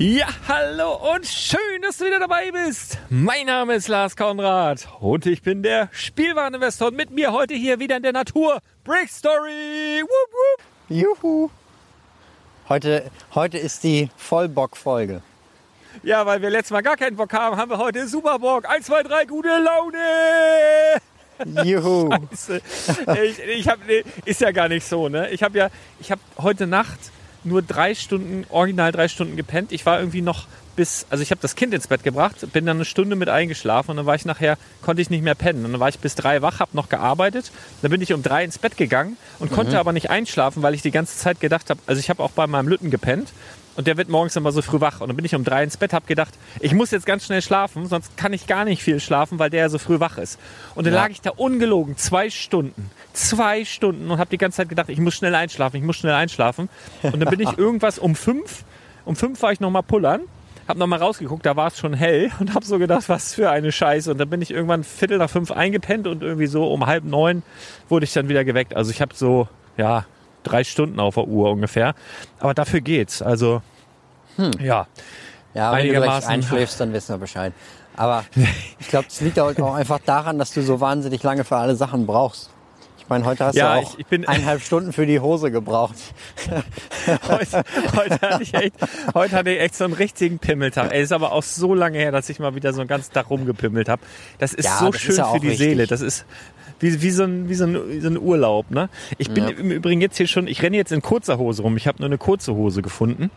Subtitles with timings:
[0.00, 2.98] Ja, hallo und schön, dass du wieder dabei bist.
[3.10, 7.80] Mein Name ist Lars Konrad und ich bin der Spielwareninvestor und mit mir heute hier
[7.80, 8.60] wieder in der Natur.
[8.84, 10.00] Brick Story!
[10.02, 10.64] Woop, woop.
[10.88, 11.50] Juhu!
[12.68, 15.20] Heute, heute ist die Vollbock-Folge.
[16.04, 18.70] Ja, weil wir letztes Mal gar keinen Bock haben, haben wir heute super Bock.
[18.70, 19.98] 1, 2, 3, gute Laune!
[21.64, 22.08] Juhu!
[22.30, 22.62] Scheiße.
[23.24, 25.28] Ich, ich hab, nee, ist ja gar nicht so, ne?
[25.30, 27.00] Ich habe ja, ich habe heute Nacht
[27.44, 29.72] nur drei Stunden, original drei Stunden gepennt.
[29.72, 30.46] Ich war irgendwie noch
[30.78, 33.90] bis, also ich habe das Kind ins Bett gebracht, bin dann eine Stunde mit eingeschlafen
[33.90, 35.64] und dann war ich nachher, konnte ich nicht mehr pennen.
[35.64, 37.50] Und dann war ich bis drei wach, habe noch gearbeitet.
[37.82, 39.56] Dann bin ich um drei ins Bett gegangen und mhm.
[39.56, 42.30] konnte aber nicht einschlafen, weil ich die ganze Zeit gedacht habe, also ich habe auch
[42.30, 43.32] bei meinem Lütten gepennt
[43.78, 45.00] und der wird morgens immer so früh wach.
[45.00, 47.40] Und dann bin ich um drei ins Bett, habe gedacht, ich muss jetzt ganz schnell
[47.42, 50.40] schlafen, sonst kann ich gar nicht viel schlafen, weil der ja so früh wach ist.
[50.74, 51.02] Und dann ja.
[51.02, 54.98] lag ich da ungelogen zwei Stunden, zwei Stunden und habe die ganze Zeit gedacht, ich
[54.98, 56.68] muss schnell einschlafen, ich muss schnell einschlafen.
[57.04, 58.64] Und dann bin ich irgendwas um fünf,
[59.04, 60.22] um fünf war ich nochmal pullern
[60.66, 63.70] hab nochmal rausgeguckt, da war es schon hell und hab so gedacht, was für eine
[63.70, 64.10] Scheiße.
[64.10, 67.44] Und dann bin ich irgendwann Viertel nach fünf eingepennt und irgendwie so um halb neun
[67.88, 68.74] wurde ich dann wieder geweckt.
[68.74, 70.04] Also ich habe so, ja,
[70.42, 71.94] drei Stunden auf der Uhr ungefähr.
[72.38, 73.22] Aber dafür geht's.
[73.22, 73.62] Also,
[74.36, 74.52] hm.
[74.60, 74.86] ja.
[75.54, 77.52] Ja, wenn du gleich einschläfst, dann wissen wir Bescheid.
[77.96, 78.24] Aber
[78.78, 82.06] ich glaube, es liegt auch einfach daran, dass du so wahnsinnig lange für alle Sachen
[82.06, 82.50] brauchst.
[82.98, 85.94] Ich meine, heute hast ja, du auch ich, ich eineinhalb Stunden für die Hose gebraucht.
[87.28, 87.64] heute,
[87.96, 88.74] heute, hatte ich echt,
[89.14, 90.92] heute hatte ich echt so einen richtigen Pimmeltag.
[90.92, 93.30] Ey, ist aber auch so lange her, dass ich mal wieder so einen ganzen Tag
[93.30, 94.02] rumgepimmelt habe.
[94.38, 95.66] Das ist ja, so das schön ist ja für die richtig.
[95.66, 95.86] Seele.
[95.86, 96.26] Das ist
[96.80, 98.70] wie, wie, so ein, wie, so ein, wie so ein Urlaub.
[98.70, 98.88] Ne?
[99.18, 99.50] Ich bin ja.
[99.50, 101.76] im Übrigen jetzt hier schon, ich renne jetzt in kurzer Hose rum.
[101.76, 103.30] Ich habe nur eine kurze Hose gefunden.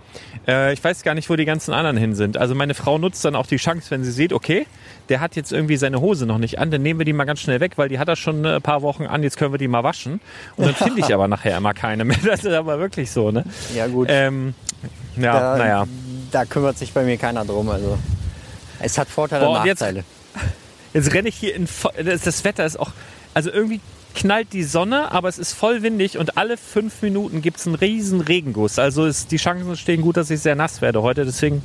[0.47, 2.37] Äh, ich weiß gar nicht, wo die ganzen anderen hin sind.
[2.37, 4.67] Also meine Frau nutzt dann auch die Chance, wenn sie sieht, okay,
[5.09, 7.39] der hat jetzt irgendwie seine Hose noch nicht an, dann nehmen wir die mal ganz
[7.39, 9.67] schnell weg, weil die hat er schon ein paar Wochen an, jetzt können wir die
[9.67, 10.21] mal waschen.
[10.55, 12.17] Und dann finde ich aber nachher immer keine mehr.
[12.31, 13.43] Das ist aber wirklich so, ne?
[13.75, 14.07] Ja, gut.
[14.09, 14.53] Ähm,
[15.17, 15.87] ja, da, naja.
[16.31, 17.69] Da kümmert sich bei mir keiner drum.
[17.69, 17.97] Also
[18.79, 20.03] es hat Vorteile Boah, und Nachteile.
[20.93, 21.67] Jetzt, jetzt renne ich hier in.
[22.03, 22.91] Das Wetter ist auch
[23.33, 23.79] also irgendwie
[24.13, 27.75] knallt die Sonne, aber es ist voll windig und alle fünf Minuten gibt es einen
[27.75, 28.79] riesen Regenguss.
[28.79, 31.25] Also ist, die Chancen stehen gut, dass ich sehr nass werde heute.
[31.25, 31.63] Deswegen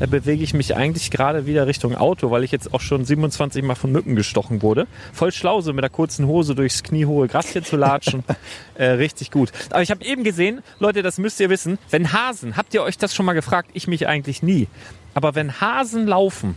[0.00, 3.62] äh, bewege ich mich eigentlich gerade wieder Richtung Auto, weil ich jetzt auch schon 27
[3.62, 4.86] Mal von Mücken gestochen wurde.
[5.12, 8.24] Voll schlau, so mit der kurzen Hose durchs kniehohe Gras hier zu latschen.
[8.74, 9.52] äh, richtig gut.
[9.70, 12.98] Aber ich habe eben gesehen, Leute, das müsst ihr wissen, wenn Hasen, habt ihr euch
[12.98, 13.70] das schon mal gefragt?
[13.74, 14.66] Ich mich eigentlich nie.
[15.14, 16.56] Aber wenn Hasen laufen,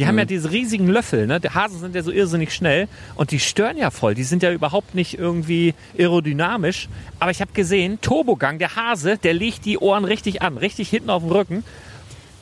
[0.00, 0.28] die haben ja mhm.
[0.28, 1.40] diese riesigen Löffel, ne?
[1.40, 4.14] Die Hasen sind ja so irrsinnig schnell und die stören ja voll.
[4.14, 6.88] Die sind ja überhaupt nicht irgendwie aerodynamisch.
[7.18, 11.10] Aber ich habe gesehen, Turbogang, der Hase, der legt die Ohren richtig an, richtig hinten
[11.10, 11.64] auf dem Rücken.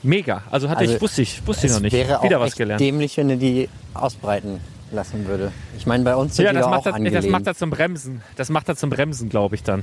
[0.05, 0.45] Mega.
[0.53, 1.95] Also hatte also ich, wusste ich, wusste ich noch nicht.
[1.95, 2.81] Wäre Wieder auch was gelernt.
[2.81, 4.61] dämlich, wenn er die ausbreiten
[4.93, 5.51] lassen würde.
[5.77, 7.71] Ich meine, bei uns sind ja, das die macht auch das, das macht er zum
[7.71, 8.23] Bremsen.
[8.37, 9.83] Das macht er zum Bremsen, glaube ich dann.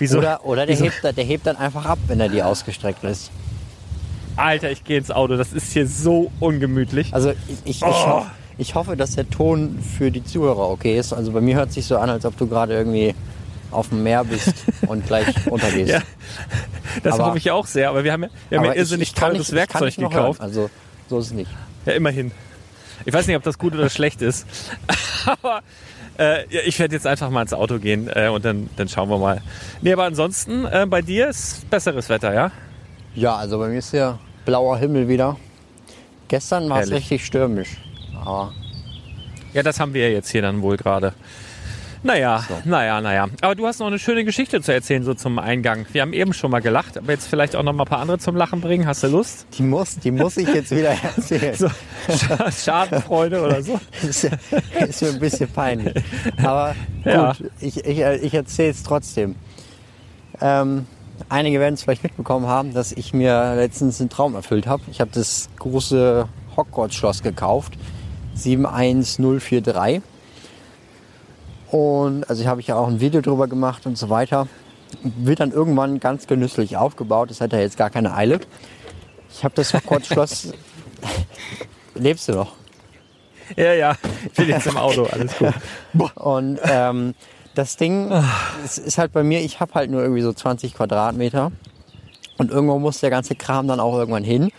[0.00, 0.18] Wieso?
[0.18, 3.30] Oder, oder der, hebt, der hebt dann einfach ab, wenn er die ausgestreckt lässt.
[4.36, 5.36] Alter, ich gehe ins Auto.
[5.36, 7.14] Das ist hier so ungemütlich.
[7.14, 7.88] Also ich, ich, oh.
[7.88, 11.12] ich, hoffe, ich, hoffe, dass der Ton für die Zuhörer okay ist.
[11.12, 13.14] Also bei mir hört sich so an, als ob du gerade irgendwie
[13.70, 14.54] auf dem Meer bist
[14.86, 15.90] und gleich untergehst.
[15.90, 16.02] Ja,
[17.02, 17.88] das aber, hoffe ich auch sehr.
[17.88, 20.40] Aber wir haben ja, wir haben ja irrsinnig teures Werkzeug gekauft.
[20.40, 20.48] Hören.
[20.48, 20.70] Also
[21.08, 21.50] so ist es nicht.
[21.86, 22.32] Ja, immerhin.
[23.04, 24.46] Ich weiß nicht, ob das gut oder schlecht ist.
[25.26, 25.62] aber
[26.18, 29.18] äh, ich werde jetzt einfach mal ins Auto gehen äh, und dann, dann schauen wir
[29.18, 29.42] mal.
[29.80, 32.52] Nee, aber ansonsten, äh, bei dir ist besseres Wetter, ja?
[33.14, 35.36] Ja, also bei mir ist hier blauer Himmel wieder.
[36.28, 37.76] Gestern war es richtig stürmisch.
[38.14, 38.52] Aber
[39.52, 41.12] ja, das haben wir jetzt hier dann wohl gerade.
[42.04, 42.54] Naja, so.
[42.64, 43.28] naja, naja.
[43.42, 45.86] Aber du hast noch eine schöne Geschichte zu erzählen, so zum Eingang.
[45.92, 48.18] Wir haben eben schon mal gelacht, aber jetzt vielleicht auch noch mal ein paar andere
[48.18, 48.86] zum Lachen bringen.
[48.86, 49.46] Hast du Lust?
[49.56, 51.54] Die muss, die muss ich jetzt wieder erzählen.
[51.54, 51.68] so,
[52.50, 53.78] Schadenfreude oder so?
[54.02, 55.94] ist, ist, mir ein bisschen peinlich.
[56.42, 56.74] Aber
[57.04, 57.36] gut, ja.
[57.60, 59.36] ich, ich, ich erzähle es trotzdem.
[60.40, 60.86] Ähm,
[61.28, 64.82] Einige werden es vielleicht mitbekommen haben, dass ich mir letztens einen Traum erfüllt habe.
[64.90, 67.74] Ich habe das große Hogwarts-Schloss gekauft,
[68.34, 70.02] 71043.
[71.70, 74.46] Und also ich habe ja auch ein Video drüber gemacht und so weiter.
[75.02, 77.30] Wird dann irgendwann ganz genüsslich aufgebaut.
[77.30, 78.40] Das hat ja jetzt gar keine Eile.
[79.30, 80.52] Ich habe das Hogwarts-Schloss.
[81.94, 82.52] Lebst du noch?
[83.56, 83.96] Ja, ja.
[84.26, 85.04] Ich bin jetzt im Auto.
[85.04, 85.54] Alles gut.
[86.16, 87.14] Und ähm,
[87.54, 88.12] das Ding
[88.64, 91.52] es ist halt bei mir, ich habe halt nur irgendwie so 20 Quadratmeter.
[92.38, 94.50] Und irgendwo muss der ganze Kram dann auch irgendwann hin.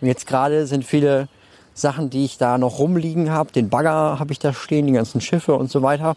[0.00, 1.28] Und jetzt gerade sind viele
[1.74, 3.52] Sachen, die ich da noch rumliegen habe.
[3.52, 6.16] Den Bagger habe ich da stehen, die ganzen Schiffe und so weiter.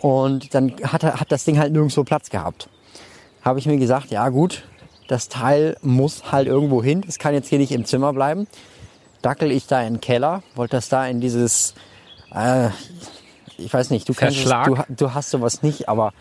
[0.00, 2.68] Und dann hat, hat das Ding halt nirgendwo Platz gehabt.
[3.42, 4.64] Habe ich mir gesagt, ja gut,
[5.08, 7.02] das Teil muss halt irgendwo hin.
[7.04, 8.46] Das kann jetzt hier nicht im Zimmer bleiben.
[9.20, 11.74] Dackel ich da in den Keller, wollte das da in dieses,
[12.34, 12.70] äh,
[13.58, 16.12] ich weiß nicht, du kennst du, du hast sowas nicht, aber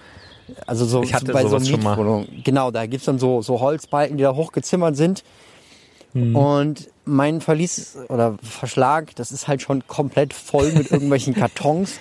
[0.67, 2.27] also so ich hatte bei so Mietwohnung.
[2.43, 5.23] Genau, da gibt's dann so, so Holzbalken, die da hochgezimmert sind.
[6.13, 6.35] Mhm.
[6.35, 11.99] Und mein Verlies oder Verschlag, das ist halt schon komplett voll mit irgendwelchen Kartons.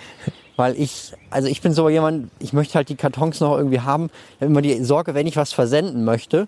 [0.57, 4.09] Weil ich, also ich bin so jemand, ich möchte halt die Kartons noch irgendwie haben.
[4.35, 6.47] Ich habe immer die Sorge, wenn ich was versenden möchte,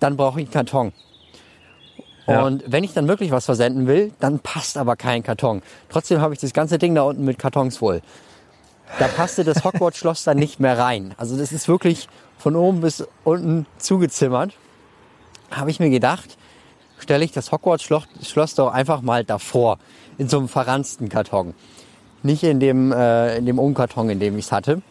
[0.00, 0.92] dann brauche ich einen Karton.
[2.26, 5.62] Und wenn ich dann wirklich was versenden will, dann passt aber kein Karton.
[5.88, 8.02] Trotzdem habe ich das ganze Ding da unten mit Kartons voll.
[8.98, 11.14] Da passte das Hogwarts-Schloss dann nicht mehr rein.
[11.16, 12.08] Also das ist wirklich
[12.38, 14.54] von oben bis unten zugezimmert.
[15.50, 16.36] Habe ich mir gedacht,
[16.98, 19.78] stelle ich das Hogwarts-Schloss doch einfach mal davor,
[20.18, 21.54] in so einem verransten Karton.
[22.22, 24.82] Nicht in dem, äh, in dem Umkarton, in dem ich es hatte.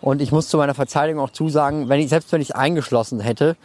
[0.00, 3.20] Und ich muss zu meiner Verteidigung auch zusagen, wenn ich, selbst wenn ich es eingeschlossen
[3.20, 3.56] hätte,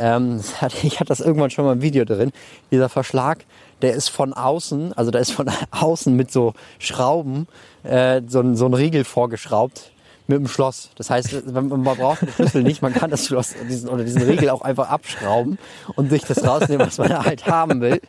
[0.00, 0.40] ähm,
[0.82, 2.32] ich hatte das irgendwann schon mal im Video drin.
[2.70, 3.44] Dieser Verschlag,
[3.82, 7.46] der ist von außen, also da ist von außen mit so Schrauben
[7.82, 9.92] äh, so, ein, so ein Riegel vorgeschraubt
[10.26, 10.90] mit dem Schloss.
[10.96, 14.50] Das heißt, man braucht den Schlüssel nicht, man kann das Schloss diesen, oder diesen Riegel
[14.50, 15.58] auch einfach abschrauben
[15.96, 18.00] und sich das rausnehmen, was man halt haben will.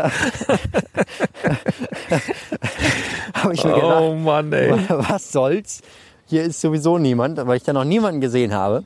[3.32, 4.72] Habe ich mir gedacht, oh Mann, ey.
[4.88, 5.82] was soll's?
[6.26, 8.82] Hier ist sowieso niemand, weil ich da noch niemanden gesehen habe.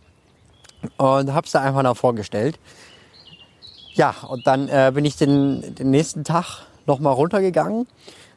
[0.96, 2.58] Und habe es da einfach noch vorgestellt.
[3.94, 7.86] Ja, und dann äh, bin ich den, den nächsten Tag nochmal runtergegangen.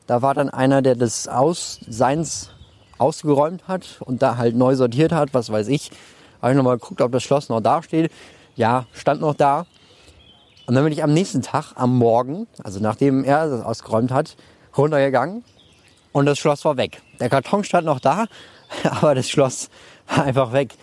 [0.07, 2.49] Da war dann einer, der das Aus, seins
[2.97, 5.91] ausgeräumt hat und da halt neu sortiert hat, was weiß ich,
[6.41, 8.11] habe ich nochmal geguckt, ob das Schloss noch da steht.
[8.55, 9.65] Ja, stand noch da.
[10.65, 14.35] Und dann bin ich am nächsten Tag, am Morgen, also nachdem er das ausgeräumt hat,
[14.77, 15.43] runtergegangen
[16.11, 17.01] und das Schloss war weg.
[17.19, 18.25] Der Karton stand noch da,
[18.83, 19.69] aber das Schloss
[20.07, 20.75] war einfach weg.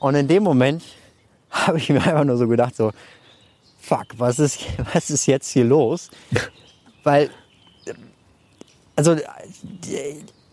[0.00, 0.82] Und in dem Moment
[1.50, 2.90] habe ich mir einfach nur so gedacht, so,
[3.80, 4.60] fuck, was ist,
[4.92, 6.10] was ist jetzt hier los?
[7.04, 7.30] Weil,
[8.96, 9.16] also,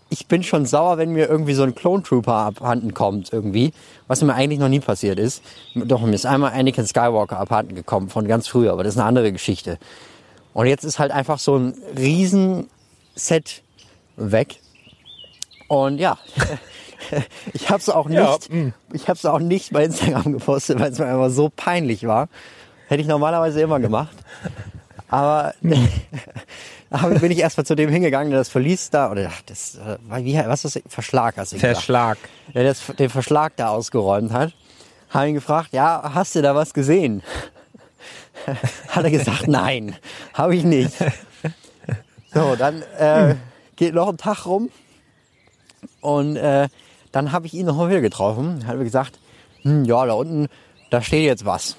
[0.10, 3.74] ich bin schon sauer, wenn mir irgendwie so ein Clone Trooper abhanden kommt irgendwie,
[4.08, 5.44] was mir eigentlich noch nie passiert ist.
[5.76, 9.08] Doch, mir ist einmal Anakin Skywalker abhanden gekommen von ganz früher, aber das ist eine
[9.08, 9.78] andere Geschichte.
[10.54, 13.62] Und jetzt ist halt einfach so ein Riesenset
[14.16, 14.60] weg.
[15.68, 16.18] Und ja,
[17.54, 18.74] ich habe es auch nicht, Ja, mm.
[18.94, 22.30] ich habe es auch nicht bei Instagram gepostet, weil es mir einfach so peinlich war.
[22.88, 24.16] Hätte ich normalerweise immer gemacht.
[25.10, 25.54] Aber
[26.90, 30.36] aber bin ich erstmal zu dem hingegangen, der das Verlies da, oder das, äh, wie,
[30.36, 30.84] was ist das?
[30.88, 31.76] Verschlag hast du gesagt.
[31.76, 32.18] Verschlag.
[32.54, 34.54] Der das, den Verschlag da ausgeräumt hat.
[35.10, 37.24] Habe ihn gefragt, ja, hast du da was gesehen?
[38.90, 39.96] hat er gesagt, nein,
[40.34, 40.94] habe ich nicht.
[42.34, 43.36] So, dann äh,
[43.76, 44.70] geht noch ein Tag rum
[46.02, 46.68] und äh,
[47.18, 48.66] dann habe ich ihn noch mal wieder getroffen.
[48.68, 49.18] Hat mir gesagt,
[49.64, 50.48] hm, ja, da unten,
[50.92, 51.76] da steht jetzt was.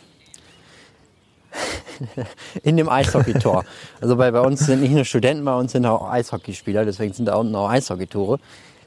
[2.63, 3.65] In dem Eishockeytor.
[4.01, 7.27] Also bei, bei uns sind nicht nur Studenten, bei uns sind auch Eishockeyspieler, deswegen sind
[7.27, 8.39] da unten auch Eishockeytore.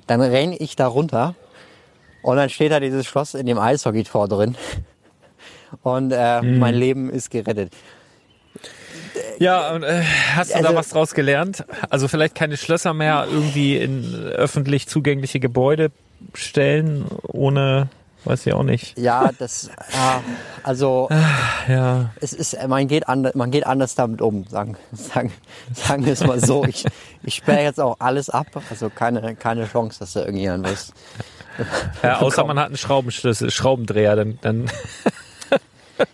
[0.07, 1.35] Dann renne ich da runter
[2.21, 4.55] und dann steht da dieses Schloss in dem Eishockeytor drin.
[5.83, 6.59] Und äh, Mhm.
[6.59, 7.71] mein Leben ist gerettet.
[9.39, 10.01] Ja, und, äh,
[10.35, 11.63] hast du Also- da was draus gelernt?
[11.89, 15.91] Also vielleicht keine Schlösser mehr irgendwie in öffentlich zugängliche Gebäude
[16.33, 17.89] stellen, ohne,
[18.25, 18.97] weiß ich auch nicht.
[18.97, 20.21] Ja, das, ja,
[20.63, 21.07] also
[21.67, 22.11] Ja.
[22.21, 25.31] es ist, man geht, anders, man geht anders damit um, sagen, sagen,
[25.73, 26.63] sagen wir es mal so.
[26.65, 26.85] Ich,
[27.23, 30.93] ich sperre jetzt auch alles ab, also keine, keine Chance, dass da irgendjemand was.
[32.03, 34.69] ja außer man hat einen Schraubenschlüssel, Schraubendreher, dann, dann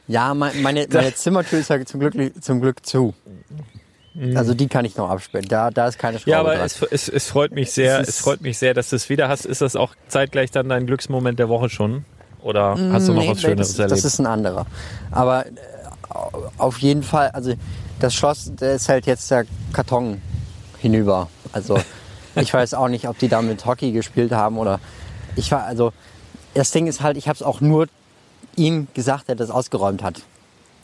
[0.08, 3.14] Ja, mein- meine, meine Zimmertür ist ja zum Glück, zum Glück zu.
[4.36, 5.48] Also die kann ich noch absperren.
[5.48, 6.66] Da, da ist keine Schraube Ja, aber dran.
[6.66, 9.30] es, es, es freut mich sehr, Es es, freut mich sehr, dass du es wieder
[9.30, 9.46] hast.
[9.46, 12.04] Ist das auch zeitgleich dann dein Glücksmoment der Woche schon?
[12.42, 13.92] Oder hast du noch Nee, was Schöneres das, erlebt?
[13.98, 14.66] das ist ein anderer.
[15.12, 15.52] Aber äh,
[16.58, 17.54] auf jeden Fall, also
[18.00, 20.22] das Schloss, da ist halt jetzt der Karton
[20.80, 21.30] hinüber.
[21.52, 21.80] Also
[22.36, 24.80] ich weiß auch nicht, ob die da mit Hockey gespielt haben oder
[25.36, 25.94] ich war, also
[26.54, 27.88] das Ding ist halt, ich habe es auch nur
[28.56, 30.22] ihm gesagt, der das ausgeräumt hat.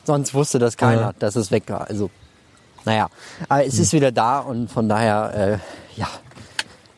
[0.03, 1.13] Sonst wusste das keiner, Ja.
[1.17, 1.87] dass es weg war.
[1.89, 2.09] Also
[2.85, 3.09] naja,
[3.49, 5.59] aber es ist wieder da und von daher,
[5.95, 6.07] äh, ja,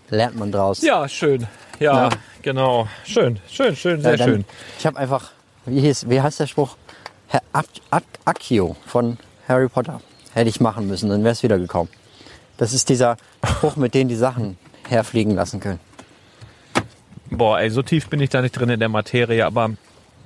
[0.10, 0.82] lernt man draus.
[0.82, 1.48] ja, schön.
[1.80, 2.10] Ja, Ja.
[2.42, 2.88] genau.
[3.04, 4.46] Schön, schön, schön, sehr Ja, dann- schön.
[4.80, 5.32] Ich habe einfach,
[5.66, 6.78] wie, hieß, wie heißt der Spruch?
[7.28, 7.42] Herr
[8.26, 10.00] Akio von Harry Potter.
[10.34, 11.90] Hätte ich machen müssen, dann wäre es wieder gekommen.
[12.58, 15.80] Das ist dieser Spruch, mit dem die Sachen herfliegen lassen können.
[17.30, 19.70] Boah, ey, so tief bin ich da nicht drin in der Materie, aber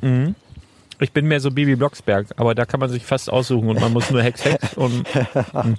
[0.02, 0.36] mhm.
[1.00, 3.94] Ich bin mehr so Bibi Blocksberg, aber da kann man sich fast aussuchen und man
[3.94, 5.76] muss nur Hex Hex und mhm.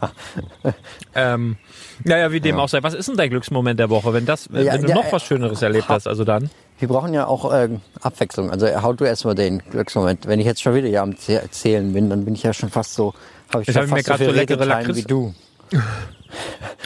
[1.14, 1.56] ähm,
[2.04, 2.82] naja, wie dem auch sei.
[2.82, 5.12] Was ist denn dein Glücksmoment der Woche, wenn das, wenn Ja, du ja, noch äh,
[5.12, 6.50] was Schöneres erlebt hast, also dann?
[6.78, 7.68] Wir brauchen ja auch äh,
[8.00, 8.50] Abwechslung.
[8.50, 10.26] Also hau du erstmal den Glücksmoment.
[10.26, 12.70] Wenn ich jetzt schon wieder hier am Zäh- Erzählen bin, dann bin ich ja schon
[12.70, 13.12] fast so,
[13.52, 15.34] habe ich Jetzt schon hab ich mir fast so leckere Lakritz- wie du.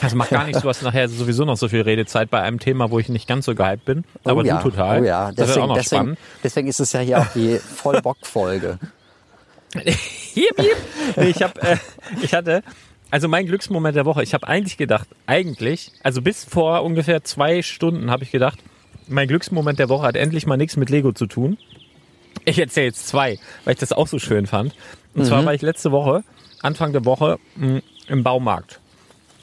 [0.00, 2.90] Das macht gar nichts, du hast nachher sowieso noch so viel Redezeit bei einem Thema,
[2.90, 5.00] wo ich nicht ganz so gehypt bin, aber oh ja, du total.
[5.00, 6.18] Oh ja, das wird auch deswegen, noch deswegen, spannend.
[6.42, 8.78] deswegen ist es ja hier auch die Vollbock-Folge.
[11.16, 11.76] Ich habe, äh,
[12.22, 12.62] ich hatte,
[13.10, 14.24] also mein Glücksmoment der Woche.
[14.24, 18.58] Ich habe eigentlich gedacht, eigentlich, also bis vor ungefähr zwei Stunden habe ich gedacht,
[19.06, 21.56] mein Glücksmoment der Woche hat endlich mal nichts mit Lego zu tun.
[22.44, 24.74] Ich erzähle jetzt zwei, weil ich das auch so schön fand.
[25.14, 26.24] Und zwar war ich letzte Woche,
[26.62, 28.80] Anfang der Woche, mh, im Baumarkt.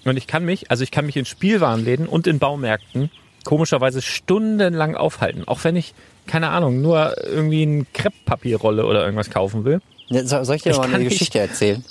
[0.05, 3.12] Und ich kann mich, also ich kann mich in Spielwarenläden und in Baumärkten
[3.43, 5.48] komischerweise stundenlang aufhalten.
[5.48, 5.93] Auch wenn ich,
[6.27, 9.81] keine Ahnung, nur irgendwie ein Krepppapierrolle oder irgendwas kaufen will.
[10.10, 11.84] So- Soll ich dir Ich mal eine Geschichte erzählen?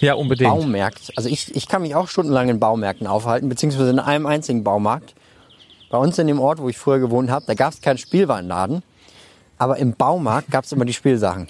[0.00, 0.50] Ja, unbedingt.
[0.50, 1.12] Baumärkt.
[1.16, 5.14] Also ich, ich kann mich auch stundenlang in Baumärkten aufhalten, beziehungsweise in einem einzigen Baumarkt.
[5.90, 8.82] Bei uns in dem Ort, wo ich früher gewohnt habe, da gab es keinen Spielwarenladen,
[9.58, 11.48] aber im Baumarkt gab es immer die Spielsachen.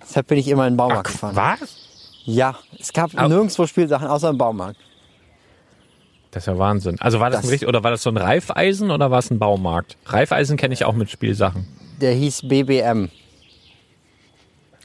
[0.00, 1.36] Deshalb bin ich immer in den Baumarkt gefahren.
[1.36, 1.76] Was?
[2.24, 3.28] Ja, es gab Au.
[3.28, 4.76] nirgendwo Spielsachen außer im Baumarkt.
[6.32, 6.96] Das ist ja Wahnsinn.
[7.00, 9.30] Also war das, Das- ein richtig, oder war das so ein Reifeisen oder war es
[9.30, 9.96] ein Baumarkt?
[10.06, 11.68] Reifeisen kenne ich auch mit Spielsachen.
[12.00, 13.10] Der hieß BBM.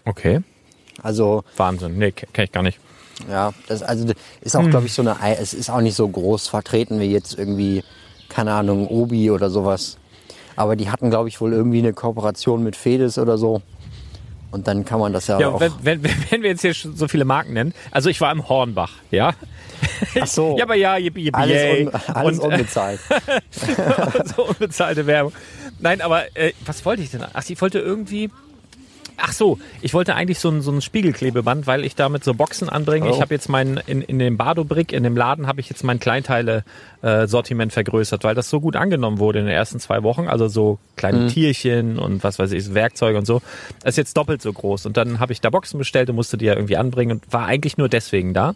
[0.06, 0.42] Okay.
[1.02, 1.98] Also Wahnsinn.
[1.98, 2.80] Nee, kenne ich gar nicht.
[3.30, 4.08] Ja, das also
[4.42, 4.66] ist Hm.
[4.66, 7.38] auch, glaube ich, so eine, Ei- es ist auch nicht so groß vertreten wie jetzt
[7.38, 7.84] irgendwie,
[8.30, 9.98] keine Ahnung, Obi oder sowas.
[10.56, 13.62] Aber die hatten, glaube ich, wohl irgendwie eine Kooperation mit Fedes oder so.
[14.52, 15.60] Und dann kann man das ja, Ja, auch.
[15.60, 18.92] wenn, wenn, wenn wir jetzt hier so viele Marken nennen, also ich war im Hornbach,
[19.12, 19.34] ja.
[20.20, 20.58] Ach so.
[20.58, 23.00] Ja, aber ja, yippie, yippie, alles, un, alles Und, äh, unbezahlt.
[24.36, 25.34] so unbezahlte Werbung.
[25.80, 27.24] Nein, aber äh, was wollte ich denn?
[27.34, 28.30] Ach, ich wollte irgendwie.
[29.18, 32.70] Ach so, ich wollte eigentlich so ein, so ein Spiegelklebeband, weil ich damit so Boxen
[32.70, 33.10] anbringe.
[33.10, 33.14] Oh.
[33.14, 36.00] Ich habe jetzt mein, in, in dem Badobrick, in dem Laden, habe ich jetzt mein
[36.00, 40.28] Kleinteile-Sortiment vergrößert, weil das so gut angenommen wurde in den ersten zwei Wochen.
[40.28, 41.28] Also so kleine Mhm.
[41.30, 43.42] Tierchen und was weiß ich, Werkzeuge und so.
[43.84, 44.86] Das ist jetzt doppelt so groß.
[44.86, 47.46] Und dann habe ich da Boxen bestellt und musste die ja irgendwie anbringen und war
[47.46, 48.54] eigentlich nur deswegen da.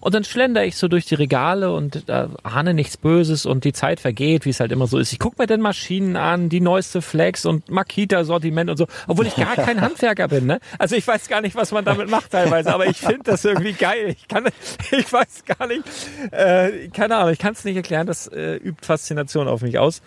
[0.00, 3.72] Und dann schlender ich so durch die Regale und äh, ahne nichts Böses und die
[3.72, 5.12] Zeit vergeht, wie es halt immer so ist.
[5.12, 9.36] Ich gucke mir dann Maschinen an, die neueste Flex und Makita-Sortiment und so, obwohl ich
[9.36, 10.46] gar kein Handwerker bin.
[10.46, 10.60] Ne?
[10.78, 13.72] Also ich weiß gar nicht, was man damit macht teilweise, aber ich finde das irgendwie
[13.72, 14.08] geil.
[14.16, 14.46] Ich kann,
[14.90, 15.82] ich weiß gar nicht,
[16.30, 18.06] äh, keine Ahnung, ich kann es nicht erklären.
[18.06, 20.02] Das äh, übt Faszination auf mich aus.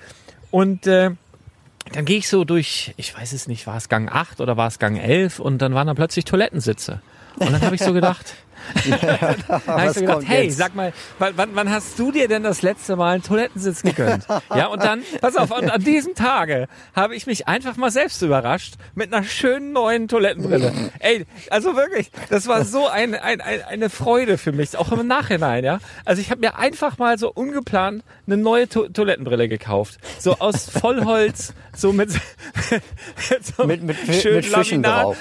[0.51, 1.11] Und äh,
[1.93, 4.67] dann gehe ich so durch, ich weiß es nicht, war es Gang 8 oder war
[4.67, 7.01] es Gang 11 und dann waren da plötzlich Toilettensitze.
[7.39, 8.35] Und dann habe ich so gedacht,
[8.89, 10.57] dann habe ich so gedacht, hey, jetzt?
[10.57, 14.25] sag mal, wann, wann, hast du dir denn das letzte Mal einen Toilettensitz gegönnt?
[14.55, 18.21] ja, und dann, pass auf, und an diesem Tage habe ich mich einfach mal selbst
[18.21, 20.73] überrascht mit einer schönen neuen Toilettenbrille.
[20.99, 25.07] Ey, also wirklich, das war so ein, ein, ein, eine Freude für mich, auch im
[25.07, 25.79] Nachhinein, ja.
[26.05, 29.97] Also ich habe mir einfach mal so ungeplant eine neue to Toilettenbrille gekauft.
[30.19, 32.11] So aus Vollholz, so mit,
[33.57, 35.03] so mit, mit, schön mit Fischen Laminat.
[35.03, 35.17] drauf.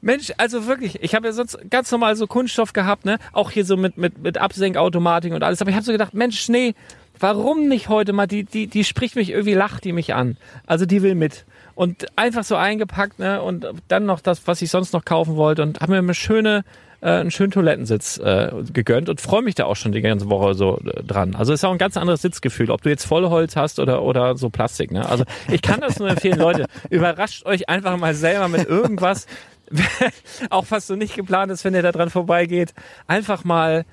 [0.00, 3.18] Mensch, also wirklich, ich habe ja sonst ganz normal so Kunststoff gehabt, ne?
[3.32, 6.48] Auch hier so mit mit mit Absenkautomatik und alles, aber ich habe so gedacht, Mensch,
[6.48, 6.74] nee,
[7.18, 10.36] warum nicht heute mal die die die spricht mich irgendwie lacht die mich an.
[10.66, 13.42] Also die will mit und einfach so eingepackt, ne?
[13.42, 16.64] Und dann noch das, was ich sonst noch kaufen wollte und habe mir eine schöne
[17.00, 20.54] äh, einen schönen Toilettensitz äh, gegönnt und freue mich da auch schon die ganze Woche
[20.54, 21.34] so äh, dran.
[21.34, 24.50] Also ist auch ein ganz anderes Sitzgefühl, ob du jetzt Vollholz hast oder oder so
[24.50, 24.90] Plastik.
[24.90, 25.08] Ne?
[25.08, 29.26] Also ich kann das nur empfehlen, Leute, überrascht euch einfach mal selber mit irgendwas,
[30.50, 32.74] auch was so nicht geplant ist, wenn ihr da dran vorbeigeht,
[33.06, 33.84] einfach mal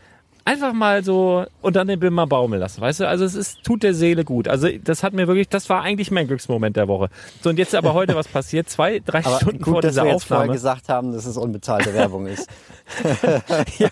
[0.48, 3.08] einfach mal so unter den Bimmer baumeln lassen, weißt du?
[3.08, 4.48] Also es ist, tut der Seele gut.
[4.48, 7.10] Also das hat mir wirklich, das war eigentlich mein Glücksmoment der Woche.
[7.42, 10.06] So und jetzt aber heute was passiert, zwei, drei Aber Stunden vor gut, dass dieser
[10.06, 10.54] wir jetzt vorher Aufnahme.
[10.54, 12.50] gesagt haben, dass es unbezahlte Werbung ist.
[13.78, 13.90] Ja,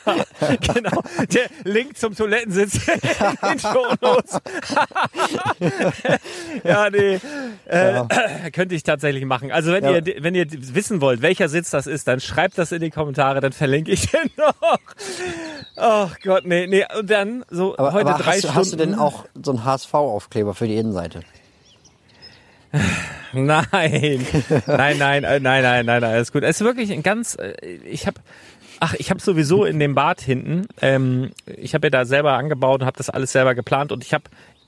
[0.74, 1.02] genau.
[1.34, 4.40] Der Link zum Toilettensitz in den Shownotes.
[6.64, 7.20] ja, nee.
[7.66, 8.04] Äh,
[8.52, 9.52] Könnte ich tatsächlich machen.
[9.52, 9.92] Also wenn Ja.
[9.98, 13.42] ihr wenn ihr wissen wollt, welcher Sitz das ist, dann schreibt das in die Kommentare,
[13.42, 14.54] dann verlinke ich den noch.
[15.78, 16.86] Oh Gott, nee, nee.
[16.98, 18.56] Und dann so Aber, heute aber drei hast, du- Stunden.
[18.60, 21.22] hast du denn auch so einen HSV-Aufkleber für die Innenseite?
[23.34, 23.66] Nein,
[24.68, 26.44] nein, nein, äh, nein, nein, nein, nein, alles gut.
[26.44, 28.22] Es ist wirklich ein ganz, äh, ich habe,
[28.80, 32.82] ach, ich habe sowieso in dem Bad hinten, ähm, ich habe ja da selber angebaut
[32.82, 34.26] und habe das alles selber geplant und ich habe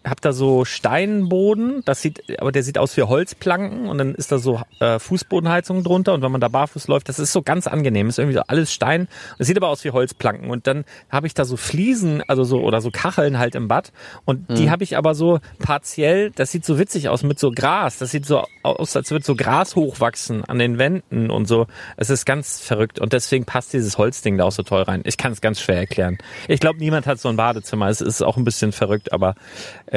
[0.10, 4.32] hab da so Steinboden, das sieht, aber der sieht aus wie Holzplanken und dann ist
[4.32, 7.68] da so äh, Fußbodenheizung drunter und wenn man da barfuß läuft, das ist so ganz
[7.68, 11.28] angenehm, ist irgendwie so alles Stein, das sieht aber aus wie Holzplanken und dann habe
[11.28, 13.92] ich da so Fliesen, also so oder so Kacheln halt im Bad
[14.26, 17.98] und die habe ich aber so partiell, das sieht so witzig aus mit so Gras,
[17.98, 21.68] das sieht so aus, als würde so Gras hochwachsen an den Wänden und so.
[21.98, 25.02] Es ist ganz verrückt und deswegen passt dieses Holzding da auch so toll rein.
[25.06, 26.18] Ich kann es ganz schwer erklären.
[26.48, 27.88] Ich glaube, niemand hat so ein Badezimmer.
[27.88, 29.36] Es ist auch ein bisschen verrückt, aber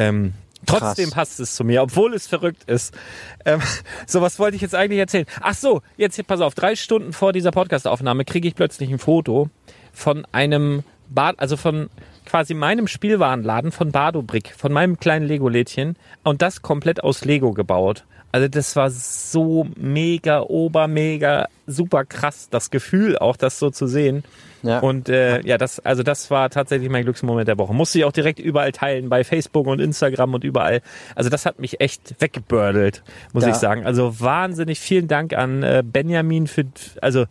[0.00, 0.34] ähm,
[0.66, 1.14] trotzdem Krass.
[1.14, 2.94] passt es zu mir, obwohl es verrückt ist.
[3.44, 3.60] Ähm,
[4.06, 5.26] so, was wollte ich jetzt eigentlich erzählen?
[5.40, 8.98] Ach so, jetzt hier, pass auf, drei Stunden vor dieser Podcastaufnahme kriege ich plötzlich ein
[8.98, 9.48] Foto
[9.92, 11.90] von einem Bad, also von
[12.24, 18.04] quasi meinem Spielwarenladen von Badobrick, von meinem kleinen Lego-Lädchen und das komplett aus Lego gebaut.
[18.32, 24.22] Also das war so mega, obermega, super krass, das Gefühl auch, das so zu sehen.
[24.62, 24.80] Ja.
[24.80, 27.72] Und äh, ja, das, also das war tatsächlich mein Glücksmoment der Woche.
[27.74, 30.82] Musste ich auch direkt überall teilen, bei Facebook und Instagram und überall.
[31.14, 33.50] Also das hat mich echt weggebördelt, muss Ja.
[33.50, 33.86] ich sagen.
[33.86, 36.64] Also wahnsinnig vielen Dank an äh, Benjamin für,
[37.00, 37.24] also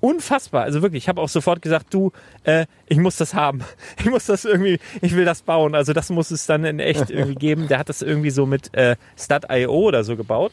[0.00, 0.64] unfassbar.
[0.64, 3.62] Also wirklich, ich habe auch sofort gesagt, du, äh, ich muss das haben.
[3.98, 5.74] Ich muss das irgendwie, ich will das bauen.
[5.74, 7.68] Also das muss es dann in echt irgendwie geben.
[7.68, 10.52] Der hat das irgendwie so mit äh, Stat.io oder so gebaut.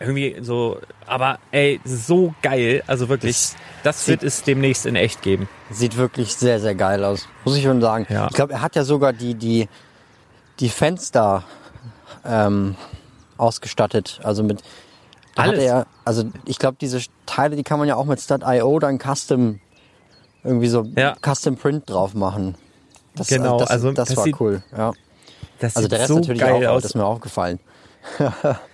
[0.00, 2.82] Irgendwie so, aber ey, so geil.
[2.86, 3.56] Also wirklich, das
[4.08, 5.48] wird es demnächst in echt geben.
[5.70, 7.28] Sieht wirklich sehr, sehr geil aus.
[7.44, 8.06] Muss ich schon sagen.
[8.08, 8.26] Ja.
[8.28, 9.68] Ich glaube, er hat ja sogar die, die,
[10.60, 11.44] die Fenster
[12.24, 12.76] ähm,
[13.36, 14.20] ausgestattet.
[14.22, 14.62] Also mit
[15.36, 15.62] Alles.
[15.62, 19.60] Er, also ich glaube, diese Teile, die kann man ja auch mit Stat.io dann Custom
[20.42, 21.14] irgendwie so Ja.
[21.22, 22.56] Custom Print drauf machen.
[23.16, 24.62] Das, Genau, das, also das, das war sieht cool.
[24.76, 24.92] Ja.
[25.58, 26.82] Das Also sieht der Rest so natürlich geil auch, aus.
[26.82, 27.60] das ist mir aufgefallen.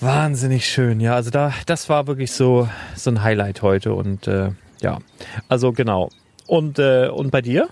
[0.00, 1.14] Wahnsinnig schön, ja.
[1.14, 4.98] Also da, das war wirklich so, so ein Highlight heute und äh, ja,
[5.48, 6.10] also genau.
[6.46, 7.68] Und, äh, und bei dir?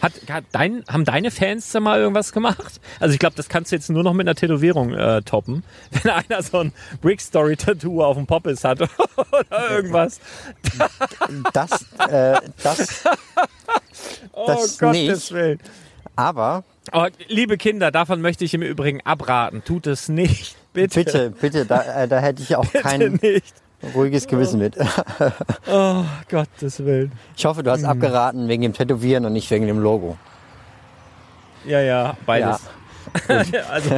[0.00, 2.80] Hat, hat dein, haben deine Fans da mal irgendwas gemacht?
[3.00, 5.64] Also ich glaube, das kannst du jetzt nur noch mit einer Tätowierung äh, toppen.
[5.90, 8.80] Wenn einer so ein Brick Story Tattoo auf dem Poppes hat
[9.16, 10.20] oder irgendwas.
[11.52, 13.04] Das, äh, das,
[14.32, 15.32] Oh Das Gottes nicht.
[15.32, 15.58] Willen.
[16.14, 19.62] aber Oh, liebe Kinder, davon möchte ich im Übrigen abraten.
[19.64, 20.56] Tut es nicht.
[20.82, 21.04] Bitte.
[21.04, 23.54] bitte, bitte, da, äh, da hätte ich auch kein nicht.
[23.94, 24.76] ruhiges Gewissen mit.
[25.70, 27.12] Oh Gottes Willen.
[27.36, 27.88] Ich hoffe, du hast Mhm.
[27.88, 30.16] abgeraten wegen dem Tätowieren und nicht wegen dem Logo.
[31.66, 32.60] Ja, ja, beides.
[33.28, 33.90] also,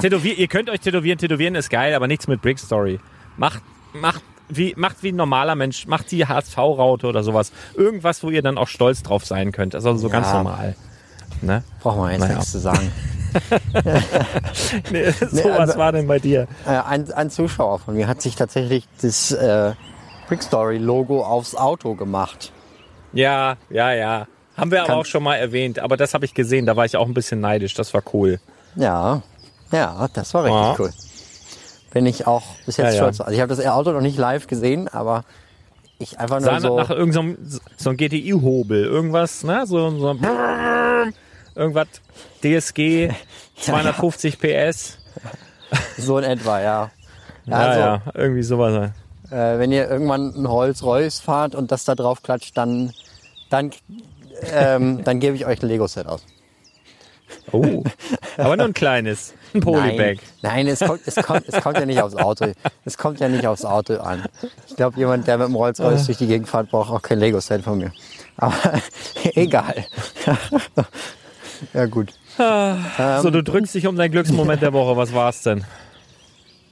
[0.00, 1.18] tätowier, ihr könnt euch tätowieren.
[1.18, 2.98] Tätowieren ist geil, aber nichts mit Brick Story.
[3.36, 5.86] Macht, macht wie, macht wie ein normaler Mensch.
[5.86, 7.52] Macht die HSV-Raute oder sowas.
[7.76, 9.74] Irgendwas, wo ihr dann auch stolz drauf sein könnt.
[9.76, 10.34] Also so ganz Ja.
[10.42, 10.74] normal.
[11.42, 11.62] Ne?
[11.80, 12.34] Braucht man jetzt Naja.
[12.34, 12.90] nichts zu sagen.
[14.90, 16.46] Nee, so was also- war denn bei dir?
[16.66, 19.72] Äh, ein, ein Zuschauer von mir hat sich tatsächlich das äh,
[20.28, 22.52] Brick Story Logo aufs Auto gemacht.
[23.12, 24.26] Ja, ja, ja.
[24.56, 25.78] Haben wir aber Kann- auch schon mal erwähnt.
[25.78, 26.66] Aber das habe ich gesehen.
[26.66, 27.74] Da war ich auch ein bisschen neidisch.
[27.74, 28.40] Das war cool.
[28.76, 29.22] Ja,
[29.72, 30.76] ja, das war richtig Ja.
[30.78, 30.92] cool.
[31.92, 32.96] Bin ich auch bis jetzt Ja, ja.
[32.98, 33.16] stolz.
[33.16, 33.26] drauf.
[33.26, 35.24] Also ich habe das Auto noch nicht live gesehen, aber
[35.98, 36.76] ich einfach nur Sah so.
[36.76, 37.36] nach irgendeinem
[37.76, 38.84] so ein GTI-Hobel.
[38.84, 39.66] Irgendwas, ne?
[39.66, 40.16] So, so
[41.60, 41.88] irgendwas
[42.42, 43.10] DSG
[43.56, 44.98] 250 PS.
[45.98, 46.90] So in etwa, ja.
[47.46, 48.90] Ja, also, ja, irgendwie sowas.
[49.30, 52.92] Äh, wenn ihr irgendwann ein Rolls-Royce fahrt und das da drauf klatscht, dann,
[53.50, 53.70] dann,
[54.52, 56.24] ähm, dann gebe ich euch ein Lego-Set aus.
[57.52, 57.84] Oh,
[58.36, 59.34] aber nur ein kleines.
[59.54, 60.18] Ein Polybag.
[60.42, 62.52] Nein, nein es, kommt, es, kommt, es kommt ja nicht aufs Auto.
[62.84, 64.24] Es kommt ja nicht aufs Auto an.
[64.68, 67.62] Ich glaube, jemand, der mit dem Rolls-Royce durch die Gegend fährt, braucht auch kein Lego-Set
[67.62, 67.92] von mir.
[68.36, 68.80] Aber
[69.34, 69.84] egal.
[71.74, 72.12] Ja, gut.
[72.36, 74.96] So, du drückst dich um deinen Glücksmoment der Woche.
[74.96, 75.64] Was war's denn?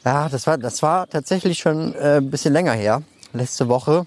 [0.05, 3.03] Ja, das war, das war tatsächlich schon äh, ein bisschen länger her.
[3.33, 4.07] Letzte Woche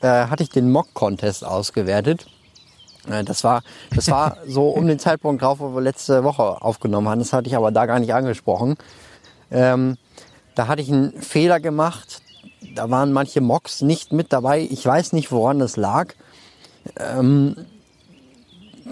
[0.00, 2.26] äh, hatte ich den Mock-Contest ausgewertet.
[3.10, 3.62] Äh, das war,
[3.94, 7.18] das war so um den Zeitpunkt drauf, wo wir letzte Woche aufgenommen haben.
[7.18, 8.76] Das hatte ich aber da gar nicht angesprochen.
[9.50, 9.96] Ähm,
[10.54, 12.22] da hatte ich einen Fehler gemacht.
[12.74, 14.66] Da waren manche Mocks nicht mit dabei.
[14.70, 16.14] Ich weiß nicht, woran das lag.
[16.96, 17.56] Ähm,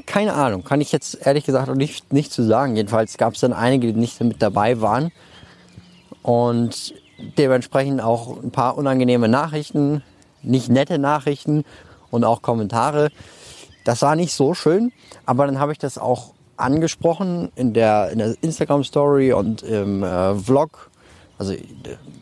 [0.04, 2.76] keine Ahnung, kann ich jetzt ehrlich gesagt auch nicht, nicht zu sagen.
[2.76, 5.12] Jedenfalls gab es dann einige, die nicht mit dabei waren
[6.22, 6.94] und
[7.38, 10.02] dementsprechend auch ein paar unangenehme Nachrichten,
[10.42, 11.64] nicht nette Nachrichten
[12.10, 13.10] und auch Kommentare.
[13.84, 14.92] Das war nicht so schön,
[15.24, 20.02] aber dann habe ich das auch angesprochen in der, in der Instagram Story und im
[20.02, 20.90] äh, Vlog,
[21.38, 21.62] also äh,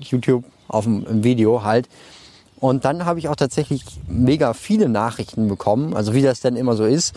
[0.00, 1.88] YouTube auf dem im Video halt.
[2.60, 6.76] Und dann habe ich auch tatsächlich mega viele Nachrichten bekommen, also wie das denn immer
[6.76, 7.14] so ist.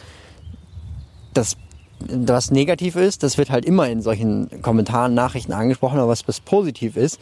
[1.38, 1.56] Das
[2.00, 6.40] was negativ ist, das wird halt immer in solchen Kommentaren, Nachrichten angesprochen, aber was, was
[6.40, 7.20] positiv ist,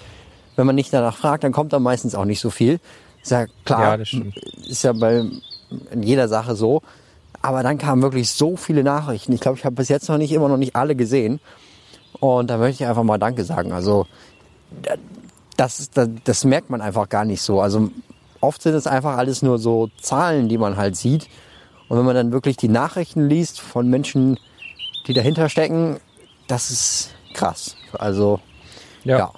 [0.55, 2.79] wenn man nicht danach fragt, dann kommt da meistens auch nicht so viel.
[3.21, 4.15] Ist ja klar, Ja, das
[4.67, 5.25] ist ja bei
[5.91, 6.81] in jeder Sache so.
[7.41, 9.33] Aber dann kamen wirklich so viele Nachrichten.
[9.33, 11.39] Ich glaube, ich habe bis jetzt noch nicht immer noch nicht alle gesehen.
[12.19, 13.71] Und da möchte ich einfach mal Danke sagen.
[13.71, 14.07] Also
[15.57, 17.61] das, das, das merkt man einfach gar nicht so.
[17.61, 17.89] Also
[18.41, 21.27] oft sind es einfach alles nur so Zahlen, die man halt sieht.
[21.87, 24.39] Und wenn man dann wirklich die Nachrichten liest von Menschen,
[25.07, 25.99] die dahinter stecken,
[26.47, 27.75] das ist krass.
[27.93, 28.39] Also
[29.03, 29.31] ja.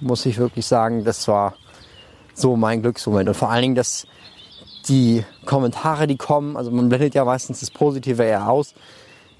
[0.00, 1.54] muss ich wirklich sagen, das war
[2.34, 3.28] so mein Glücksmoment.
[3.28, 4.06] Und vor allen Dingen, dass
[4.88, 8.74] die Kommentare, die kommen, also man blendet ja meistens das Positive eher aus,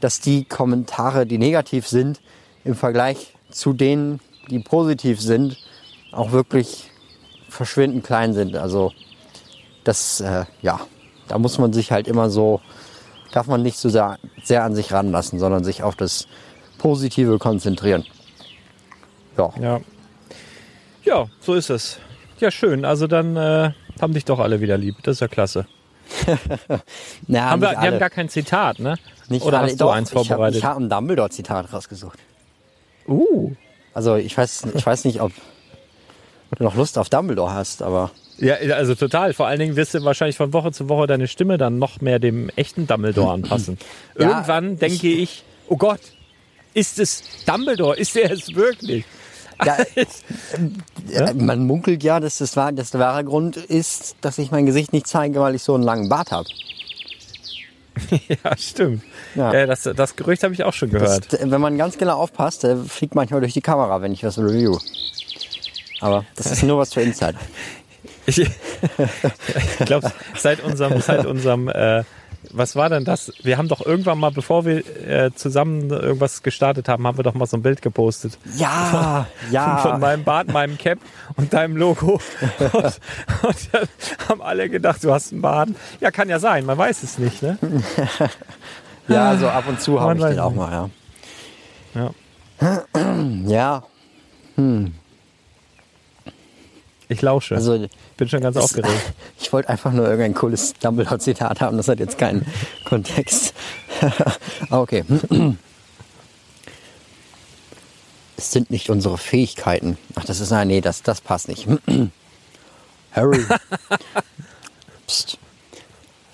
[0.00, 2.20] dass die Kommentare, die negativ sind,
[2.64, 5.56] im Vergleich zu denen, die positiv sind,
[6.12, 6.90] auch wirklich
[7.48, 8.56] verschwindend klein sind.
[8.56, 8.92] Also
[9.84, 10.80] das, äh, ja,
[11.28, 12.60] da muss man sich halt immer so,
[13.32, 16.26] darf man nicht so sehr, sehr an sich ranlassen, sondern sich auf das
[16.78, 18.04] Positive konzentrieren.
[19.36, 19.80] Ja, Ja.
[21.04, 21.98] Ja, so ist es.
[22.38, 22.84] Ja, schön.
[22.84, 24.96] Also dann äh, haben dich doch alle wieder lieb.
[25.04, 25.66] Das ist ja klasse.
[27.26, 28.96] naja, haben wir, wir haben gar kein Zitat, ne?
[29.28, 29.66] Nicht Oder alle.
[29.68, 30.58] hast du Doch, eins hab- vorbereitet?
[30.58, 32.18] Ich habe ein Dumbledore-Zitat rausgesucht.
[33.06, 33.52] uh.
[33.94, 35.32] Also ich weiß, ich weiß nicht, ob
[36.56, 39.32] du noch Lust auf Dumbledore hast, aber Ja, also total.
[39.34, 42.18] Vor allen Dingen wirst du wahrscheinlich von Woche zu Woche deine Stimme dann noch mehr
[42.18, 43.78] dem echten Dumbledore anpassen.
[44.18, 46.00] Ja, Irgendwann denke ich, oh Gott,
[46.74, 47.96] ist es Dumbledore?
[47.96, 49.04] Ist er es wirklich?
[49.64, 49.76] ja,
[51.28, 54.66] äh, man munkelt ja, dass das war, dass der wahre Grund ist, dass ich mein
[54.66, 56.48] Gesicht nicht zeige, weil ich so einen langen Bart habe.
[58.44, 59.02] Ja, stimmt.
[59.34, 59.52] Ja.
[59.52, 61.32] Äh, das, das Gerücht habe ich auch schon gehört.
[61.32, 64.38] Das, wenn man ganz genau aufpasst, der fliegt manchmal durch die Kamera, wenn ich was
[64.38, 64.78] review.
[66.00, 67.38] Aber das ist nur was für Insider.
[68.28, 68.38] Ich,
[69.80, 72.04] ich glaube, seit unserem, seit unserem äh,
[72.52, 73.32] Was war denn das?
[73.42, 77.34] Wir haben doch irgendwann mal, bevor wir äh, zusammen irgendwas gestartet haben, haben wir doch
[77.34, 78.38] mal so ein Bild gepostet.
[78.56, 79.98] Ja, Von ja.
[79.98, 80.98] meinem Bart, meinem Cap
[81.36, 82.20] und deinem Logo.
[82.58, 83.88] Und, und dann
[84.28, 85.70] haben alle gedacht, du hast einen Bart.
[86.00, 87.58] Ja, kann ja sein, man weiß es nicht, ne?
[89.08, 90.90] Ja, so ab und zu habe ich den auch mal,
[91.94, 92.10] Ja.
[92.60, 92.84] ja.
[93.46, 93.82] Ja,
[97.08, 97.54] Ich lausche.
[97.54, 97.86] also
[98.18, 99.14] bin schon ganz es- aufgeregt.
[99.40, 102.46] ich wollte einfach nur irgendein cooles Dumbledore-Zitat haben, das hat jetzt keinen
[102.84, 103.54] Kontext.
[104.70, 105.04] Ah, okay.
[108.36, 109.98] Es sind nicht unsere Fähigkeiten.
[110.14, 111.66] Ach, das ist, nein, nee, das, das passt nicht.
[113.12, 113.44] Harry.
[115.08, 115.38] Psst.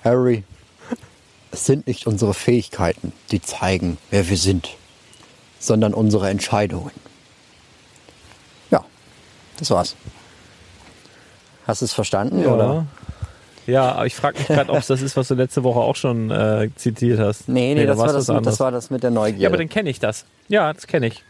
[0.05, 0.45] Harry.
[1.51, 4.69] Es sind nicht unsere Fähigkeiten, die zeigen, wer wir sind,
[5.59, 6.91] sondern unsere Entscheidungen.
[8.71, 8.85] Ja,
[9.59, 9.97] das war's.
[11.67, 12.45] Hast du es verstanden?
[12.47, 12.87] Oder?
[13.67, 15.97] Ja, aber ich frage mich gerade, ob es das ist, was du letzte Woche auch
[15.97, 17.49] schon äh, zitiert hast.
[17.49, 19.41] Nee, nee, da das, war das, mit, das war das mit der Neugier.
[19.41, 20.27] Ja, aber dann kenne ich das.
[20.49, 21.23] Ja, das kenne ich.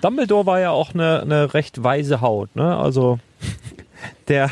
[0.00, 2.76] Dumbledore war ja auch eine, eine recht weise Haut, ne?
[2.76, 3.18] Also
[4.28, 4.50] der,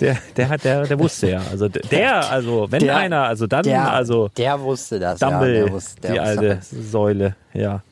[0.00, 1.42] der, der hat, der, der wusste ja.
[1.50, 5.20] Also der, also wenn Der- einer, also dann, der, also der wusste das.
[5.20, 6.70] Dumble, ja, der wusste, der die wusste alte das.
[6.70, 7.82] Säule, ja.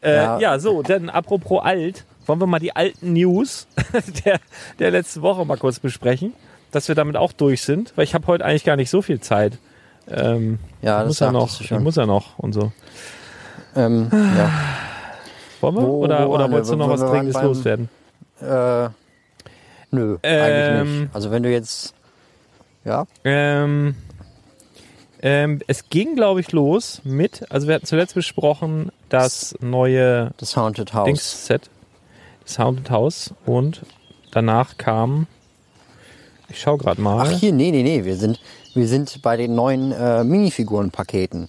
[0.00, 0.38] Äh, ja.
[0.38, 0.58] Ja.
[0.58, 3.66] so, dann apropos alt, wollen wir mal die alten News
[4.24, 4.38] der,
[4.78, 6.32] der letzten Woche mal kurz besprechen,
[6.70, 9.20] dass wir damit auch durch sind, weil ich habe heute eigentlich gar nicht so viel
[9.20, 9.58] Zeit.
[10.10, 12.72] Ähm, Ja, das muss sagtest noch, ich muss ja noch und so.
[13.76, 14.50] Ähm, ja.
[15.60, 15.82] Wollen wir?
[15.82, 17.88] Wo- oder wo oder wolltest du noch was Dringendes beim- loswerden?
[18.40, 18.88] Äh,
[19.90, 20.42] nö, Ähm,
[20.84, 21.14] eigentlich nicht.
[21.14, 21.94] Also wenn du jetzt,
[22.84, 23.94] ja, Ähm,
[25.20, 30.56] ähm, es ging, glaube ich, los mit, also wir hatten zuletzt besprochen, das neue das
[30.56, 31.06] Haunted House.
[31.06, 31.70] Dings-Set, das
[32.56, 33.82] Haunted House und
[34.30, 35.26] danach kam,
[36.48, 38.40] ich schau gerade mal, Ach hier, nee, nee, nee, wir sind,
[38.74, 41.48] wir sind bei den neuen äh, Minifigurenpaketen.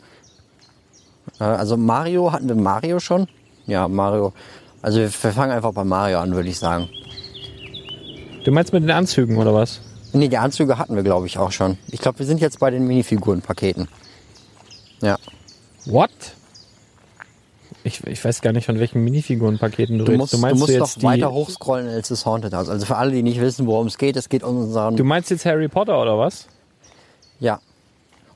[1.40, 3.28] Äh, also Mario, hatten wir Mario schon?
[3.68, 4.34] Ja, Mario.
[4.82, 6.90] Also wir, wir fangen einfach bei Mario an, würde ich sagen.
[8.44, 9.82] du meinst mit den Anzügen oder was?
[10.12, 11.78] Nee, die Anzüge hatten wir, glaube ich, auch schon.
[11.92, 13.88] Ich glaube, wir sind jetzt bei den Minifigurenpaketen.
[15.02, 15.18] Ja.
[15.86, 16.10] What?
[17.84, 20.20] Ich, ich weiß gar nicht, von welchen Minifigurenpaketen du, Du redest.
[20.20, 22.68] musst, Du du meinst musst jetzt noch weiter hochscrollen als das Haunted House.
[22.70, 24.98] Also für alle, die nicht wissen, worum es geht, es geht um unseren.
[24.98, 26.48] Du meinst jetzt Harry Potter oder was?
[27.40, 27.60] ja.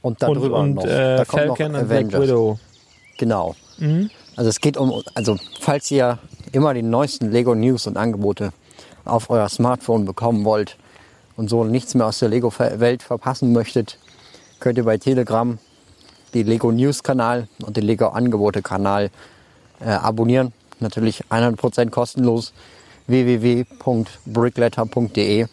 [0.02, 0.84] Und Und, darüber und noch.
[0.86, 2.22] äh, da kommt noch Falcon und Black.
[2.22, 2.60] Widow.
[3.18, 3.56] Genau.
[3.78, 4.10] Mhm.
[4.36, 6.20] Also es geht um, also falls ihr
[6.52, 8.52] immer die neuesten Lego News und Angebote
[9.06, 10.76] auf euer Smartphone bekommen wollt
[11.38, 13.98] und so nichts mehr aus der Lego Welt verpassen möchtet,
[14.60, 15.58] könnt ihr bei Telegram
[16.34, 19.10] die Lego News Kanal und den Lego Angebote Kanal
[19.84, 20.54] äh, abonnieren.
[20.80, 22.54] Natürlich 100% kostenlos
[23.08, 25.48] www.brickletter.de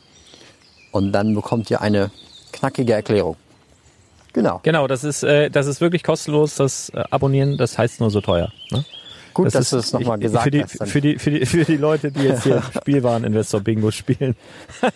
[0.93, 2.11] und dann bekommt ihr eine
[2.53, 3.37] knackige Erklärung.
[4.33, 4.61] Genau.
[4.63, 6.57] Genau, das ist, äh, das ist wirklich kostenlos.
[6.57, 8.53] Das äh, Abonnieren, das heißt nur so teuer.
[8.71, 8.85] Ne?
[9.35, 10.89] Gut, Das dass du es nochmal gesagt für die, hast.
[10.89, 14.37] Für die, für, die, für die Leute, die jetzt hier Spielwareninvestor Bingo spielen.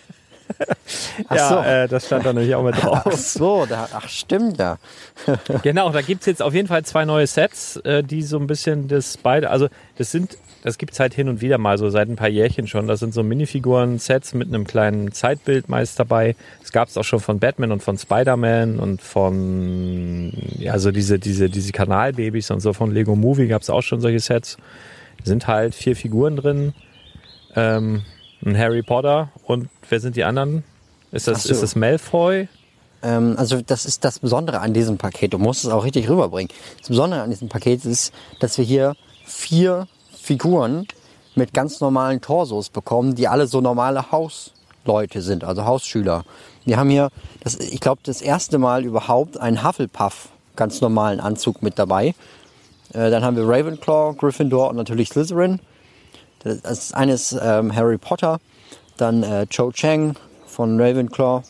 [1.27, 1.55] Ach ja, so.
[1.59, 3.15] äh, das stand da nämlich auch mit Ach drauf.
[3.15, 4.77] so, da, ach stimmt ja.
[5.63, 8.87] genau, da gibt's jetzt auf jeden Fall zwei neue Sets, äh, die so ein bisschen
[8.87, 12.15] das beide, also das sind, das gibt's halt hin und wieder mal so seit ein
[12.15, 12.87] paar Jährchen schon.
[12.87, 16.35] Das sind so Minifiguren-Sets mit einem kleinen Zeitbild meist dabei.
[16.61, 21.49] Das gab's auch schon von Batman und von Spider-Man und von, ja, so diese, diese,
[21.49, 24.57] diese Kanalbabys und so von Lego Movie gab's auch schon solche Sets.
[25.23, 26.73] sind halt vier Figuren drin.
[27.55, 28.03] Ähm,
[28.45, 30.63] ein Harry Potter und wer sind die anderen?
[31.11, 31.53] Ist das, so.
[31.53, 32.47] ist das Malfoy?
[33.01, 35.33] Ähm, also das ist das Besondere an diesem Paket.
[35.33, 36.51] Du musst es auch richtig rüberbringen.
[36.79, 40.87] Das Besondere an diesem Paket ist, dass wir hier vier Figuren
[41.35, 46.23] mit ganz normalen Torsos bekommen, die alle so normale Hausleute sind, also Hausschüler.
[46.65, 47.09] Wir haben hier,
[47.43, 52.15] das, ich glaube, das erste Mal überhaupt einen Hufflepuff ganz normalen Anzug mit dabei.
[52.93, 55.59] Äh, dann haben wir Ravenclaw, Gryffindor und natürlich Slytherin.
[56.45, 58.39] Das eine ist ähm, Harry Potter,
[58.97, 61.43] dann äh, Cho Chang von Ravenclaw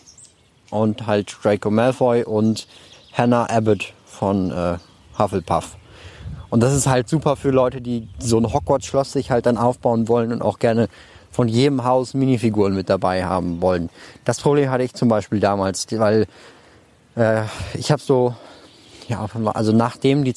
[0.71, 2.65] und halt Draco Malfoy und
[3.11, 4.77] Hannah Abbott von äh,
[5.19, 5.75] Hufflepuff.
[6.49, 10.07] Und das ist halt super für Leute, die so ein Hogwarts-Schloss sich halt dann aufbauen
[10.07, 10.87] wollen und auch gerne
[11.29, 13.89] von jedem Haus Minifiguren mit dabei haben wollen.
[14.23, 16.25] Das Problem hatte ich zum Beispiel damals, weil
[17.17, 17.41] äh,
[17.73, 18.33] ich habe so,
[19.09, 20.33] ja, also nachdem die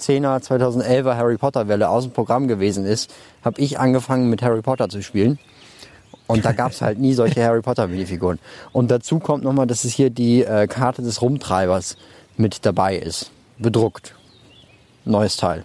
[0.00, 3.12] 2010er, 2011er Harry Potter Welle aus dem Programm gewesen ist,
[3.44, 5.38] habe ich angefangen mit Harry Potter zu spielen.
[6.26, 8.38] Und da gab es halt nie solche Harry Potter Minifiguren.
[8.72, 11.96] Und dazu kommt nochmal, dass es hier die äh, Karte des Rumtreibers
[12.36, 13.30] mit dabei ist.
[13.58, 14.14] Bedruckt.
[15.04, 15.64] Neues Teil.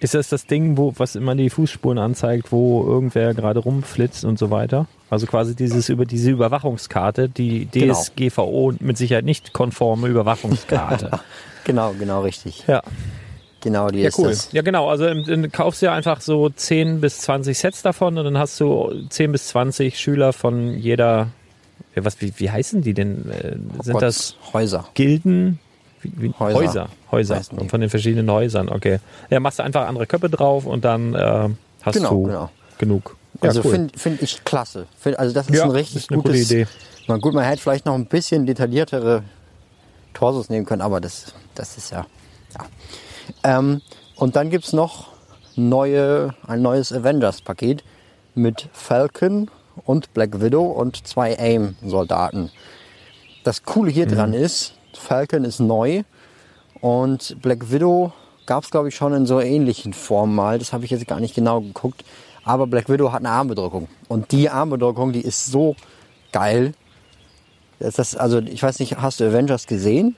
[0.00, 4.38] Ist das das Ding, wo, was immer die Fußspuren anzeigt, wo irgendwer gerade rumflitzt und
[4.38, 4.86] so weiter?
[5.08, 7.94] Also quasi dieses über diese Überwachungskarte, die Genau.
[7.94, 11.10] DSGVO mit Sicherheit nicht konforme Überwachungskarte.
[11.66, 12.64] Genau, genau richtig.
[12.66, 12.82] ja.
[13.64, 14.28] Genau, die Ja, ist cool.
[14.28, 14.52] das.
[14.52, 14.88] Ja, genau.
[14.88, 18.38] Also im- dann kaufst du ja einfach so 10 bis 20 Sets davon und dann
[18.38, 21.28] hast du 10 bis 20 Schüler von jeder.
[21.96, 23.30] Was, wie, wie heißen die denn?
[23.30, 24.88] Äh, sind das Gott, Häuser.
[24.94, 25.58] Gilden?
[26.02, 26.88] Wie, wie, Häuser.
[27.10, 27.36] Häuser.
[27.36, 27.40] Häuser.
[27.68, 28.98] Von den verschiedenen Häusern, okay.
[29.30, 31.48] Ja, machst du einfach andere Köpfe drauf und dann äh,
[31.82, 32.50] hast Genau, du genau.
[32.78, 33.16] genug.
[33.42, 33.70] Ja, Also cool.
[33.70, 34.86] finde find ich klasse.
[34.98, 36.32] Find, also das ist Ja, ein richtig ist eine gutes.
[36.48, 36.66] coole Idee.
[37.06, 39.22] Man, gut, man hätte vielleicht noch ein bisschen detailliertere
[40.12, 42.06] Torsos nehmen können, aber das, das ist ja.
[42.58, 42.66] ja.
[43.42, 43.80] Ähm,
[44.16, 45.08] und dann gibt es noch
[45.56, 47.84] neue, ein neues Avengers-Paket
[48.34, 49.50] mit Falcon
[49.84, 52.50] und Black Widow und zwei AIM-Soldaten.
[53.44, 56.02] Das Coole hier dran ist, Falcon ist neu
[56.80, 58.12] und Black Widow
[58.46, 60.58] gab es, glaube ich, schon in so ähnlichen Formen mal.
[60.58, 62.04] Das habe ich jetzt gar nicht genau geguckt.
[62.44, 63.88] Aber Black Widow hat eine Armbedrückung.
[64.08, 65.76] Und die Armbedrückung, die ist so
[66.32, 66.74] geil.
[67.78, 70.16] Das ist, also, ich weiß nicht, hast du Avengers gesehen?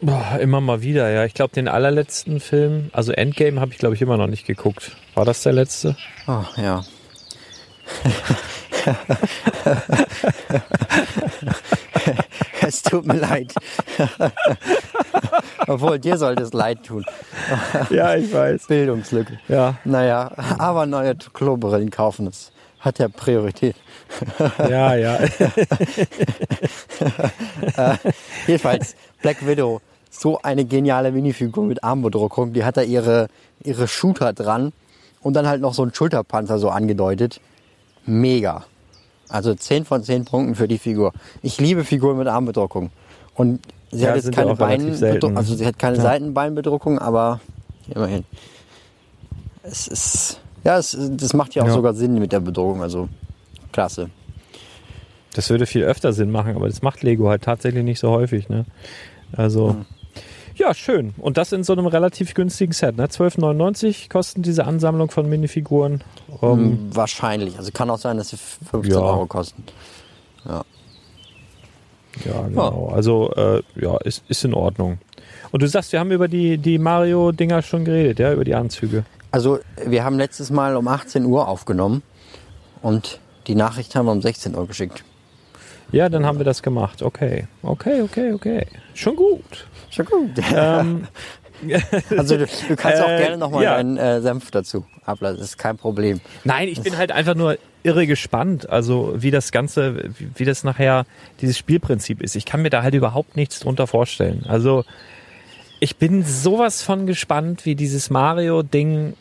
[0.00, 1.24] Boah, immer mal wieder, ja.
[1.24, 4.92] Ich glaube, den allerletzten Film, also Endgame, habe ich, glaube ich, immer noch nicht geguckt.
[5.14, 5.96] War das der letzte?
[6.26, 6.84] Oh, ja.
[12.60, 13.54] es tut mir leid.
[15.66, 17.04] Obwohl, dir sollte es leid tun.
[17.90, 18.66] Ja, ich weiß.
[18.66, 19.38] Bildungslücke.
[19.48, 23.76] Ja, Naja, aber neue Klobrillen kaufen, das hat ja Priorität.
[24.58, 25.18] ja, ja.
[28.46, 32.52] Jedenfalls, Black Widow, so eine geniale Minifigur mit Armbedruckung.
[32.52, 33.28] Die hat da ihre,
[33.64, 34.72] ihre Shooter dran
[35.22, 37.40] und dann halt noch so ein Schulterpanzer so angedeutet.
[38.06, 38.64] Mega.
[39.28, 41.12] Also 10 von 10 Punkten für die Figur.
[41.42, 42.90] Ich liebe Figuren mit Armbedruckung.
[43.34, 46.02] Und sie Ja, hat jetzt keine Beinbedruckung, also sie hat keine Ja.
[46.04, 47.40] Seitenbeinbedruckung, aber
[47.92, 48.24] immerhin.
[49.62, 51.72] Es ist, ja, es, das macht ja auch Ja.
[51.74, 53.08] sogar Sinn mit der Bedruckung, also
[53.72, 54.10] klasse.
[55.36, 58.48] Das würde viel öfter Sinn machen, aber das macht Lego halt tatsächlich nicht so häufig,
[58.48, 58.64] ne?
[59.36, 59.84] Also, Hm.
[60.54, 61.12] ja, schön.
[61.18, 63.04] Und das in so einem relativ günstigen Set, ne?
[63.06, 66.02] 12,99 kosten diese Ansammlung von Minifiguren.
[66.42, 67.58] Ähm, Wahrscheinlich.
[67.58, 69.00] Also kann auch sein, dass sie 15 Ja.
[69.00, 69.62] Euro kosten.
[72.24, 72.88] Ja, genau.
[72.94, 74.98] Also, äh, ja, ist, ist in Ordnung.
[75.50, 79.04] Und du sagst, wir haben über die, die Mario-Dinger schon geredet, ja, über die Anzüge.
[79.32, 82.02] Also wir haben letztes Mal um 18 Uhr aufgenommen
[82.80, 85.04] und die Nachricht haben wir um 16 Uhr geschickt.
[85.92, 87.02] Ja, dann haben wir das gemacht.
[87.02, 88.66] Okay, okay, okay, okay.
[88.94, 89.66] Schon gut.
[89.90, 90.30] Schon gut.
[90.54, 91.06] Ähm,
[92.16, 93.76] Also du, du kannst auch Äh, gerne nochmal ja.
[93.76, 95.38] deinen äh, Senf dazu ablassen.
[95.38, 96.20] Das ist kein Problem.
[96.44, 100.64] Nein, ich bin halt einfach nur irre gespannt, also wie das Ganze, wie, wie das
[100.64, 101.06] nachher
[101.40, 102.36] dieses Spielprinzip ist.
[102.36, 104.44] Ich kann mir da halt überhaupt nichts drunter vorstellen.
[104.46, 104.84] Also
[105.80, 109.14] ich bin sowas von gespannt, wie dieses Mario-Ding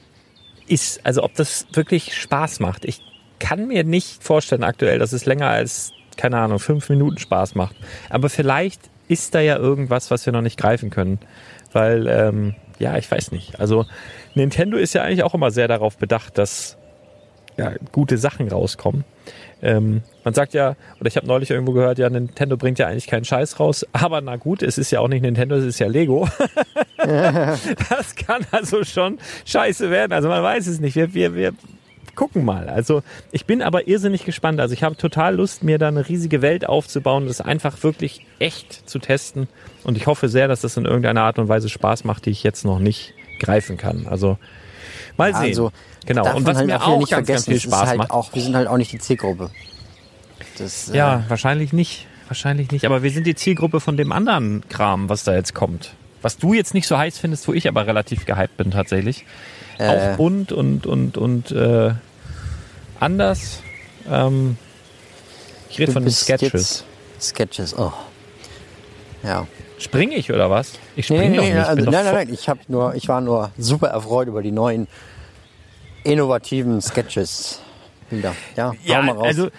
[0.67, 1.05] ist.
[1.05, 2.83] Also ob das wirklich Spaß macht.
[2.85, 3.01] Ich
[3.39, 7.75] kann mir nicht vorstellen aktuell, dass es länger als, keine Ahnung, fünf Minuten Spaß macht.
[8.09, 11.19] Aber vielleicht ist da ja irgendwas, was wir noch nicht greifen können.
[11.71, 13.59] Weil, ähm, ja, ich weiß nicht.
[13.59, 13.85] Also
[14.33, 16.77] Nintendo ist ja eigentlich auch immer sehr darauf bedacht, dass
[17.57, 19.03] ja, gute Sachen rauskommen.
[19.61, 23.07] Ähm, man sagt ja, oder ich habe neulich irgendwo gehört, ja, Nintendo bringt ja eigentlich
[23.07, 25.87] keinen Scheiß raus, aber na gut, es ist ja auch nicht Nintendo, es ist ja
[25.87, 26.27] Lego.
[26.97, 30.11] das kann also schon scheiße werden.
[30.11, 30.95] Also man weiß es nicht.
[30.95, 31.53] Wir, wir, wir
[32.15, 32.69] gucken mal.
[32.69, 34.59] Also ich bin aber irrsinnig gespannt.
[34.59, 38.25] Also ich habe total Lust, mir da eine riesige Welt aufzubauen und das einfach wirklich
[38.39, 39.47] echt zu testen.
[39.83, 42.43] Und ich hoffe sehr, dass das in irgendeiner Art und Weise Spaß macht, die ich
[42.43, 44.07] jetzt noch nicht greifen kann.
[44.07, 44.37] Also
[45.17, 45.43] mal sehen.
[45.43, 45.71] Also
[46.05, 46.35] genau.
[46.35, 48.11] Und was halt mir auch nicht ganz, ganz viel Spaß halt macht.
[48.11, 49.51] Auch, wir sind halt auch nicht die Zielgruppe.
[50.57, 52.07] Das, äh, Ja, wahrscheinlich nicht.
[52.27, 52.85] Wahrscheinlich nicht.
[52.85, 55.93] Aber wir sind die Zielgruppe von dem anderen Kram, was da jetzt kommt.
[56.21, 59.25] Was du jetzt nicht so heiß findest, wo ich aber relativ gehypt bin tatsächlich.
[59.77, 59.87] Äh.
[59.87, 61.93] Auch bunt und, und, und äh,
[62.99, 63.61] anders.
[64.09, 64.57] Ähm,
[65.69, 66.83] ich rede von den Sketches.
[67.19, 67.93] Sketches, oh.
[69.23, 69.47] Ja.
[69.79, 70.73] Spring ich oder was?
[70.95, 71.61] Ich Nee, spring nee, doch nee, nicht.
[71.61, 72.33] ich also, nein, nein, nein.
[72.33, 74.87] Ich, hab nur, ich war nur super erfreut über die neuen
[76.03, 77.61] innovativen Sketches.
[78.09, 78.35] Bilder.
[78.55, 79.25] Ja, Ja, mal raus.
[79.25, 79.49] also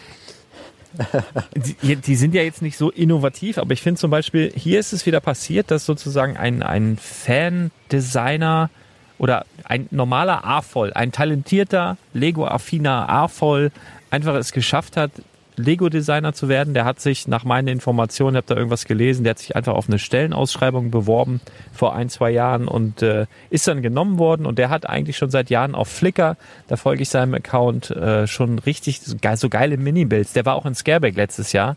[1.83, 4.93] die, die sind ja jetzt nicht so innovativ, aber ich finde zum Beispiel, hier ist
[4.93, 8.71] es wieder passiert, dass sozusagen ein, ein Fan-Designer
[9.19, 13.71] oder ein normaler A-Voll, ein talentierter, Lego-affiner A-Voll
[14.11, 15.11] einfach es geschafft hat,
[15.57, 16.75] Lego-Designer zu werden.
[16.75, 19.89] Der hat sich nach meinen Informationen, habe da irgendwas gelesen, der hat sich einfach auf
[19.89, 21.41] eine Stellenausschreibung beworben
[21.73, 25.31] vor ein, zwei Jahren und äh, ist dann genommen worden und der hat eigentlich schon
[25.31, 26.37] seit Jahren auf Flickr,
[26.69, 30.35] da folge ich seinem Account, äh, schon richtig so, so geile Mini-Builds.
[30.35, 31.77] Der war auch in Scareback letztes Jahr.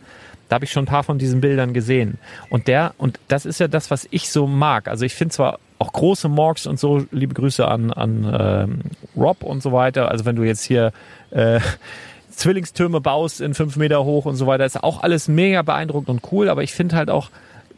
[0.49, 2.17] Da habe ich schon ein paar von diesen Bildern gesehen.
[2.49, 4.88] Und der, und das ist ja das, was ich so mag.
[4.88, 7.06] Also ich finde zwar auch große Morgs und so.
[7.12, 8.80] Liebe Grüße an, an ähm,
[9.15, 10.12] Rob und so weiter.
[10.12, 10.92] Also wenn du jetzt hier
[11.32, 11.60] äh,
[12.30, 16.32] Zwillingstürme baust in fünf Meter hoch und so weiter, ist auch alles mega beeindruckend und
[16.32, 16.49] cool.
[16.49, 17.30] Aber ich finde halt auch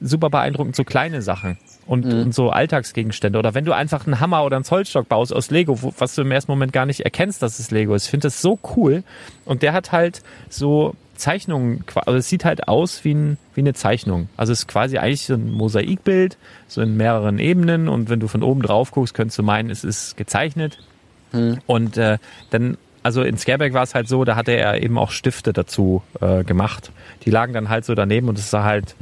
[0.01, 3.37] super beeindruckend so kleine Sachen und, und so Alltagsgegenstände.
[3.37, 6.23] Oder wenn du einfach einen Hammer oder einen Zollstock baust aus Lego, wo, was du
[6.23, 8.05] im ersten Moment gar nicht erkennst, dass es Lego ist.
[8.05, 9.03] Ich finde das so cool.
[9.45, 13.61] Und der hat halt so Zeichnungen, qua- also es sieht halt aus wie, ein, wie
[13.61, 14.27] eine Zeichnung.
[14.37, 17.87] Also es ist quasi eigentlich so ein Mosaikbild, so in mehreren Ebenen.
[17.87, 20.79] Und wenn du von oben drauf guckst, könntest du meinen, es ist gezeichnet.
[21.65, 22.17] Und äh,
[22.49, 26.03] dann, also in Scareback war es halt so, da hatte er eben auch Stifte dazu
[26.19, 26.91] äh, gemacht.
[27.25, 28.95] Die lagen dann halt so daneben und es sah halt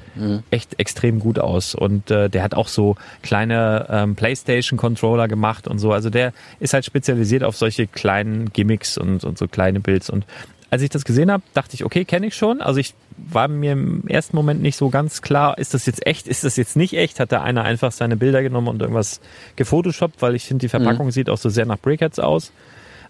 [0.51, 1.73] echt extrem gut aus.
[1.73, 5.91] Und äh, der hat auch so kleine ähm, Playstation-Controller gemacht und so.
[5.93, 10.09] Also der ist halt spezialisiert auf solche kleinen Gimmicks und, und so kleine Builds.
[10.09, 10.25] Und
[10.69, 12.61] als ich das gesehen habe, dachte ich, okay, kenne ich schon.
[12.61, 16.27] Also ich war mir im ersten Moment nicht so ganz klar, ist das jetzt echt,
[16.27, 17.19] ist das jetzt nicht echt?
[17.19, 19.19] Hat da einer einfach seine Bilder genommen und irgendwas
[19.55, 22.51] gefotoshoppt, weil ich finde, die Verpackung sieht auch so sehr nach Brickheads aus.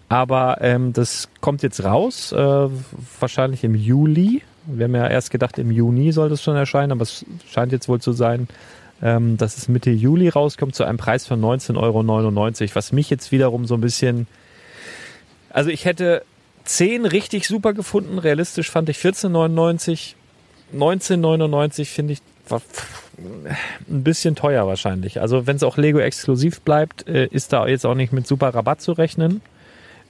[0.08, 2.68] Aber ähm, das kommt jetzt raus, äh,
[3.20, 4.42] wahrscheinlich im Juli.
[4.66, 7.88] Wir haben ja erst gedacht, im Juni soll das schon erscheinen, aber es scheint jetzt
[7.88, 8.48] wohl zu sein,
[9.02, 13.32] ähm, dass es Mitte Juli rauskommt zu einem Preis von 19,99 Euro, was mich jetzt
[13.32, 14.26] wiederum so ein bisschen...
[15.52, 16.22] Also ich hätte
[16.70, 20.14] 10 richtig super gefunden, realistisch fand ich 14,99.
[20.72, 22.20] 19,99 finde ich
[23.88, 25.20] ein bisschen teuer wahrscheinlich.
[25.20, 28.54] Also wenn es auch Lego exklusiv bleibt, äh, ist da jetzt auch nicht mit super
[28.54, 29.40] Rabatt zu rechnen.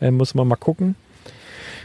[0.03, 0.97] Äh, muss man mal gucken.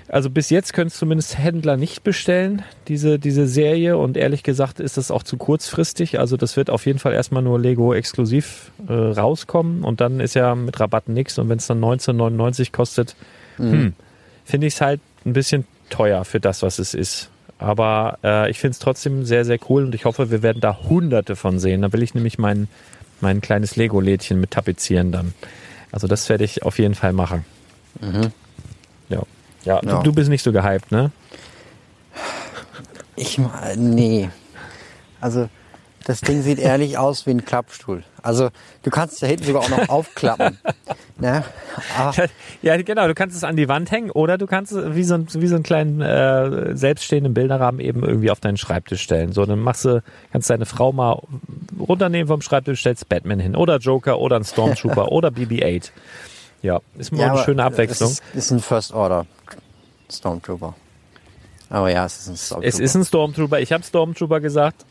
[0.09, 3.97] Also bis jetzt können es zumindest Händler nicht bestellen, diese, diese Serie.
[3.97, 6.19] Und ehrlich gesagt ist das auch zu kurzfristig.
[6.19, 9.85] Also das wird auf jeden Fall erstmal nur Lego exklusiv äh, rauskommen.
[9.85, 11.39] Und dann ist ja mit Rabatten nichts.
[11.39, 13.15] Und wenn es dann 19,99 kostet,
[13.55, 13.93] hm,
[14.45, 17.29] finde ich es halt ein bisschen teuer für das, was es ist.
[17.57, 20.77] Aber äh, ich finde es trotzdem sehr, sehr cool und ich hoffe, wir werden da
[20.89, 21.81] hunderte von sehen.
[21.81, 22.67] Da will ich nämlich mein,
[23.21, 25.33] mein kleines Lego-Lädchen mit tapezieren dann.
[25.91, 27.45] Also das werde ich auf jeden Fall machen.
[29.09, 29.23] Ja.
[29.63, 29.81] Ja, Ja.
[29.81, 31.11] Du, du bist nicht so gehypt, ne?
[33.15, 33.39] Ich,
[33.77, 34.29] nee.
[35.21, 35.49] Also,
[36.05, 38.03] das Ding sieht ehrlich aus wie ein Klappstuhl.
[38.21, 38.49] Also,
[38.83, 40.59] du kannst es da hinten sogar auch noch aufklappen.
[41.17, 41.43] Ne?
[41.97, 42.27] Aber,
[42.61, 43.07] Ja, genau.
[43.07, 45.47] Du kannst es an die Wand hängen oder du kannst es wie so, ein, wie
[45.47, 49.33] so einen kleinen äh, selbststehenden Bilderrahmen eben irgendwie auf deinen Schreibtisch stellen.
[49.33, 51.19] So, dann machst du, kannst deine Frau mal
[51.79, 55.89] runternehmen vom Schreibtisch, stellst Batman hin oder Joker oder ein Stormtrooper oder BB-8.
[56.61, 58.11] Ja, ist mal ja, eine schöne Abwechslung.
[58.11, 59.25] Es ist, ist ein First Order
[60.11, 60.75] Stormtrooper.
[61.69, 62.67] Aber ja, es ist ein Stormtrooper.
[62.67, 63.59] Es ist ein Stormtrooper.
[63.59, 64.85] Ich habe Stormtrooper gesagt.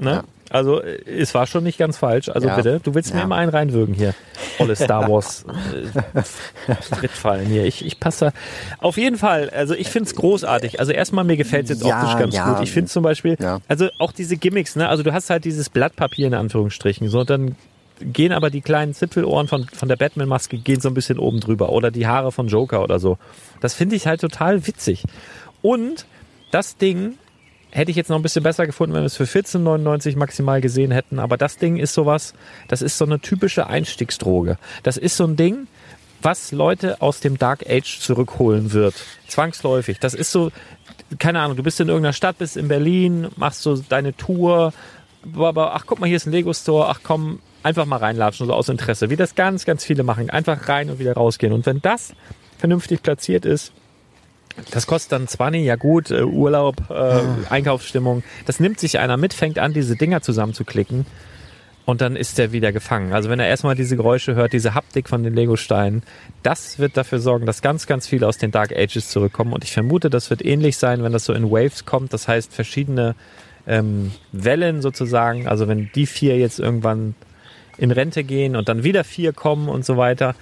[0.00, 0.12] Ne?
[0.12, 0.24] Ja.
[0.50, 2.28] Also äh, es war schon nicht ganz falsch.
[2.28, 2.56] Also Ja.
[2.56, 3.24] bitte, du willst mir Ja.
[3.24, 4.14] immer einen reinwürgen hier.
[4.58, 5.44] Volle Star Wars
[6.14, 7.64] äh, Trittfallen hier.
[7.64, 8.32] Ich, ich passe.
[8.78, 9.50] Auf jeden Fall.
[9.50, 10.80] Also ich find's großartig.
[10.80, 12.52] Also erstmal mir gefällt's jetzt Ja, optisch ganz ja.
[12.52, 12.62] gut.
[12.64, 13.60] Ich finde zum Beispiel, Ja.
[13.68, 14.76] also auch diese Gimmicks.
[14.76, 14.88] Ne?
[14.88, 17.08] Also du hast halt dieses Blatt Papier in Anführungsstrichen.
[17.08, 17.56] So und dann
[18.00, 21.70] gehen aber die kleinen Zipfelohren von, von der Batman-Maske gehen so ein bisschen oben drüber.
[21.70, 23.18] Oder die Haare von Joker oder so.
[23.60, 25.04] Das finde ich halt total witzig.
[25.62, 26.06] Und
[26.50, 27.14] das Ding
[27.70, 30.90] hätte ich jetzt noch ein bisschen besser gefunden, wenn wir es für 14,99 maximal gesehen
[30.90, 31.18] hätten.
[31.18, 32.34] Aber das Ding ist sowas,
[32.68, 34.58] das ist so eine typische Einstiegsdroge.
[34.82, 35.66] Das ist so ein Ding,
[36.22, 38.94] was Leute aus dem Dark Age zurückholen wird.
[39.28, 39.98] Zwangsläufig.
[40.00, 40.50] Das ist so,
[41.18, 44.72] keine Ahnung, du bist in irgendeiner Stadt, bist in Berlin, machst so deine Tour,
[45.36, 48.68] aber ach guck mal, hier ist ein Lego-Store, ach komm, einfach mal reinlatschen, so aus
[48.68, 49.10] Interesse.
[49.10, 50.30] Wie das ganz, ganz viele machen.
[50.30, 51.52] Einfach rein und wieder rausgehen.
[51.52, 52.14] Und wenn das
[52.58, 53.72] vernünftig platziert ist,
[54.70, 58.22] das kostet dann 20, ja gut, äh, Urlaub, äh, Einkaufsstimmung.
[58.46, 61.06] Das nimmt sich einer mit, fängt an, diese Dinger zusammenzuklicken
[61.90, 63.12] und dann ist der wieder gefangen.
[63.12, 66.02] Also wenn er erstmal diese Geräusche hört, diese Haptik von den Lego-Steinen,
[66.42, 69.52] das wird dafür sorgen, dass ganz, ganz viele aus den Dark Ages zurückkommen.
[69.52, 72.12] Und ich vermute, das wird ähnlich sein, wenn das so in Waves kommt.
[72.12, 73.14] Das heißt, verschiedene
[73.66, 75.48] ähm, Wellen sozusagen.
[75.48, 77.14] Also wenn die vier jetzt irgendwann
[77.76, 80.34] in Rente gehen und dann wieder vier kommen und so weiter,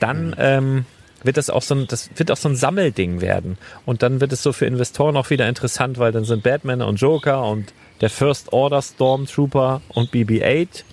[0.00, 0.84] dann ähm,
[1.22, 3.58] wird das auch so ein, das wird auch so ein Sammelding werden.
[3.86, 6.96] Und dann wird es so für Investoren auch wieder interessant, weil dann sind Batman und
[7.00, 10.84] Joker und der First Order Stormtrooper und BB-8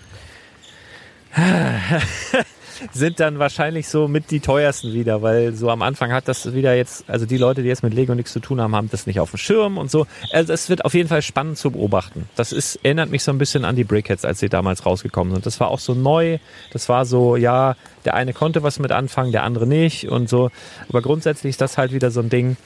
[2.94, 6.76] sind dann wahrscheinlich so mit die teuersten wieder, weil so am Anfang hat das wieder
[6.76, 9.20] jetzt, also die Leute, die jetzt mit Lego nichts zu tun haben, haben das nicht
[9.20, 10.08] auf dem Schirm und so.
[10.32, 12.30] Also es wird auf jeden Fall spannend zu beobachten.
[12.36, 15.46] Das ist, erinnert mich so ein bisschen an die Brickheads, als sie damals rausgekommen sind.
[15.46, 16.40] Das war auch so neu.
[16.72, 20.52] Das war so, ja, der eine konnte was mit anfangen, der andere nicht und so.
[20.90, 22.58] Aber grundsätzlich ist das halt wieder so ein Ding,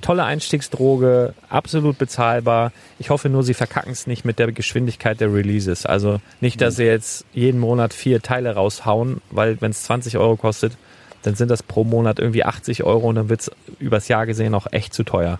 [0.00, 2.72] tolle Einstiegsdroge, absolut bezahlbar.
[2.98, 5.86] Ich hoffe nur, sie verkacken es nicht mit der Geschwindigkeit der Releases.
[5.86, 10.36] Also nicht, dass sie jetzt jeden Monat vier Teile raushauen, weil wenn es 20 Euro
[10.36, 10.76] kostet,
[11.22, 14.54] dann sind das pro Monat irgendwie 80 Euro und dann wird es übers Jahr gesehen
[14.54, 15.38] auch echt zu teuer.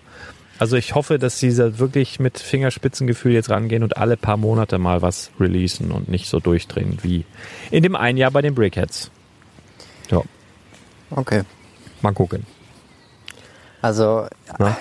[0.59, 4.77] Also ich hoffe, dass sie da wirklich mit Fingerspitzengefühl jetzt rangehen und alle paar Monate
[4.77, 7.25] mal was releasen und nicht so durchdrehen wie
[7.71, 9.09] in dem einen Jahr bei den Brickheads.
[10.11, 10.21] Ja,
[11.09, 11.41] Okay.
[12.01, 12.45] mal gucken.
[13.81, 14.27] Also,
[14.59, 14.77] Na?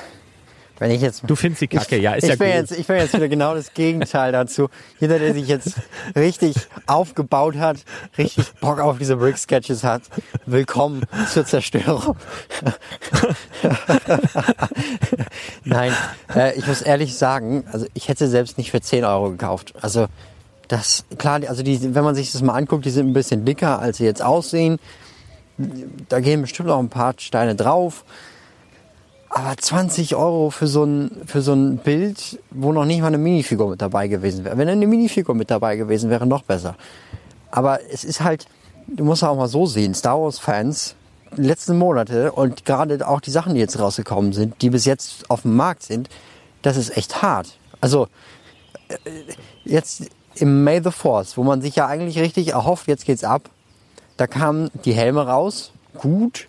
[0.79, 1.23] wenn ich jetzt.
[1.27, 2.57] Du findest die Kacke, ja, ist ich ja bin gut.
[2.57, 4.69] Jetzt, ich bin jetzt wieder genau das Gegenteil dazu.
[4.99, 5.75] Jeder, der sich jetzt
[6.17, 7.79] richtig aufgebaut hat,
[8.19, 10.03] richtig Bock auf diese Brick-Sketches hat,
[10.47, 12.17] willkommen zur Zerstörung.
[15.65, 15.93] Nein,
[16.35, 19.75] äh, ich muss ehrlich sagen, also ich hätte selbst nicht für 10 Euro gekauft.
[19.81, 20.07] Also
[20.69, 23.81] das, klar, also die, wenn man sich das mal anguckt, die sind ein bisschen dicker,
[23.81, 24.79] als sie jetzt aussehen.
[26.09, 28.05] Da gehen bestimmt auch ein paar Steine drauf.
[29.33, 33.19] Aber 20 Euro für so ein, für so ein Bild, wo noch nicht mal eine
[33.19, 34.59] Minifigur mit dabei gewesen wäre.
[34.59, 36.75] Wenn eine Minifigur mit dabei gewesen wäre, noch besser.
[37.53, 38.47] Aber es ist halt,
[38.89, 40.97] du musst auch mal so sehen, Star Wars Fans,
[41.37, 45.31] die letzten Monate und gerade auch die Sachen, die jetzt rausgekommen sind, die bis jetzt
[45.31, 46.09] auf dem Markt sind,
[46.63, 47.57] das ist echt hart.
[47.81, 48.09] Also,
[48.89, 48.97] äh,
[49.65, 53.49] jetzt im May the Force, wo man sich ja eigentlich richtig erhofft, jetzt geht's ab,
[54.17, 56.49] da kamen die Helme raus, gut,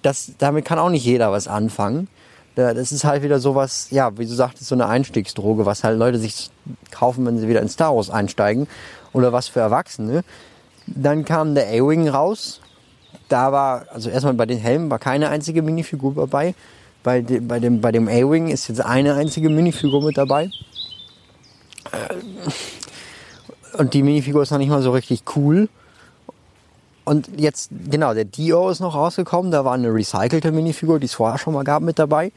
[0.00, 2.08] das, damit kann auch nicht jeder was anfangen.
[2.54, 5.98] Da- Das ist halt wieder sowas, ja, wie du sagtest, so eine Einstiegsdroge, was halt
[5.98, 6.50] Leute sich
[6.90, 8.66] kaufen, wenn sie wieder in Star Wars einsteigen.
[9.12, 10.22] Oder was für Erwachsene.
[10.86, 12.60] Dann kam der A-Wing raus.
[13.28, 16.54] Da war, also erstmal bei den Helmen war keine einzige Minifigur dabei.
[17.02, 20.50] Bei, de, bei dem, bei dem A-Wing ist jetzt eine einzige Minifigur mit dabei.
[21.92, 22.14] Äh,
[23.78, 25.68] Und die Minifigur ist noch nicht mal so richtig cool.
[27.04, 29.50] Und jetzt, genau, der Dio ist noch rausgekommen.
[29.50, 32.32] Da war eine recycelte Minifigur, die es vorher schon mal gab, mit dabei.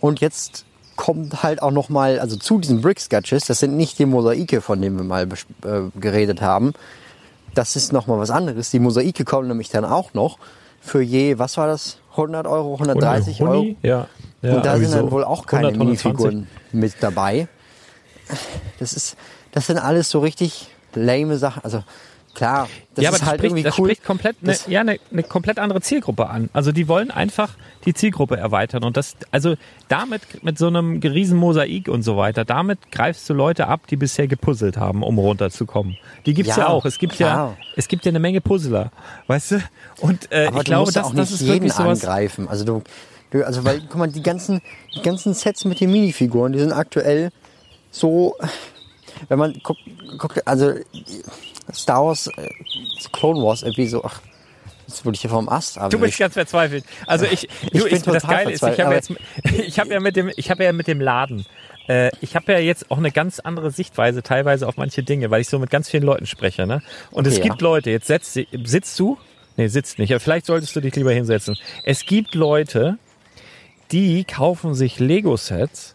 [0.00, 0.66] Und jetzt
[0.96, 4.80] kommt halt auch noch mal, also zu diesen Brick-Sketches, das sind nicht die Mosaike, von
[4.80, 5.28] denen wir mal
[5.64, 6.72] äh, geredet haben.
[7.54, 8.70] Das ist noch mal was anderes.
[8.70, 10.38] Die Mosaike kommen nämlich dann auch noch
[10.80, 11.98] für je, was war das?
[12.12, 13.66] 100 Euro, 130 Euro.
[13.82, 14.06] Ja.
[14.42, 16.04] ja Und da sind dann wohl auch keine 100, 120.
[16.04, 17.48] Minifiguren mit dabei.
[18.78, 19.16] Das ist,
[19.52, 21.62] das sind alles so richtig lame Sachen.
[21.64, 21.82] Also
[22.36, 23.86] klar, das ja, aber ist das, halt spricht, irgendwie das cool.
[23.86, 26.50] spricht komplett eine, ja, eine, eine komplett andere Zielgruppe an.
[26.52, 29.54] Also die wollen einfach die Zielgruppe erweitern und das, also
[29.88, 33.96] damit mit so einem riesen Mosaik und so weiter, damit greifst du Leute ab, die
[33.96, 35.96] bisher gepuzzelt haben, um runterzukommen.
[36.26, 36.84] Die gibt's ja, Ja, auch.
[36.84, 37.56] Es gibt ja, klar.
[37.74, 38.90] es gibt ja eine Menge Puzzler,
[39.26, 39.62] weißt du?
[40.00, 42.04] Und äh, Aber ich du glaube, musst das, auch das nicht ist jeden wirklich sowas.
[42.04, 42.48] angreifen.
[42.48, 42.82] Also du,
[43.30, 44.60] du, also weil, guck mal, die ganzen,
[44.94, 47.30] die ganzen Sets mit den Minifiguren, die sind aktuell
[47.90, 48.36] so,
[49.28, 49.80] wenn man guckt,
[50.18, 50.74] guckt also
[51.72, 52.48] Star Wars, äh,
[53.12, 54.20] Clone Wars Episode, ach,
[54.86, 56.84] jetzt wurde ich hier vom Ast Du bist ganz verzweifelt.
[57.06, 59.12] Also ich, du, bin ich das Geile ist, ich habe jetzt,
[59.44, 61.46] ich habe ja mit dem, ich habe ja mit dem Laden,
[61.88, 65.40] äh, ich habe ja jetzt auch eine ganz andere Sichtweise teilweise auf manche Dinge, weil
[65.40, 66.82] ich so mit ganz vielen Leuten spreche, ne?
[67.10, 67.68] Und es Okay, gibt ja.
[67.68, 69.18] Leute, jetzt setzt, sitzt du?
[69.56, 70.10] Nee, sitzt nicht.
[70.10, 71.56] Ja, vielleicht solltest du dich lieber hinsetzen.
[71.84, 72.98] Es gibt Leute,
[73.90, 75.94] die kaufen sich Lego-Sets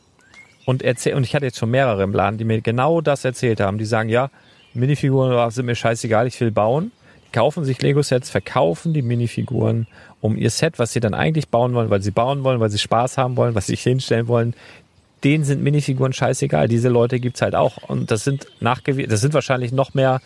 [0.65, 3.59] und erzählen, und ich hatte jetzt schon mehrere im Laden, die mir genau das erzählt
[3.59, 3.77] haben.
[3.77, 4.29] Die sagen, ja,
[4.73, 6.91] Minifiguren sind mir scheißegal, ich will bauen.
[7.27, 9.87] Die kaufen sich Lego-Sets, verkaufen die Minifiguren
[10.21, 12.77] um ihr Set, was sie dann eigentlich bauen wollen, weil sie bauen wollen, weil sie
[12.77, 14.53] Spaß haben wollen, was sie sich hinstellen wollen.
[15.23, 16.67] Denen sind Minifiguren scheißegal.
[16.67, 17.77] Diese Leute gibt's halt auch.
[17.89, 20.21] Und das sind nachgewiesen, das sind wahrscheinlich noch mehr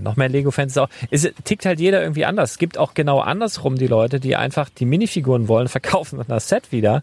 [0.00, 0.88] noch mehr Lego-Fans auch.
[1.10, 2.52] Es tickt halt jeder irgendwie anders.
[2.52, 6.48] Es gibt auch genau andersrum die Leute, die einfach die Minifiguren wollen, verkaufen und das
[6.48, 7.02] Set wieder.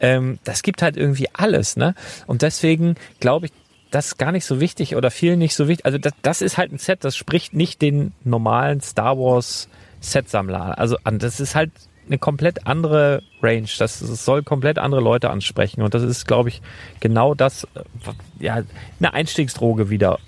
[0.00, 1.94] Ähm, das gibt halt irgendwie alles, ne?
[2.26, 3.52] Und deswegen glaube ich,
[3.90, 5.84] das ist gar nicht so wichtig oder vielen nicht so wichtig.
[5.86, 9.68] Also das, das ist halt ein Set, das spricht nicht den normalen Star Wars
[10.00, 11.18] Set-Sammler Also an.
[11.18, 11.70] Das ist halt
[12.06, 13.68] eine komplett andere Range.
[13.78, 15.82] Das, das soll komplett andere Leute ansprechen.
[15.82, 16.62] Und das ist, glaube ich,
[17.00, 17.82] genau das, äh,
[18.38, 18.62] ja,
[18.98, 20.18] eine Einstiegsdroge wieder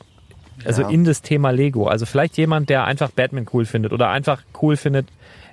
[0.64, 0.90] also Ja.
[0.90, 1.86] in das Thema Lego.
[1.88, 5.08] Also vielleicht jemand, der einfach Batman cool findet oder einfach cool findet,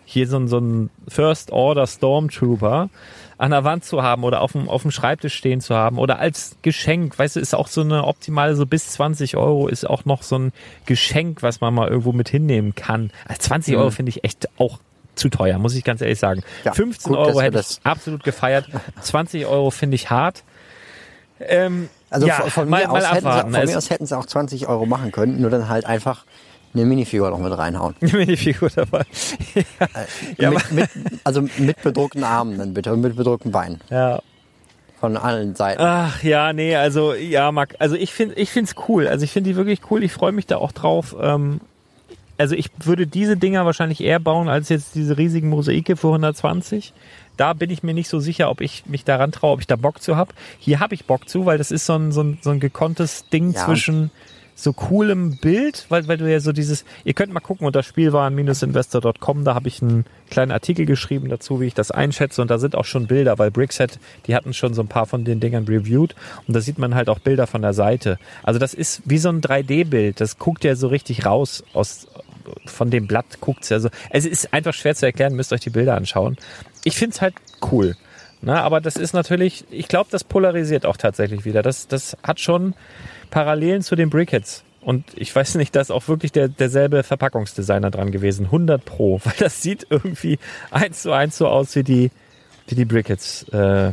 [0.05, 2.89] hier so, ein- so ein First Order Stormtrooper
[3.39, 6.19] an der Wand zu haben oder auf dem, auf dem Schreibtisch stehen zu haben oder
[6.19, 10.03] als Geschenk, weißt du, ist auch so eine optimale, so bis 20 Euro ist auch
[10.03, 10.51] noch so ein
[10.85, 13.11] Geschenk, was man mal irgendwo mit hinnehmen kann.
[13.27, 14.79] Also 20 Euro finde ich echt auch
[15.15, 16.43] zu teuer, muss ich ganz ehrlich sagen.
[16.65, 18.67] Ja, 15 gut, Euro hätte ich absolut gefeiert.
[19.01, 20.43] 20 Euro finde ich hart.
[21.39, 24.17] Ähm, Also ja, von, mal, mir, mal aus hätten sie, von mir aus hätten sie
[24.17, 26.25] auch 20 Euro machen können, nur dann halt einfach
[26.73, 27.95] eine Minifigur noch mit reinhauen.
[28.01, 29.05] die Minifigur dabei.
[30.37, 30.89] ja, mit, mit,
[31.23, 33.79] also mit bedruckten Armen dann bitte und mit bedruckten Beinen.
[33.89, 34.21] ja.
[34.99, 35.81] Von allen Seiten.
[35.81, 39.07] Ach ja, nee, also ja, Marc, also ich finde ich find's cool.
[39.07, 40.03] Also ich finde die wirklich cool.
[40.03, 41.15] Ich freue mich da auch drauf.
[41.21, 41.61] Ähm,
[42.37, 46.91] also ich würde diese Dinger wahrscheinlich eher bauen als jetzt diese riesigen Mosaike für 120.
[47.37, 49.77] Da bin ich mir nicht so sicher, ob ich mich daran traue, ob ich da
[49.77, 50.33] Bock zu hab.
[50.57, 53.29] Hier habe ich Bock zu, weil das ist so ein, so ein, so ein gekonntes
[53.29, 53.63] Ding Ja.
[53.63, 54.11] zwischen
[54.63, 59.43] so coolem Bild, weil, weil du ja so dieses, ihr könnt mal gucken unter Spielwaren-investor.com,
[59.43, 62.75] da habe ich einen kleinen Artikel geschrieben dazu, wie ich das einschätze und da sind
[62.75, 66.15] auch schon Bilder, weil Brickset, die hatten schon so ein paar von den Dingern reviewed
[66.47, 68.19] und da sieht man halt auch Bilder von der Seite.
[68.43, 72.07] Also das ist wie so ein 3D-Bild, das guckt ja so richtig raus aus,
[72.65, 73.89] von dem Blatt guckt's ja so.
[74.09, 76.37] Es ist einfach schwer zu erklären, müsst euch die Bilder anschauen.
[76.83, 77.35] Ich find's halt
[77.71, 77.95] cool.
[78.41, 81.61] Na, aber das ist natürlich, ich glaube, das polarisiert auch tatsächlich wieder.
[81.61, 82.73] Das, das hat schon
[83.31, 84.63] Parallelen zu den Brickheads.
[84.81, 88.45] Und ich weiß nicht, da ist auch wirklich der, derselbe Verpackungsdesigner dran gewesen.
[88.45, 89.19] 100 Pro.
[89.23, 90.39] Weil das sieht irgendwie
[90.71, 92.11] eins zu eins so aus wie die,
[92.67, 93.91] wie die Brickheads äh,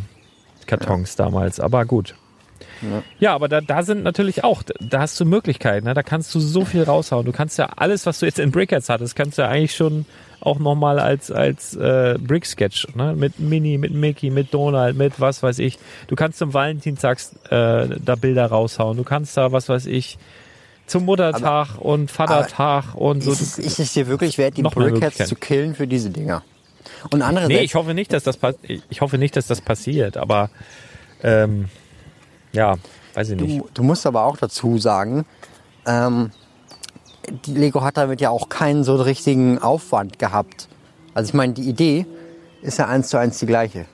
[0.67, 1.59] Kartons damals.
[1.59, 2.15] Aber gut.
[2.83, 3.03] Ja.
[3.19, 5.95] Ja, aber da, da sind natürlich auch, da hast du Möglichkeiten, ne?
[5.95, 7.25] da kannst du so viel raushauen.
[7.25, 10.07] Du kannst ja alles, was du jetzt in Brickheads hattest, kannst du ja eigentlich schon
[10.41, 13.15] auch nochmal als, als äh, Brick-Sketch, ne?
[13.17, 15.79] mit Mini, mit Mickey, mit Donald, mit was weiß ich.
[16.07, 17.19] Du kannst zum Valentinstag
[17.51, 18.97] äh, da Bilder raushauen.
[18.97, 20.19] Du kannst da, was weiß ich,
[20.87, 23.33] zum Muttertag und Vatertag und so.
[23.33, 26.43] Ist es, ist es dir wirklich wert, die Brickheads zu killen für diese Dinger?
[27.11, 28.39] Und andere Nee, ich hoffe nicht, dass das
[28.89, 30.51] ich hoffe nicht, dass das passiert, aber
[31.23, 31.67] ähm,
[32.57, 32.75] ja,
[33.15, 33.61] weiß ich nicht.
[33.61, 35.25] Du, du musst aber auch dazu sagen,
[35.87, 36.31] ähm,
[37.45, 40.69] die Lego hat damit ja auch keinen so richtigen Aufwand gehabt.
[41.15, 42.07] Also ich meine, die Idee
[42.63, 43.87] ist ja eins zu eins die gleiche.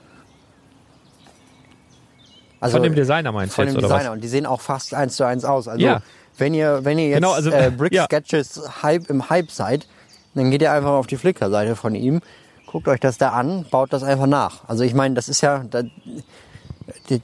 [2.59, 4.61] Also Von dem Designer meinst du von jetzt, dem oder Designer und die sehen auch
[4.61, 5.67] fast eins zu eins aus.
[5.67, 6.01] Also Ja.
[6.37, 8.05] wenn ihr wenn ihr jetzt Genau, also, äh, Brick ja.
[8.05, 9.87] Sketches Hype im Hype seid,
[10.33, 12.21] dann geht ihr einfach auf die Flickr-Seite von ihm,
[12.65, 14.67] guckt euch das da an, baut das einfach nach.
[14.67, 15.83] Also ich meine, das ist ja da,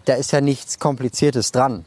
[0.05, 1.85] da ist ja nichts Kompliziertes dran.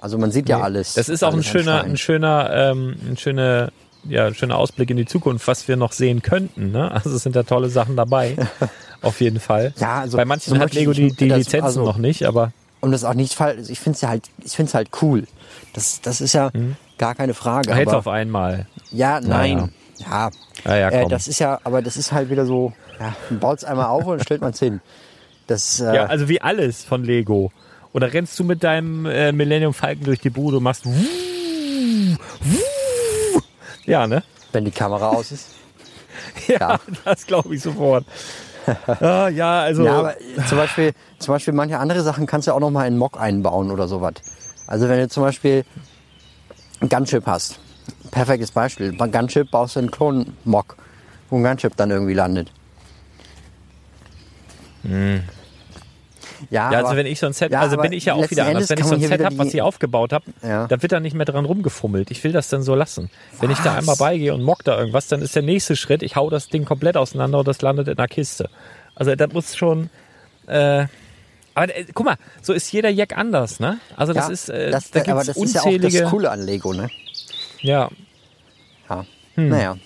[0.00, 0.94] Also man sieht ja alles.
[0.94, 3.70] Das ist auch ein schöner, ein schöner, ähm, ein schöner,
[4.04, 6.72] ja, ein schöner Ausblick in die Zukunft, was wir noch sehen könnten.
[6.72, 6.90] Ne?
[6.90, 8.36] Also es sind da tolle Sachen dabei,
[9.02, 9.72] auf jeden Fall.
[9.78, 12.52] Ja, also Bei manchen so hat Lego die, die das- Lizenzen also- noch nicht, aber
[12.80, 13.68] Und das ist auch nicht falsch.
[13.68, 15.24] Ich finde es ja halt, ich finde es halt cool.
[15.74, 16.50] Das, das ist ja
[16.98, 17.72] gar keine Frage.
[17.72, 18.66] Aber, auf einmal.
[18.90, 19.72] ja, nein.
[19.98, 20.30] Ja,
[20.64, 21.10] Ja, ja, äh, komm.
[21.10, 24.04] das ist ja, aber das ist halt wieder so, ja, man baut es einmal auf
[24.06, 24.80] und stellt man es hin.
[25.46, 27.50] Das, äh, Ja, also wie alles von Lego.
[27.92, 33.40] Oder rennst du mit deinem äh, Millennium Falcon durch die Bude und machst wuh, wuh.
[33.84, 34.22] Ja, ne?
[34.52, 35.48] wenn die Kamera aus ist.
[36.46, 36.80] Ja, Ja.
[37.04, 38.04] das glaube ich sofort.
[38.86, 40.14] ah, ja, also Ja, aber
[40.46, 43.70] zum Beispiel, zum Beispiel manche andere Sachen kannst du auch noch mal in Mock einbauen
[43.70, 44.14] oder sowas.
[44.66, 45.64] Also wenn du zum Beispiel
[46.80, 47.58] ein Gunship hast,
[48.10, 48.92] perfektes Beispiel.
[48.92, 50.76] Bei Gunship baust du einen Klon-Mock,
[51.30, 52.52] wo ein Gunship dann irgendwie landet.
[54.84, 55.22] Ja, Hm.
[56.50, 58.28] Ja, also aber- wenn ich so ein Set, Ja, also aber bin ich ja auch
[58.30, 58.68] wieder anders.
[58.68, 60.66] Wenn ich so ein Set habe, was ich aufgebaut habe, Ja.
[60.66, 62.10] da wird da nicht mehr dran rumgefummelt.
[62.10, 63.10] Ich will das dann so lassen.
[63.40, 63.78] Wenn ich da Was?
[63.78, 66.64] einmal beigehe und mock da irgendwas, dann ist der nächste Schritt, ich hau das Ding
[66.64, 68.50] komplett auseinander und das landet in einer Kiste.
[68.96, 69.88] Also das muss schon.
[70.48, 70.86] Äh,
[71.54, 73.78] aber äh, guck mal, so ist jeder Jack anders, ne?
[73.96, 76.00] Also das ja, ist, äh, das, da aber gibt's das ist ja auch unzählige.
[76.02, 76.88] das Coole an Lego, ne?
[77.60, 77.88] Ja,
[78.90, 79.06] Ja.
[79.36, 79.48] Hm.
[79.48, 79.76] Naja.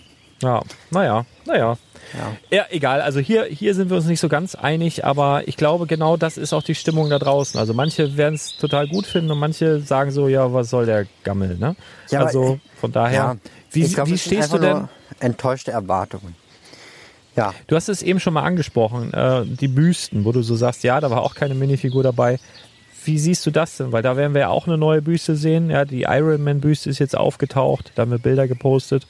[0.43, 1.77] ja, naja, naja.
[2.15, 2.59] Ja.
[2.59, 3.01] Ja, egal.
[3.01, 6.37] Also hier, hier sind wir uns nicht so ganz einig, aber ich glaube, genau das
[6.37, 7.59] ist auch die Stimmung da draußen.
[7.59, 11.07] Also manche werden es total gut finden und manche sagen so, ja, was soll der
[11.25, 11.77] Gammel, ne?
[12.11, 13.37] Ja, also von daher, Ja,
[13.73, 14.89] wie, glaub, wie stehst du denn?
[15.21, 16.37] Enttäuschte Erwartungen.
[17.37, 20.83] Ja, Du hast es eben schon mal angesprochen, äh, die Büsten, wo du so sagst,
[20.85, 22.39] ja, da war auch keine Minifigur dabei.
[23.05, 23.93] Wie siehst du das denn?
[23.93, 25.71] Weil da werden wir ja auch eine neue Büste sehen.
[25.71, 29.07] Ja, die Iron Man Büste ist jetzt aufgetaucht, da haben wir Bilder gepostet,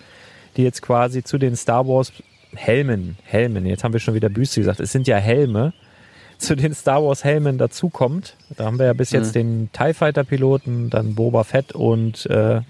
[0.57, 2.13] die jetzt quasi zu den Star Wars
[2.55, 5.73] Helmen, Helmen, jetzt haben wir schon wieder Büste gesagt, es sind ja Helme,
[6.39, 8.37] zu den Star Wars Helmen dazukommt.
[8.57, 12.61] Da haben wir ja bis jetzt den TIE Fighter Piloten, dann Boba Fett und äh,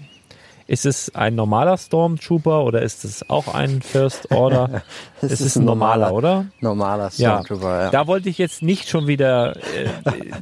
[0.67, 4.83] ist es ein normaler Stormtrooper oder ist es auch ein First Order?
[5.21, 6.45] Es es ist ist ein normaler, normaler- oder?
[6.59, 7.43] normaler Ja.
[7.43, 7.83] Stormtrooper.
[7.83, 7.89] Ja.
[7.91, 9.89] Da wollte ich jetzt nicht schon wieder, äh,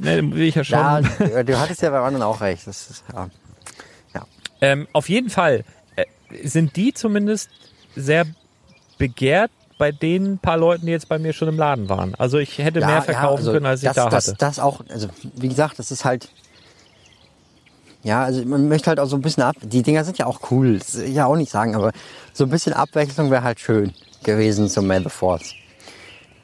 [0.00, 0.78] ne, will ich ja schon.
[0.78, 1.00] Da,
[1.42, 2.66] du, hattest ja beim anderen auch recht.
[2.66, 3.28] Ist, ja.
[4.60, 5.64] Ähm, auf jeden Fall
[5.96, 6.04] äh,
[6.44, 7.50] sind die zumindest
[7.94, 8.26] sehr
[8.98, 12.14] begehrt bei den paar Leuten, die jetzt bei mir schon im Laden waren.
[12.14, 14.36] Also ich hätte Ja, mehr ja, verkaufen also können, als ich das, da das, hatte.
[14.38, 16.28] Das auch, also wie gesagt, das ist halt.
[18.02, 19.56] Ja, also man möchte halt auch so ein bisschen ab.
[19.62, 21.90] Die Dinger sind ja auch cool, das will ich ja auch nicht sagen, aber
[22.32, 23.92] so ein bisschen Abwechslung wäre halt schön
[24.22, 25.54] gewesen zum May the Force.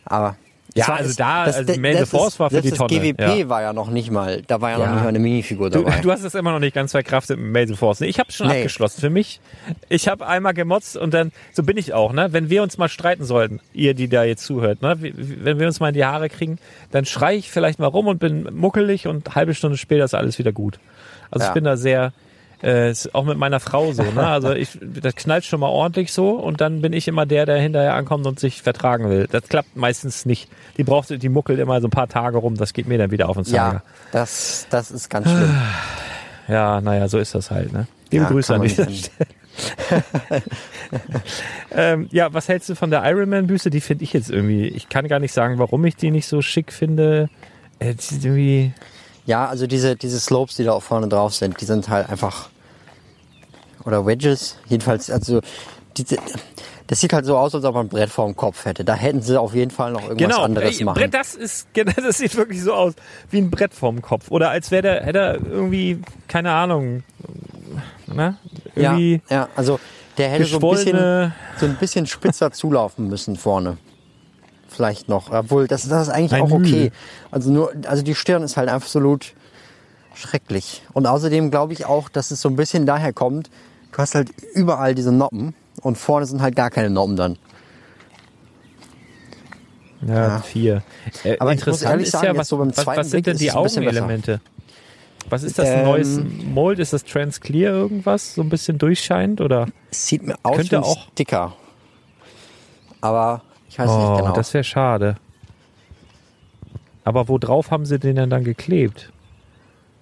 [0.05, 0.37] Aber.
[0.75, 3.21] Ja, war- also da, also May the das Force war für die das Tonne, GWP
[3.41, 3.49] ja.
[3.49, 4.93] war ja noch nicht mal, da war ja, noch Ja.
[4.93, 5.99] nicht mal eine Minifigur Du, dabei.
[6.03, 8.01] du hast es immer noch nicht ganz verkraftet mit Mason Force.
[8.01, 8.59] Ich habe schon Nee.
[8.59, 9.01] abgeschlossen.
[9.01, 9.41] Für mich,
[9.89, 12.33] ich habe einmal gemotzt und dann, so bin ich auch, ne?
[12.33, 14.97] Wenn wir uns mal streiten sollten, ihr, die da jetzt zuhört, ne?
[15.01, 16.59] Wenn wir uns mal in die Haare kriegen,
[16.91, 20.39] dann schrei ich vielleicht mal rum und bin muckelig und halbe Stunde später ist alles
[20.39, 20.79] wieder gut.
[21.31, 21.51] Also Ja.
[21.51, 22.13] ich bin da sehr,
[22.63, 24.27] äh, ist auch mit meiner Frau so, ne?
[24.27, 27.59] Also ich, das knallt schon mal ordentlich so und dann bin ich immer der, der
[27.59, 29.29] hinterher ankommt und sich vertragen will.
[29.31, 30.49] Das klappt meistens nicht.
[30.77, 33.29] Die braucht, die muckelt immer so ein paar Tage rum, das geht mir dann wieder
[33.29, 33.57] auf den Zeiger.
[33.57, 33.83] ja,
[34.13, 35.55] das, das ist ganz schlimm.
[36.49, 37.87] Ja, naja, so ist das halt, ne?
[38.11, 39.29] Liebe Ja, Grüße an dieser Stelle.
[41.75, 43.71] ähm, ja, was hältst du von der Ironman-Büste?
[43.71, 46.43] Die finde ich jetzt irgendwie, ich kann gar nicht sagen, warum ich die nicht so
[46.43, 47.31] schick finde.
[47.79, 48.73] Äh, die sind irgendwie,
[49.25, 52.51] Ja, also diese, diese Slopes, die da auch vorne drauf sind, die sind halt einfach.
[53.85, 55.41] Oder Wedges, jedenfalls, also
[55.97, 56.19] diese,
[56.87, 58.85] das sieht halt so aus, als ob man ein Brett vorm Kopf hätte.
[58.85, 60.99] Da hätten sie auf jeden Fall noch irgendwas genau, anderes machen.
[60.99, 62.95] Brett, das ist, genau, das sieht wirklich so aus,
[63.31, 64.31] wie ein Brett vorm Kopf.
[64.31, 67.03] Oder als wäre der, hätte er irgendwie, keine Ahnung,
[68.07, 68.37] ne?
[68.75, 69.79] ja, Irgendwie ja, also
[70.19, 73.79] der hätte so ein bisschen, so ein bisschen spitzer zulaufen müssen vorne.
[74.69, 75.31] Vielleicht noch.
[75.31, 76.93] Obwohl, das, das ist eigentlich Ein auch okay.
[77.31, 79.35] Also nur, also die Stirn ist halt absolut
[80.15, 80.83] schrecklich.
[80.93, 83.51] Und außerdem glaube ich auch, dass es so ein bisschen daher kommt,
[83.93, 87.39] du hast halt überall diese Noppen und vorne sind halt gar keine Noppen dann.
[90.07, 90.39] ja, Ja.
[90.41, 90.83] vier.
[91.25, 93.53] Äh, Aber interessant ist sagen, ja, was, so beim was, was sind denn die.
[93.53, 94.41] Augenelemente?
[95.31, 96.21] Was ist das, Ähm, neues
[96.53, 96.79] Mold?
[96.81, 98.35] Ist das Transclear irgendwas?
[98.35, 99.69] So ein bisschen durchscheinend oder?
[99.91, 101.55] Es sieht mir aus Könnte auch- Sticker.
[103.01, 104.33] Aber ich weiß Oh, nicht genau.
[104.35, 105.17] das wäre schade.
[107.05, 109.13] Aber wo drauf haben sie den denn dann geklebt?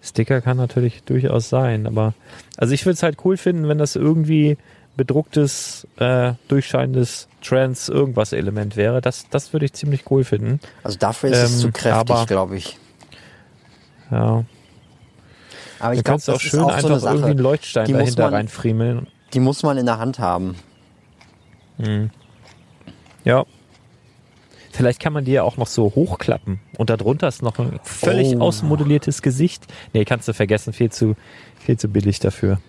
[0.03, 2.15] Sticker kann natürlich durchaus sein, aber
[2.57, 4.57] also ich würde es halt cool finden, wenn das irgendwie
[4.97, 9.01] bedrucktes, äh, durchscheinendes Trans irgendwas Element wäre.
[9.01, 10.61] Das, das würde ich ziemlich cool finden.
[10.83, 12.79] also dafür ist es ähm, zu kräftig, glaube ich.
[14.11, 14.45] Ja.
[15.79, 17.15] Aber ich glaube, das auch ist schön auch so einfach eine Sache.
[17.15, 19.07] irgendwie einen Leuchtstein Die dahinter man- reinfriemeln.
[19.33, 20.57] Die muss man in der Hand haben.
[23.25, 23.45] Ja.
[24.73, 28.37] Vielleicht kann man die ja auch noch so hochklappen und darunter ist noch ein völlig
[28.37, 28.41] Oh.
[28.41, 29.65] ausmodelliertes Gesicht.
[29.93, 31.17] Nee, kannst du vergessen, viel zu,
[31.59, 32.61] viel zu billig dafür.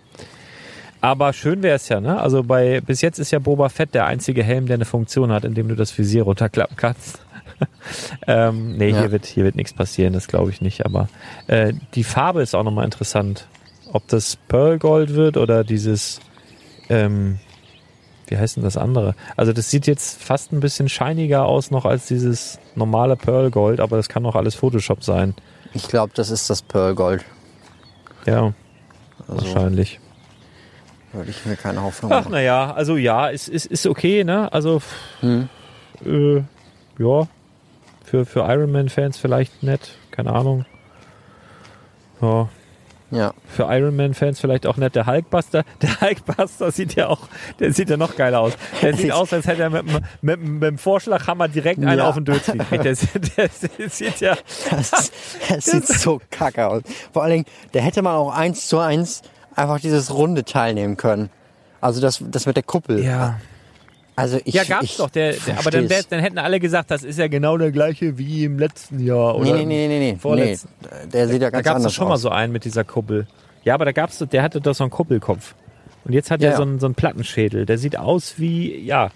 [1.00, 2.20] Aber schön wäre es ja, ne?
[2.20, 5.46] Also bei bis jetzt ist ja Boba Fett der einzige Helm, der eine Funktion hat,
[5.46, 7.20] in dem du das Visier runterklappen kannst.
[8.28, 9.00] ähm, nee, Ja.
[9.02, 10.86] hier wird hier wird nichts passieren, das glaube ich nicht.
[10.86, 11.08] Aber
[11.48, 13.48] äh, die Farbe ist auch nochmal interessant.
[13.94, 16.20] Ob das Pearl Gold wird oder dieses
[16.90, 17.40] ähm,
[18.32, 19.14] wie heißt denn das andere?
[19.36, 23.80] Also das sieht jetzt fast ein bisschen shiniger aus noch als dieses normale Pearl Gold,
[23.82, 25.36] aber das kann auch alles Photoshop sein.
[25.74, 27.26] Ich glaube, das ist das Pearl Gold.
[28.26, 28.54] Ja,
[29.28, 30.00] Also wahrscheinlich.
[31.12, 32.32] würde ich mir keine Hoffnung Ach machen.
[32.32, 34.52] naja, also ja, ist, ist, ist okay, ne?
[34.54, 34.82] Also
[35.20, 35.50] Hm.
[36.06, 36.38] äh,
[36.98, 37.28] ja,
[38.06, 40.66] für, für Ironman-Fans vielleicht nett, keine Ahnung.
[42.22, 42.48] Ja,
[43.12, 43.34] Ja.
[43.48, 44.96] für Ironman-Fans vielleicht auch nett.
[44.96, 47.20] Der Hulkbuster, der Hulkbuster sieht ja auch,
[47.60, 48.54] der sieht ja noch geiler aus.
[48.82, 52.08] Der sieht aus, als hätte er mit, dem- mit, mit dem Vorschlaghammer direkt einen Ja.
[52.08, 52.84] auf den Dötz gekriegt.
[52.86, 53.50] Der, sieht- der,
[53.90, 54.36] sieht ja,
[54.70, 55.12] Das,
[55.50, 56.82] das sieht so kacke aus.
[57.14, 59.22] Vor allen Dingen, da hätte man auch eins zu eins
[59.56, 61.30] einfach dieses Runde teilnehmen können.
[61.82, 63.04] Also das, das mit der Kuppel.
[63.04, 63.40] ja.
[64.16, 65.10] Also ich, Ja, gab's ich doch.
[65.10, 68.18] Der, der, aber dann, wär, dann hätten alle gesagt, das ist ja genau der gleiche
[68.18, 69.36] wie im letzten Jahr.
[69.36, 70.12] Oder Nee, nee, nee, nee, nee.
[70.14, 70.18] nee.
[70.20, 70.70] vorletzten.
[71.12, 72.22] Der sieht ja Da ganz gab es anders schon mal aus.
[72.22, 73.28] so einen mit dieser Kuppel.
[73.64, 75.56] Ja, aber da gab's, der hatte doch so einen Kuppelkopf.
[76.04, 77.66] Und jetzt hat Ja, er so einen, so einen Plattenschädel.
[77.66, 79.12] Der sieht aus wie, ja.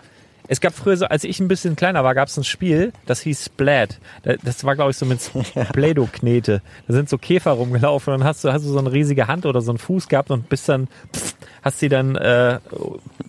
[0.48, 3.22] Es gab früher so, als ich ein bisschen kleiner war, gab es ein Spiel, das
[3.22, 4.00] hieß Splat.
[4.24, 5.20] Da- Das war, glaube ich, so mit
[5.74, 6.62] Play-Doh-Knete.
[6.88, 9.46] Da sind so Käfer rumgelaufen und dann hast du, hast du so eine riesige Hand
[9.46, 12.60] oder so einen Fuß gehabt und bist dann, pff, hast sie dann, äh,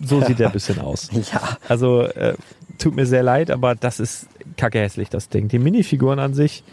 [0.01, 1.09] so sieht der ein bisschen aus.
[1.31, 2.35] Ja, Also äh,
[2.77, 5.47] tut mir sehr leid, aber das ist kacke hässlich, das Ding.
[5.47, 6.63] Die Minifiguren an sich,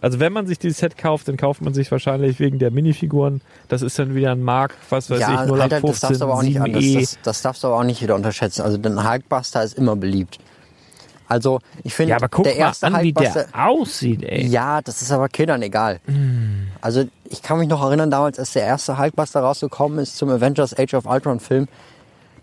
[0.00, 3.40] also wenn man sich dieses Set kauft, dann kauft man sich wahrscheinlich wegen der Minifiguren.
[3.68, 6.24] Das ist dann wieder ein Mark, was weiß ja ich, 0 Alter, das darfst du
[6.24, 7.00] aber auch nicht, das, 7E.
[7.00, 8.62] das, das darfst du aber auch nicht wieder unterschätzen.
[8.62, 10.38] Also der Hulkbuster ist immer beliebt.
[11.26, 14.46] Also ich finde, Ja, aber guck der mal erste an, wie Hulkbuster, der aussieht, ey.
[14.46, 16.00] Ja, das ist aber Kindern egal.
[16.80, 20.78] Also ich kann mich noch erinnern, damals, als der erste Hulkbuster rausgekommen ist zum Avengers
[20.78, 21.68] Age of Ultron Film,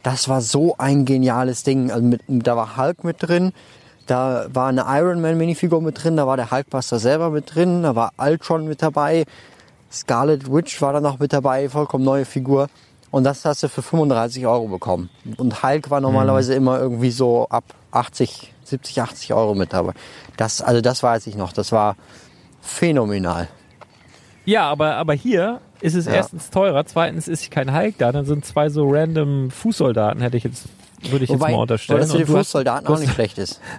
[0.04, 1.90] das war so ein geniales Ding.
[1.90, 3.54] Also mit, da war Hulk mit drin,
[4.08, 7.84] da war eine Iron Man Minifigur mit drin, da war der Hulkbuster selber mit drin,
[7.84, 9.26] da war Ultron mit dabei,
[9.92, 12.68] Scarlet Witch war da noch mit dabei, vollkommen neue Figur.
[13.12, 15.10] Und das hast du für 35 Euro bekommen.
[15.38, 19.94] Und Hulk war normalerweise immer irgendwie so ab 80, 70, 80 Euro mit dabei.
[20.36, 21.54] Das, also das weiß ich noch.
[21.54, 21.96] Das war
[22.62, 23.48] phänomenal.
[24.44, 26.14] Ja, aber, aber hier ist es Ja.
[26.14, 30.44] erstens teurer, zweitens ist kein Hulk da, dann sind zwei so random Fußsoldaten, hätte ich
[30.44, 30.66] jetzt,
[31.12, 32.00] würde ich jetzt mal unterstellen.
[32.02, 33.60] dass für die Fußsoldaten auch nicht schlecht ist.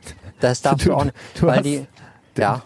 [0.41, 1.87] Das darfst du, Du- auch nicht, du weil die,
[2.37, 2.63] ja.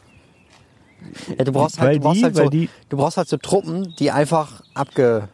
[1.39, 1.45] ja.
[1.45, 3.37] Du brauchst Weil halt, du brauchst die- halt weil so, die- du brauchst halt so
[3.37, 5.29] Truppen, die einfach abge,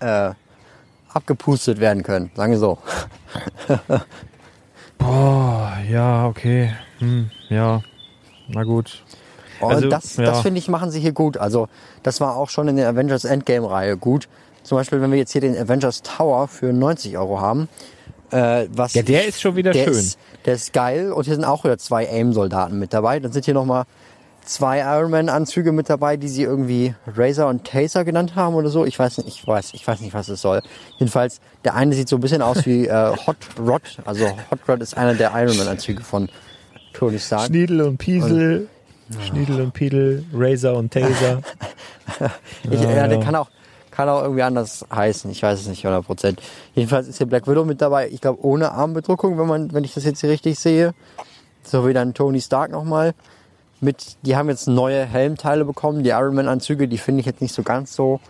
[0.00, 0.32] äh,
[1.12, 2.78] abgepustet werden können, sagen wir so.
[4.98, 6.72] Boah, ja, okay.
[6.98, 7.82] Hm, ja,
[8.48, 9.02] na gut.
[9.60, 10.24] Und Also, das, ja.
[10.24, 11.36] das finde ich, machen sie hier gut.
[11.36, 11.68] Also,
[12.02, 14.28] das war auch schon in der Avengers Endgame-Reihe gut.
[14.62, 17.68] Zum Beispiel, wenn wir jetzt hier den Avengers Tower für 90 Euro haben.
[18.30, 19.92] Äh, was Ja, der ist schon wieder der schön.
[19.94, 23.20] Ist, der ist geil und hier sind auch wieder zwei AIM-Soldaten mit dabei.
[23.20, 23.84] Dann sind hier nochmal
[24.44, 28.84] zwei Ironman-Anzüge mit dabei, die sie irgendwie Razor und Taser genannt haben oder so.
[28.84, 30.62] Ich weiß nicht, ich weiß, ich weiß nicht, was es soll.
[30.98, 33.82] Jedenfalls, der eine sieht so ein bisschen aus wie äh, Hot Rod.
[34.04, 36.28] Also Hot Rod ist einer der Ironman-Anzüge von
[36.94, 37.46] Tony Stark.
[37.46, 38.68] Schniedel und Piesel,
[39.26, 41.42] Schniedel und Piedel, Razor und Taser.
[42.64, 43.24] Ich, Ja, ja, der ja.
[43.24, 43.50] kann auch,
[43.98, 45.28] kann auch irgendwie anders heißen.
[45.32, 46.40] Ich weiß es nicht 100 Prozent.
[46.76, 48.08] Jedenfalls ist hier Black Widow mit dabei.
[48.08, 50.94] Ich glaube ohne Armbedruckung, wenn man, wenn ich das jetzt hier richtig sehe.
[51.64, 53.12] So wie dann Tony Stark nochmal.
[53.80, 56.04] Mit, die haben jetzt neue Helmteile bekommen.
[56.04, 58.20] Die Iron Man Anzüge, die finde ich jetzt nicht so ganz so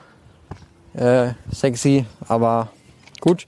[0.94, 2.68] äh, sexy, aber
[3.20, 3.46] gut.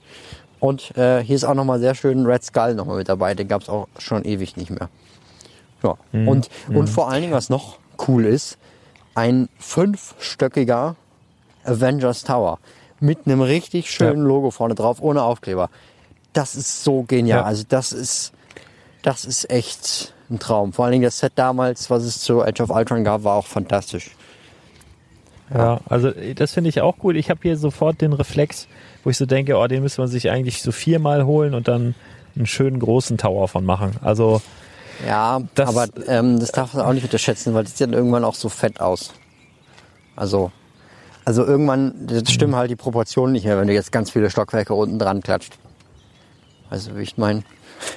[0.59, 3.33] Und äh, hier ist auch nochmal sehr schön Red Skull nochmal mit dabei.
[3.33, 4.89] Den gab es auch schon ewig nicht mehr.
[5.81, 5.97] Ja.
[6.13, 8.59] Und, und vor allen Dingen, was noch cool ist,
[9.15, 10.97] ein fünfstöckiger
[11.63, 12.59] Avengers Tower
[12.99, 15.69] mit einem richtig schönen Logo vorne drauf, ohne Aufkleber.
[16.33, 17.39] Das ist so genial.
[17.39, 17.45] Ja.
[17.45, 18.31] Also das ist,
[19.01, 20.71] das ist echt ein Traum.
[20.71, 23.47] Vor allen Dingen das Set damals, was es zu Age of Ultron gab, war auch
[23.47, 24.11] fantastisch.
[25.53, 27.15] Ja, also das finde ich auch gut.
[27.17, 28.67] Ich habe hier sofort den Reflex,
[29.03, 31.93] wo ich so denke, oh, den müsste man sich eigentlich so viermal holen und dann
[32.37, 33.91] einen schönen großen Tower von machen.
[34.01, 34.41] Also
[35.05, 38.23] Ja, Das- aber ähm, das darf man auch nicht unterschätzen, weil das sieht dann irgendwann
[38.23, 39.11] auch so fett aus.
[40.15, 40.51] Also,
[41.31, 44.73] also irgendwann das stimmen halt die Proportionen nicht mehr, wenn du jetzt ganz viele Stockwerke
[44.73, 45.53] unten dran klatscht.
[46.69, 47.43] Also wie ich meine.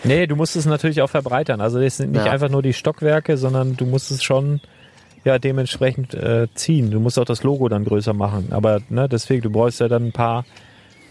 [0.05, 1.61] Nee, du musst es natürlich auch verbreitern.
[1.61, 2.31] Also es sind nicht Ja.
[2.33, 4.61] einfach nur die Stockwerke, sondern du musst es schon
[5.25, 6.93] ja dementsprechend äh, ziehen.
[6.93, 8.49] Du musst auch das Logo dann größer machen.
[8.53, 10.45] Aber ne, deswegen, du brauchst ja dann ein paar,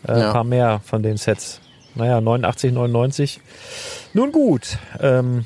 [0.07, 0.31] äh, Ja.
[0.31, 1.59] paar mehr von den Sets.
[1.95, 3.41] Naja, 89, 99.
[4.13, 4.77] Nun gut.
[5.01, 5.45] Ähm,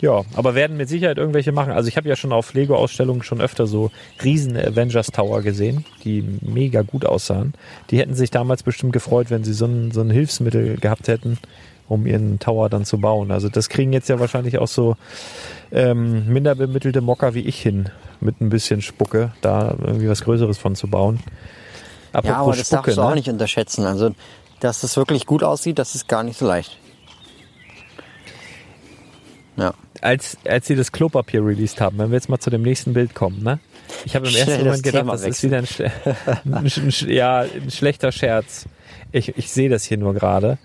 [0.00, 1.72] ja, aber werden mit Sicherheit irgendwelche machen.
[1.72, 3.90] Also ich habe ja schon auf Lego-Ausstellungen schon öfter so
[4.24, 7.54] riesen Avengers Tower gesehen, die mega gut aussahen.
[7.90, 11.38] Die hätten sich damals bestimmt gefreut, wenn sie so ein, so ein Hilfsmittel gehabt hätten,
[11.88, 13.30] um ihren Tower dann zu bauen.
[13.30, 14.96] Also das kriegen jetzt ja wahrscheinlich auch so
[15.70, 17.90] ähm, minder bemittelte Mocker wie ich hin,
[18.20, 21.20] mit ein bisschen Spucke, da irgendwie was Größeres von zu bauen.
[22.12, 23.16] Apropos Ja, aber das Spucke, darfst du auch ne?
[23.16, 23.84] nicht unterschätzen.
[23.84, 24.14] Also,
[24.60, 26.78] dass das wirklich gut aussieht, das ist gar nicht so leicht.
[29.60, 29.74] Ja.
[30.00, 33.14] als, als sie das Klopapier released haben, wenn wir jetzt mal zu dem nächsten Bild
[33.14, 33.58] kommen, ne?
[34.06, 35.66] Ich habe im Schnell ersten Moment gedacht, Thema das ist wieder ein,
[36.44, 38.66] ein, ein, ja, ein schlechter Scherz.
[39.12, 40.58] Ich, ich sehe das hier nur gerade.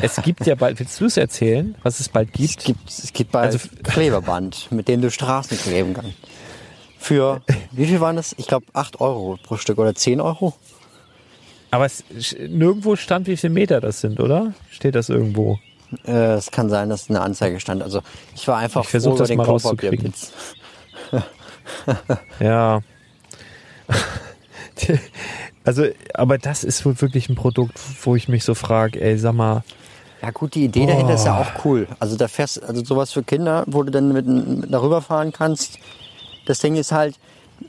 [0.00, 2.64] Es gibt ja bald, willst du es erzählen, was es bald Es gibt?
[2.64, 6.12] gibt, es gibt bald Also- Klebeband, mit dem du Straßen kleben kannst.
[6.98, 8.34] Für, wie viel waren das?
[8.38, 10.54] Ich glaube 8 Euro pro Stück oder 10 Euro.
[11.72, 12.04] Aber es,
[12.38, 14.54] nirgendwo stand, wie viele Meter das sind, oder?
[14.70, 15.58] Steht das irgendwo?
[16.06, 17.82] Äh, es kann sein, dass eine Anzeige stand.
[17.82, 18.00] Also
[18.34, 20.32] ich war einfach Ich versuch froh über das den mal Klopapierwitz.
[22.40, 22.80] Ja.
[25.64, 25.84] Also,
[26.14, 29.62] aber das ist wohl wirklich ein Produkt, wo ich mich so frage, ey, sag mal,
[30.20, 31.86] Ja gut, die Idee dahinter ist ja auch cool.
[32.00, 35.78] Also da fährst, also sowas für Kinder, wo du dann mit, mit darüber fahren kannst.
[36.46, 37.16] Das Ding ist halt,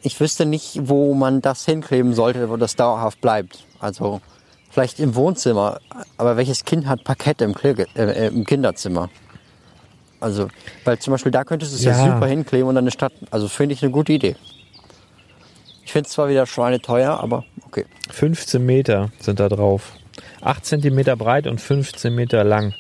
[0.02, 3.64] ich wüsste nicht, wo man das hinkleben sollte, wo das dauerhaft bleibt.
[3.80, 4.22] Also
[4.74, 5.80] vielleicht im Wohnzimmer,
[6.18, 9.10] aber welches Kind hat Parkett im, äh, im Kinderzimmer?
[10.20, 10.48] Also,
[10.84, 11.92] weil zum Beispiel da könntest du es ja.
[11.92, 12.14] Ja.
[12.14, 13.14] super hinkleben und dann eine Stadt.
[13.30, 14.36] Also finde ich eine gute Idee.
[15.86, 17.86] Ich finde es zwar wieder schweineteuer, aber okay.
[18.10, 19.92] 15 Meter sind da drauf.
[20.42, 22.74] 8 Zentimeter breit und 15 Meter lang.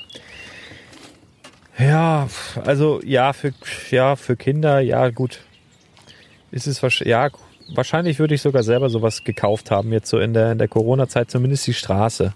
[1.77, 2.29] Ja,
[2.63, 3.53] also ja, für,
[3.89, 5.41] ja, für Kinder, ja gut.
[6.51, 7.29] Ist es wahrscheinlich, ja,
[7.73, 11.31] wahrscheinlich würde ich sogar selber sowas gekauft haben, jetzt so in der, in der Corona-Zeit,
[11.31, 12.33] zumindest die Straße.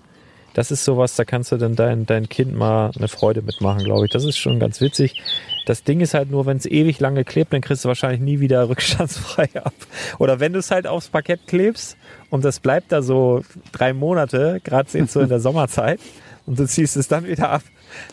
[0.54, 4.06] Das ist sowas, da kannst du dann dein, dein Kind mal eine Freude mitmachen, glaube
[4.06, 4.12] ich.
[4.12, 5.22] Das ist schon ganz witzig.
[5.68, 8.40] Das Ding ist halt nur, wenn es ewig lange klebt, dann kriegst du wahrscheinlich nie
[8.40, 9.76] wieder rückstandsfrei ab.
[10.18, 11.96] Oder wenn du es halt aufs Parkett klebst
[12.32, 16.00] und das bleibt da so drei Monate, gerade jetzt so in der Sommerzeit,
[16.48, 17.62] und du ziehst es dann wieder ab,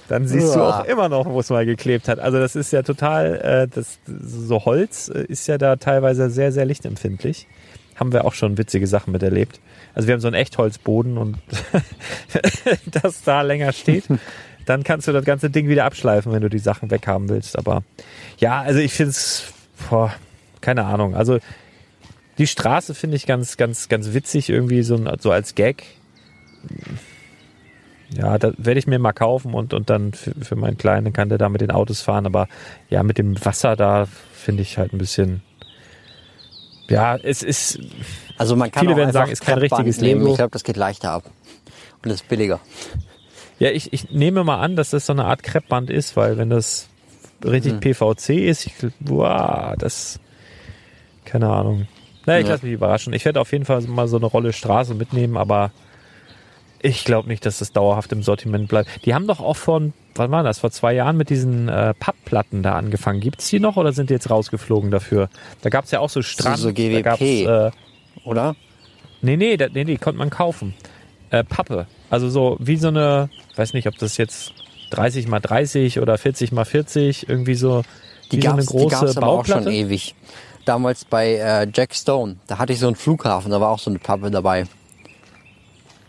[0.09, 0.81] dann siehst du Uah.
[0.81, 2.19] auch immer noch, wo es mal geklebt hat.
[2.19, 6.53] Also das ist ja total, äh, das, so Holz äh, ist ja da teilweise sehr,
[6.53, 7.47] sehr lichtempfindlich.
[7.97, 9.61] Haben wir auch schon witzige Sachen miterlebt.
[9.95, 11.39] Also wir haben so einen Echtholzboden und
[13.03, 14.05] das da länger steht,
[14.67, 17.59] dann kannst du das ganze Ding wieder abschleifen, wenn du die Sachen weghaben willst.
[17.59, 17.83] Aber
[18.39, 19.53] ja, also ich finde es,
[20.61, 21.15] keine Ahnung.
[21.15, 21.39] Also
[22.39, 25.85] die Straße finde ich ganz, ganz, ganz witzig irgendwie so, so als Gag.
[28.17, 31.29] Ja, da werde ich mir mal kaufen und, und dann für, für meinen Kleinen kann
[31.29, 32.27] der da mit den Autos fahren.
[32.27, 32.49] Aber
[32.89, 35.43] ja, mit dem Wasser da finde ich halt ein bisschen.
[36.89, 37.79] Ja, es ist.
[38.39, 40.21] Also man kann Viele auch werden sagen, ist kein richtiges nehmen.
[40.21, 40.33] Lego.
[40.33, 41.25] Ich glaube, das geht leichter ab.
[42.05, 42.61] Und ist billiger.
[43.59, 46.51] Ja, ich, ich nehme mal an, dass das so eine Art Kreppband ist, weil wenn
[46.51, 46.89] das
[47.45, 50.21] richtig PVC ist, ich, wow, das.
[51.25, 51.89] Keine Ahnung.
[52.27, 52.53] Naja, ich Ja.
[52.53, 53.13] lasse mich überraschen.
[53.13, 55.73] Ich werde auf jeden Fall mal so eine Rolle Straße mitnehmen, aber
[56.87, 59.07] Ich glaube nicht, dass das dauerhaft im Sortiment bleibt.
[59.07, 59.81] Die haben doch auch vor,
[60.17, 63.21] wann war das, vor zwei Jahren mit diesen äh, Pappplatten da angefangen.
[63.21, 65.31] Gibt's die noch oder sind die jetzt rausgeflogen dafür?
[65.63, 66.59] Da gab's ja auch so Strand.
[66.59, 67.03] so da GWP.
[67.03, 67.71] gab's, äh,
[68.25, 68.55] Oder?
[69.23, 70.75] nee, nee, da, nee, die konnte man kaufen.
[71.31, 71.87] Äh, Pappe.
[72.11, 74.53] Also so wie so eine, weiß nicht, ob das jetzt
[74.91, 77.83] 30 mal 30 oder 40 mal 40, irgendwie so
[78.31, 79.71] Die wie so gab's, eine die große gab's aber auch schon Bauplatte.
[79.75, 80.15] ewig.
[80.67, 83.89] Damals bei äh, Jack Stone, da hatte ich so einen Flughafen, da war auch so
[83.91, 84.67] eine Pappe dabei.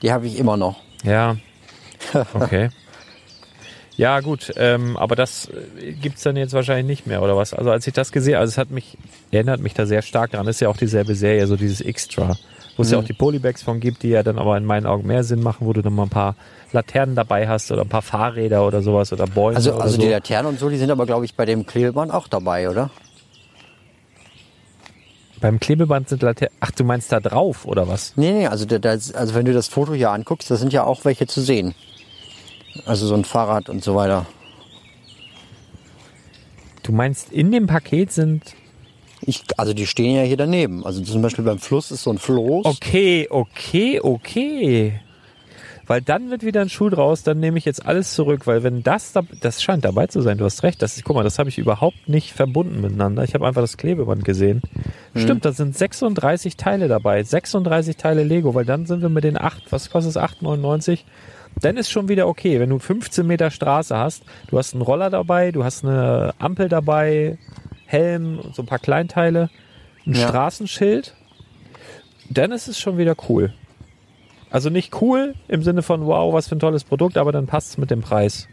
[0.02, 0.78] Die habe ich immer noch.
[1.04, 1.36] Ja.
[2.34, 2.70] Okay.
[3.98, 5.48] Ja, gut, ähm, aber das
[5.80, 7.54] äh, gibt's dann jetzt wahrscheinlich nicht mehr, oder was?
[7.54, 8.98] Also als ich das gesehen also es hat mich,
[9.32, 12.36] erinnert mich da sehr stark dran, das ist ja auch dieselbe Serie, so dieses Extra,
[12.76, 15.08] wo es ja auch die Polybags von gibt, die ja dann aber in meinen Augen
[15.08, 16.36] mehr Sinn machen, wo du dann mal ein paar
[16.74, 20.02] Laternen dabei hast oder ein paar Fahrräder oder sowas oder Bäume Also, oder also so.
[20.02, 22.89] die Laternen und so, die sind aber, glaube ich, bei dem Klebeband auch dabei, oder?
[25.46, 28.14] Beim Klebeband sind Laternen, ach du meinst da drauf, oder was?
[28.16, 30.84] Nee, nee, also, da, da, also wenn du das Foto hier anguckst, da sind ja
[30.84, 31.76] auch welche zu sehen.
[32.88, 34.26] Also so ein Fahrrad und so weiter.
[36.82, 38.56] Du meinst in dem Paket sind
[39.22, 40.84] Ich, also die stehen ja hier daneben.
[40.84, 42.66] Also zum Beispiel beim Fluss ist so ein Floß.
[42.66, 45.00] Okay, okay, okay.
[45.88, 48.82] Weil dann wird wieder ein Schuh draus, dann nehme ich jetzt alles zurück, weil wenn
[48.82, 51.38] das, da, das scheint dabei zu sein, du hast recht, das ist, guck mal, das
[51.38, 53.24] habe ich überhaupt nicht verbunden miteinander.
[53.24, 54.62] Ich habe einfach das Klebeband gesehen.
[55.16, 59.40] Stimmt, da sind 36 Teile dabei, 36 Teile Lego, weil dann sind wir mit den
[59.40, 61.02] 8, was kostet es, 8,99?
[61.62, 65.10] Dann ist schon wieder okay, wenn du 15 Meter Straße hast, du hast einen Roller
[65.10, 67.38] dabei, du hast eine Ampel dabei,
[67.86, 69.50] Helm, so ein paar Kleinteile,
[70.06, 70.28] ein Ja.
[70.28, 71.14] Straßenschild,
[72.30, 73.54] dann ist es schon wieder cool.
[74.50, 77.72] Also nicht cool im Sinne von, wow, was für ein tolles Produkt, aber dann passt
[77.72, 78.48] es mit dem Preis.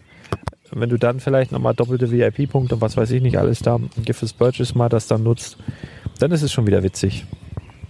[0.74, 4.32] Wenn du dann vielleicht nochmal doppelte VIP-Punkte und was weiß ich nicht alles da, Gifts
[4.32, 5.58] Purchase mal das dann nutzt,
[6.18, 7.26] dann ist es schon wieder witzig.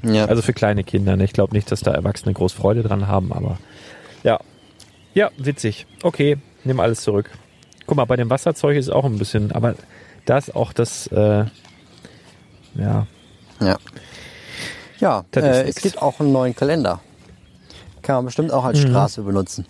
[0.03, 0.24] Ja.
[0.24, 1.16] Also für kleine Kinder.
[1.16, 1.24] Ne?
[1.24, 3.59] Ich glaube nicht, dass da Erwachsene groß Freude dran haben, aber
[4.24, 4.40] ja.
[5.14, 5.86] Ja, witzig.
[6.03, 7.30] Okay, nimm alles zurück.
[7.86, 9.76] Guck mal, bei dem Wasserzeug ist auch ein bisschen, aber
[10.24, 11.44] da ist auch das, äh,
[12.74, 13.07] ja,
[13.61, 13.78] Ja.
[14.98, 17.00] Ja, Das äh, es gibt auch einen neuen Kalender.
[18.03, 19.66] Kann man bestimmt auch als Straße benutzen.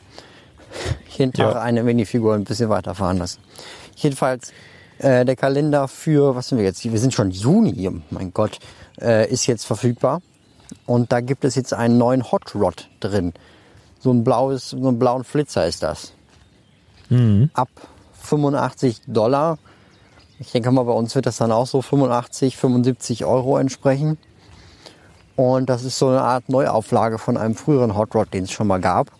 [1.16, 1.60] Jeden Tag Ja.
[1.60, 3.40] eine Minifigur ein bisschen weiterfahren lassen.
[3.96, 4.52] Jedenfalls,
[4.98, 6.82] äh, der Kalender für, was sind wir jetzt?
[6.84, 8.58] Wir sind schon Juni, mein Gott,
[9.00, 10.22] äh, ist jetzt verfügbar.
[10.86, 13.34] Und da gibt es jetzt einen neuen Hot Rod drin.
[14.00, 16.12] So ein blaues, so einen blauen Flitzer ist das.
[17.52, 17.68] Ab
[18.22, 19.58] 85 Dollar.
[20.38, 24.16] Ich denke mal, bei uns wird das dann auch so 85, 75 Euro entsprechen.
[25.36, 28.66] Und das ist so eine Art Neuauflage von einem früheren Hot Rod, den es schon
[28.66, 29.10] mal gab.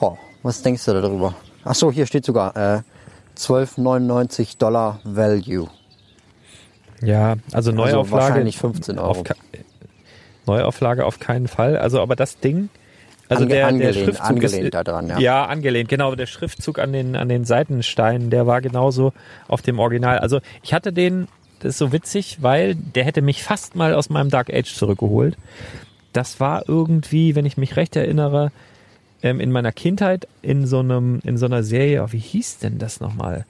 [0.00, 1.34] Oh, was denkst du darüber?
[1.64, 2.80] Ach so, hier steht sogar äh,
[3.38, 5.68] 12,99 Dollar Value.
[7.00, 8.10] ja, also Neuauflage.
[8.28, 9.10] wahrscheinlich 15 Euro.
[9.10, 9.22] Auf,
[10.46, 11.76] Neuauflage auf keinen Fall.
[11.76, 12.68] Also, aber das Ding,
[13.28, 15.18] also Ange- der, der angelehnt, Schriftzug angelehnt ist, da dran, ja.
[15.18, 16.14] Ja, angelehnt, genau.
[16.16, 19.12] Der Schriftzug an den, an den Seitensteinen, der war genauso
[19.48, 20.18] auf dem Original.
[20.18, 21.28] Also ich hatte den,
[21.62, 25.36] das ist so witzig, weil der hätte mich fast mal aus meinem Dark Age zurückgeholt.
[26.12, 28.50] Das war irgendwie, wenn ich mich recht erinnere,
[29.22, 32.78] ähm, in meiner Kindheit in so einem, in so einer Serie, oh, wie hieß denn
[32.78, 33.46] das nochmal?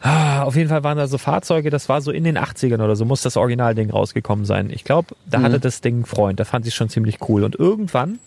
[0.00, 2.96] Ah, auf jeden Fall waren da so Fahrzeuge, das war so in den 80ern oder
[2.96, 4.70] so, muss das Originalding rausgekommen sein.
[4.70, 7.44] Ich glaube, da hatte das Ding einen Freund, da fand ich schon ziemlich cool.
[7.44, 8.18] Und irgendwann,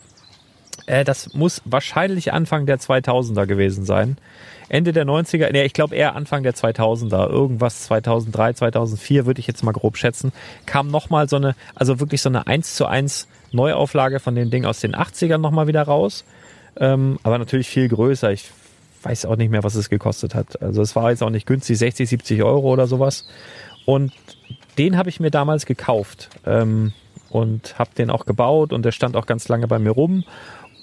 [0.85, 4.17] äh, das muss wahrscheinlich Anfang der 2000er gewesen sein.
[4.69, 9.47] Ende der 90er, nee, ich glaube eher Anfang der 2000er, irgendwas 2003, 2004 würde ich
[9.47, 10.31] jetzt mal grob schätzen,
[10.65, 14.65] kam nochmal so eine, also wirklich so eine 1 zu 1 Neuauflage von dem Ding
[14.65, 16.25] aus den 80ern nochmal wieder raus.
[16.75, 18.31] Ähm, aber natürlich viel größer.
[18.31, 18.49] Ich
[19.03, 20.61] weiß auch nicht mehr, was es gekostet hat.
[20.61, 23.27] Also es war jetzt auch nicht günstig, 60, 70 Euro oder sowas.
[23.85, 24.13] Und
[24.77, 26.93] den habe ich mir damals gekauft ähm,
[27.29, 30.23] und habe den auch gebaut und der stand auch ganz lange bei mir rum.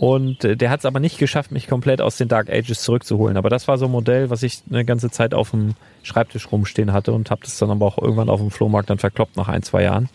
[0.00, 3.36] Und äh, der hat es aber nicht geschafft, mich komplett aus den Dark Ages zurückzuholen.
[3.36, 6.94] Aber das war so ein Modell, was ich eine ganze Zeit auf dem Schreibtisch rumstehen
[6.94, 9.62] hatte und habe das dann aber auch irgendwann auf dem Flohmarkt dann verkloppt nach ein,
[9.62, 10.08] zwei Jahren.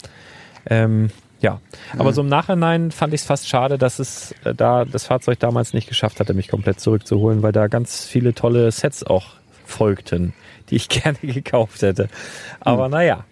[0.68, 1.62] Ähm, ja,
[2.00, 5.38] aber so im Nachhinein fand ich es fast schade, dass es äh, da das Fahrzeug
[5.38, 9.34] damals nicht geschafft hatte, mich komplett zurückzuholen, weil da ganz viele tolle Sets auch
[9.66, 10.34] folgten,
[10.72, 12.10] die ich gerne gekauft hätte.
[12.60, 13.26] Aber naja,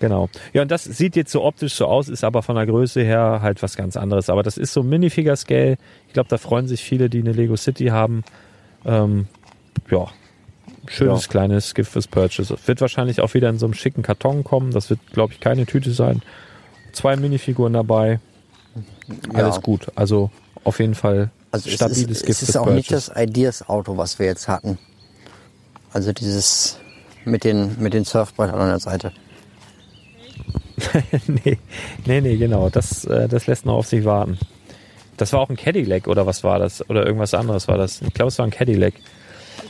[0.00, 0.28] genau.
[0.52, 3.38] Ja, und das sieht jetzt so optisch so aus, ist aber von der Größe her
[3.42, 4.28] halt was ganz anderes.
[4.28, 5.76] Aber das ist so Minifigure-Scale.
[6.08, 8.24] Ich glaube, da freuen sich viele, die eine Lego City haben.
[8.84, 9.28] Ähm,
[9.90, 10.08] ja,
[10.88, 11.30] schönes Ja.
[11.30, 12.56] kleines Gift fürs Purchase.
[12.66, 14.72] Wird wahrscheinlich auch wieder in so einem schicken Karton kommen.
[14.72, 16.22] Das wird, glaube ich, keine Tüte sein.
[16.92, 18.18] Zwei Minifiguren dabei.
[19.32, 19.60] Alles Ja.
[19.62, 19.86] gut.
[19.94, 20.30] Also
[20.64, 23.12] auf jeden Fall Also es stabiles ist, Gift es ist auch nicht Purchase.
[23.14, 24.78] das Ideas-Auto, was wir jetzt hatten.
[25.92, 26.78] Also dieses
[27.24, 29.12] mit den, mit den Surfbrettern an der Seite.
[31.26, 31.58] nee,
[32.06, 32.68] nee, nee, genau.
[32.70, 34.38] Das, äh, das lässt noch auf sich warten.
[35.16, 36.88] Das war auch ein Cadillac oder was war das?
[36.88, 38.00] Oder irgendwas anderes war das.
[38.02, 38.94] Ich glaube, es war ein Cadillac.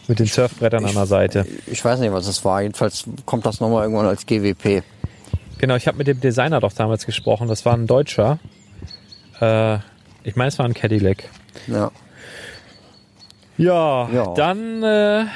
[0.07, 1.47] Mit den Surfbrettern an der Seite.
[1.67, 2.63] Ich weiß nicht, was das war.
[2.63, 4.83] Jedenfalls kommt das nochmal irgendwann als GWP.
[5.59, 7.49] Genau, ich habe mit dem Designer doch damals gesprochen.
[7.49, 8.39] Das war ein Deutscher.
[9.41, 9.79] Äh,
[10.23, 11.25] ich meine, es war ein Cadillac.
[11.67, 11.91] Ja.
[13.59, 14.35] Ja, Ja.
[14.35, 15.27] dann äh, äh,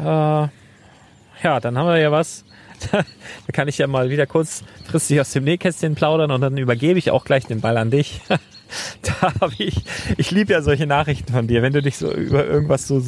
[0.00, 2.44] ja, dann haben wir ja was.
[2.92, 3.04] da
[3.52, 7.24] kann ich ja mal wieder kurzfristig aus dem Nähkästchen plaudern und dann übergebe ich auch
[7.24, 8.20] gleich den Ball an dich.
[9.02, 9.82] da habe ich,
[10.16, 13.02] ich liebe ja solche Nachrichten von dir, wenn du dich so über irgendwas so,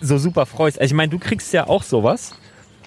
[0.00, 0.78] so super freust.
[0.78, 2.34] Also ich meine, du kriegst ja auch sowas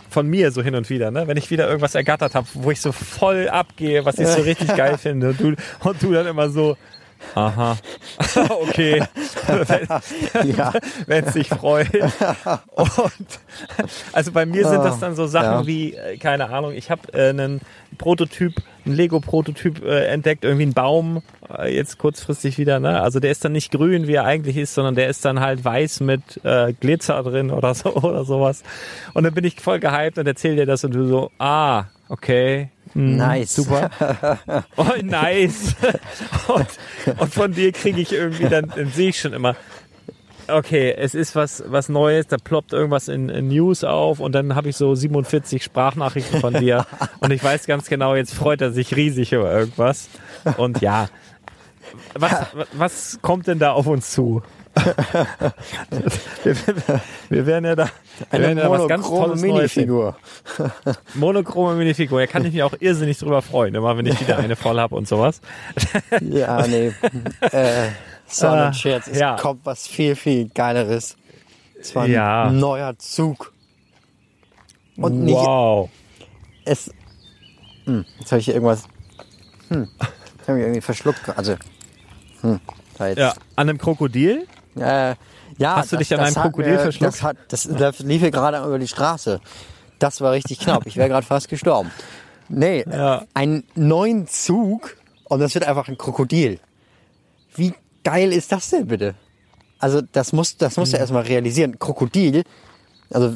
[0.10, 1.28] von mir so hin und wieder, ne?
[1.28, 4.68] Wenn ich wieder irgendwas ergattert habe, wo ich so voll abgehe, was ich so richtig
[4.76, 5.30] geil finde.
[5.30, 5.56] Und du,
[5.88, 6.78] und du dann immer so,
[7.36, 7.78] aha,
[8.62, 9.04] okay,
[10.58, 10.74] Ja.
[11.08, 11.90] wenn es dich freut.
[12.72, 13.12] Und
[14.14, 15.68] also bei mir sind das dann so Sachen Ja.
[15.68, 17.62] wie, äh, keine Ahnung, ich habe äh, einen
[17.98, 18.56] Prototyp,
[18.86, 21.22] einen Lego-Prototyp äh, entdeckt, irgendwie einen Baum,
[21.58, 23.02] äh, jetzt kurzfristig wieder, ne?
[23.02, 25.64] Also der ist dann nicht grün, wie er eigentlich ist, sondern der ist dann halt
[25.66, 28.64] weiß mit äh, Glitzer drin oder so oder sowas.
[29.14, 32.70] Und dann bin ich voll gehypt und erzähl dir das und du so, ah, okay.
[32.94, 33.56] Hm, Nice.
[33.56, 33.90] Super.
[34.78, 35.76] Oh, nice.
[36.48, 36.68] Und,
[37.20, 39.56] und von dir kriege ich irgendwie, dann, dann sehe ich schon immer,
[40.48, 44.56] okay, es ist was, was Neues, da ploppt irgendwas in, in News auf und dann
[44.56, 46.86] habe ich so 47 Sprachnachrichten von dir
[47.20, 50.10] und ich weiß ganz genau, jetzt freut er sich riesig über irgendwas.
[50.58, 51.10] Und ja,
[52.16, 54.42] was, was kommt denn da auf uns zu?
[56.44, 56.56] Wir,
[57.30, 57.90] wir werden ja da,
[58.32, 59.42] wir werden Eine ja was ganz Tolles.
[59.42, 60.18] Minifigur.
[61.16, 62.20] Monochrome Minifigur.
[62.20, 64.96] Da kann ich mich auch irrsinnig drüber freuen, immer wenn ich wieder eine voll habe
[64.96, 65.42] und sowas.
[66.22, 66.94] Ja, nee.
[67.42, 67.90] äh,
[68.28, 69.08] Sonnenscherz.
[69.08, 69.36] Es ja.
[69.36, 71.18] kommt was viel, viel Geileres.
[71.80, 72.50] Es war ein Ja.
[72.52, 73.54] neuer Zug.
[74.98, 75.90] Und nicht wow.
[76.66, 76.92] es.
[77.86, 78.84] Hm, jetzt habe ich hier irgendwas.
[79.70, 79.88] Hm,
[80.38, 81.22] jetzt habe ich irgendwie verschluckt.
[81.38, 81.56] Also.
[82.42, 82.60] Hm.
[83.16, 84.46] Ja, an einem Krokodil?
[84.76, 85.16] Äh,
[85.58, 87.14] ja, Hast du dich an einem Krokodil mir- verschluckt?
[87.14, 89.42] Das, hat, das, das lief hier gerade über die Straße.
[90.00, 90.86] Das war richtig knapp.
[90.86, 91.92] Ich wäre gerade fast gestorben.
[92.48, 93.26] Nee, Ja.
[93.34, 94.96] einen neuen Zug
[95.26, 96.60] und das wird einfach ein Krokodil.
[97.56, 99.16] Wie geil ist das denn bitte?
[99.80, 101.02] Also das muss, das musst du Hm.
[101.02, 101.78] erstmal realisieren.
[101.80, 102.44] Krokodil,
[103.12, 103.36] also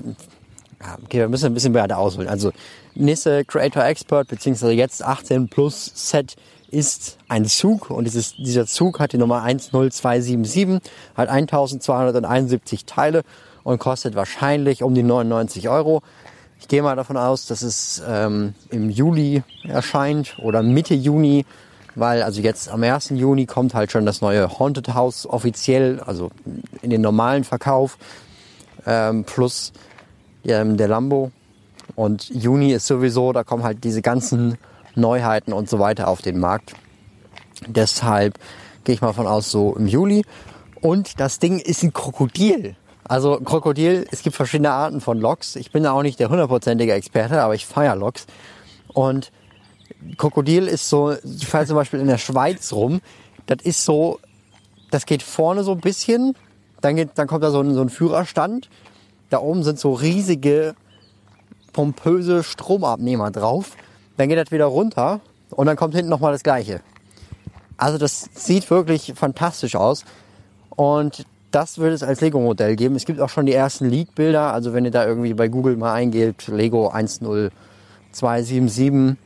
[1.04, 2.28] okay, wir müssen ein bisschen weiter ausholen.
[2.30, 2.52] Also
[2.96, 6.36] nächste Creator Expert beziehungsweise jetzt 18 Plus Set
[6.74, 10.82] ist ein Zug und dieses, dieser Zug hat die Nummer 10277,
[11.16, 13.24] hat 1271 Teile
[13.64, 16.02] und kostet wahrscheinlich um die 99 Euro.
[16.60, 21.46] Ich gehe mal davon aus, dass es ähm, im Juli erscheint oder Mitte Juni,
[21.96, 23.10] weil also jetzt am 1.
[23.10, 26.32] Juni kommt halt schon das neue Haunted House offiziell, also
[26.82, 27.98] in den normalen Verkauf,
[28.88, 29.74] ähm, plus
[30.46, 31.32] ähm, der Lambo.
[31.96, 34.58] Und Juni ist sowieso, da kommen halt diese ganzen
[34.96, 36.74] Neuheiten und so weiter auf den Markt.
[37.68, 38.40] Deshalb
[38.84, 40.24] gehe ich mal von aus, so im Juli.
[40.82, 42.76] Und das Ding ist ein Krokodil.
[43.06, 45.56] Also Krokodil, es gibt verschiedene Arten von Loks.
[45.56, 48.28] Ich bin da auch nicht der hundertprozentige Experte, aber ich feiere Loks.
[48.94, 49.32] Und
[50.18, 53.02] Krokodil ist so, ich fahre zum Beispiel in der Schweiz rum.
[53.46, 54.20] Das ist so,
[54.92, 56.36] das geht vorne so ein bisschen,
[56.82, 58.70] dann, geht, dann kommt da so ein, so ein Führerstand.
[59.30, 60.76] Da oben sind so riesige,
[61.72, 63.72] pompöse Stromabnehmer drauf.
[64.18, 66.82] Dann geht das wieder runter und dann kommt hinten nochmal das gleiche.
[67.78, 70.06] Also das sieht wirklich fantastisch aus.
[70.70, 72.96] Und das wird es als Lego-Modell geben.
[72.96, 74.54] Es gibt auch schon die ersten Leak-Bilder.
[74.54, 79.18] Also wenn ihr da irgendwie bei Google mal eingebt, Lego 10277,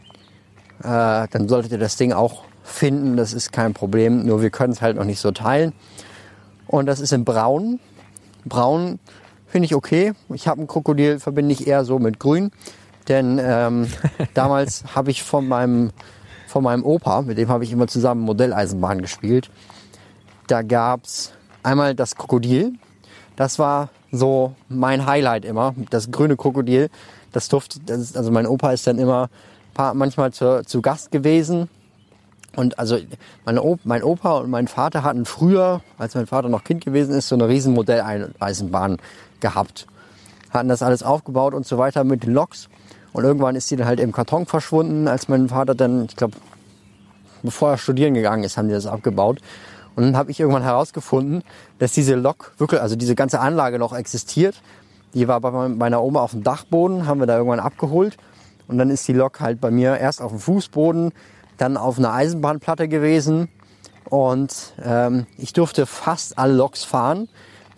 [0.79, 3.15] äh, dann solltet ihr das Ding auch finden.
[3.15, 4.25] Das ist kein Problem.
[4.25, 5.73] Nur wir können es halt noch nicht so teilen.
[6.67, 7.79] Und das ist in Braun.
[8.45, 8.99] Braun
[9.47, 10.13] finde ich okay.
[10.33, 12.51] Ich habe ein Krokodil, verbinde ich eher so mit Grün.
[13.07, 13.87] Denn ähm,
[14.33, 15.91] damals habe ich von meinem,
[16.47, 19.49] von meinem Opa, mit dem habe ich immer zusammen Modelleisenbahn gespielt.
[20.47, 21.33] Da gab's
[21.63, 22.73] einmal das Krokodil.
[23.35, 25.75] Das war so mein Highlight immer.
[25.89, 26.89] Das grüne Krokodil.
[27.31, 29.29] Das durfte, das also mein Opa ist dann immer
[29.77, 31.69] paar, manchmal zu, zu Gast gewesen.
[32.55, 32.97] Und also
[33.45, 37.27] Op mein Opa und mein Vater hatten früher, als mein Vater noch Kind gewesen ist,
[37.27, 38.97] so eine riesen Modelleisenbahn
[39.39, 39.85] gehabt.
[40.49, 42.67] Hatten das alles aufgebaut und so weiter mit den Loks.
[43.13, 46.37] Und irgendwann ist die dann halt im Karton verschwunden, als mein Vater dann, ich glaube,
[47.43, 49.39] bevor er studieren gegangen ist, haben die das abgebaut.
[49.95, 51.43] Und dann habe ich irgendwann herausgefunden,
[51.79, 54.61] dass diese Lok wirklich, also diese ganze Anlage noch existiert.
[55.13, 58.17] Die war bei meiner Oma auf dem Dachboden, haben wir da irgendwann abgeholt.
[58.67, 61.13] Und dann ist die Lok halt bei mir erst auf dem Fußboden,
[61.57, 63.49] dann auf einer Eisenbahnplatte gewesen.
[64.05, 67.27] Und ähm, ich durfte fast alle Loks fahren,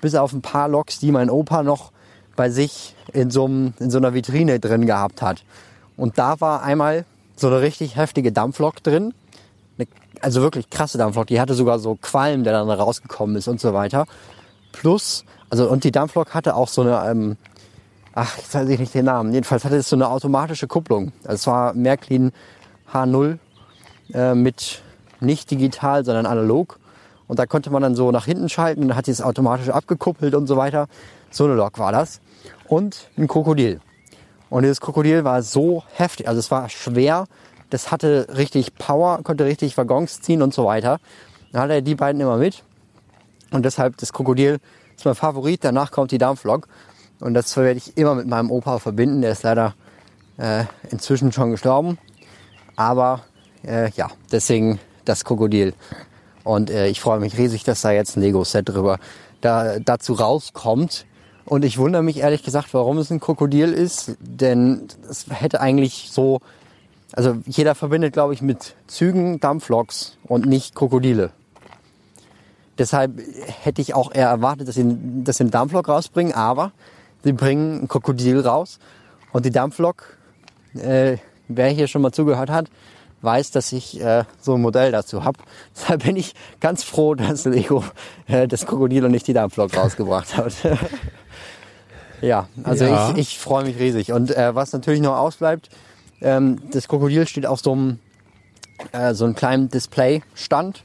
[0.01, 1.91] bis auf ein paar Loks, die mein Opa noch
[2.35, 5.43] bei sich in so, einem, in so einer Vitrine drin gehabt hat.
[5.97, 7.05] Und da war einmal
[7.35, 9.13] so eine richtig heftige Dampflok drin.
[9.77, 9.87] Eine,
[10.21, 11.27] also wirklich krasse Dampflok.
[11.27, 14.05] Die hatte sogar so Qualm, der dann rausgekommen ist und so weiter.
[14.71, 17.37] Plus, also und die Dampflok hatte auch so eine, ähm,
[18.13, 19.33] ach, jetzt weiß ich nicht den Namen.
[19.33, 21.11] Jedenfalls hatte es so eine automatische Kupplung.
[21.23, 22.31] Also es war Märklin
[22.93, 23.37] H0
[24.13, 24.81] äh, mit
[25.19, 26.79] nicht digital, sondern analog.
[27.27, 30.33] Und da konnte man dann so nach hinten schalten, dann hat sie es automatisch abgekuppelt
[30.33, 30.87] und so weiter.
[31.29, 32.21] So eine Lok war das.
[32.69, 33.81] Und ein Krokodil.
[34.49, 37.25] Und dieses Krokodil war so heftig, also es war schwer,
[37.69, 40.99] das hatte richtig Power, konnte richtig Waggons ziehen und so weiter.
[41.51, 42.63] Dann hatte er die beiden immer mit.
[43.51, 44.59] Und deshalb das Krokodil
[44.95, 45.63] ist mein Favorit.
[45.63, 46.67] Danach kommt die Dampflok.
[47.19, 49.21] Und das werde ich immer mit meinem Opa verbinden.
[49.21, 49.75] Der ist leider
[50.37, 51.97] äh, inzwischen schon gestorben.
[52.75, 53.21] Aber
[53.63, 55.73] äh, ja, deswegen das Krokodil.
[56.43, 58.99] Und äh, ich freue mich riesig, dass da jetzt ein Lego-Set drüber
[59.41, 61.05] da, dazu rauskommt.
[61.49, 64.15] Und ich wundere mich ehrlich gesagt, warum es ein Krokodil ist.
[64.19, 66.41] Denn es hätte eigentlich so,
[67.13, 71.31] also jeder verbindet, glaube ich, mit Zügen Dampfloks und nicht Krokodile.
[72.77, 73.19] Deshalb
[73.63, 76.71] hätte ich auch eher erwartet, dass sie, dass sie einen Dampflok rausbringen, aber
[77.23, 78.77] sie bringen ein Krokodil raus.
[79.33, 80.17] Und die Dampflok,
[80.75, 81.17] äh,
[81.47, 82.67] wer hier schon mal zugehört hat,
[83.23, 85.39] weiß, dass ich äh, so ein Modell dazu habe.
[85.75, 87.83] Deshalb bin ich ganz froh, dass Lego
[88.27, 90.53] äh, das Krokodil und nicht die Dampflok rausgebracht hat.
[92.21, 93.11] ja, also Ja.
[93.11, 94.11] ich, ich freue mich riesig.
[94.11, 95.69] Und äh, was natürlich noch ausbleibt,
[96.21, 97.99] ähm, das Krokodil steht auf so einem,
[98.91, 100.83] äh, so einem kleinen Displaystand.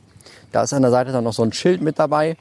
[0.53, 2.37] Da ist an der Seite dann noch so ein Schild mit dabei.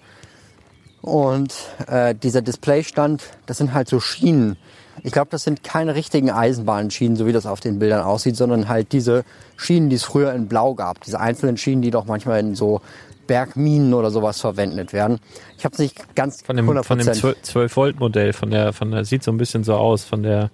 [1.02, 1.54] Und
[1.88, 4.58] äh, dieser Displaystand, das sind halt so Schienen.
[5.02, 8.70] Ich glaube, das sind keine richtigen Eisenbahnschienen, so wie das auf den Bildern aussieht, sondern
[8.70, 9.26] halt diese
[9.58, 11.02] Schienen, die es früher in Blau gab.
[11.02, 12.80] Diese einzelnen Schienen, die doch manchmal in so
[13.28, 15.20] Bergminen oder sowas verwendet werden.
[15.58, 19.06] Ich habe es nicht ganz Von dem, 100%, von dem 12-Volt-Modell, von der, von der,
[19.06, 20.50] sieht so ein bisschen so aus, von der,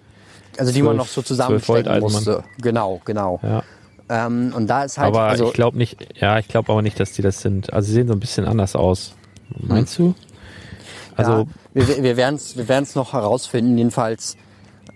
[0.58, 2.44] also die man 12 noch so 12 zusammenstecken musste.
[2.62, 3.40] Genau, genau.
[3.44, 3.64] ja.
[4.10, 7.00] Ähm, und da ist halt, aber also, ich glaube nicht, ja, ich glaube aber nicht,
[7.00, 7.72] dass die das sind.
[7.72, 9.14] Also sie sehen so ein bisschen anders aus.
[9.60, 10.16] Meinst du?
[11.16, 13.78] Also, ja, wir, wir werden es wir werden's noch herausfinden.
[13.78, 14.36] Jedenfalls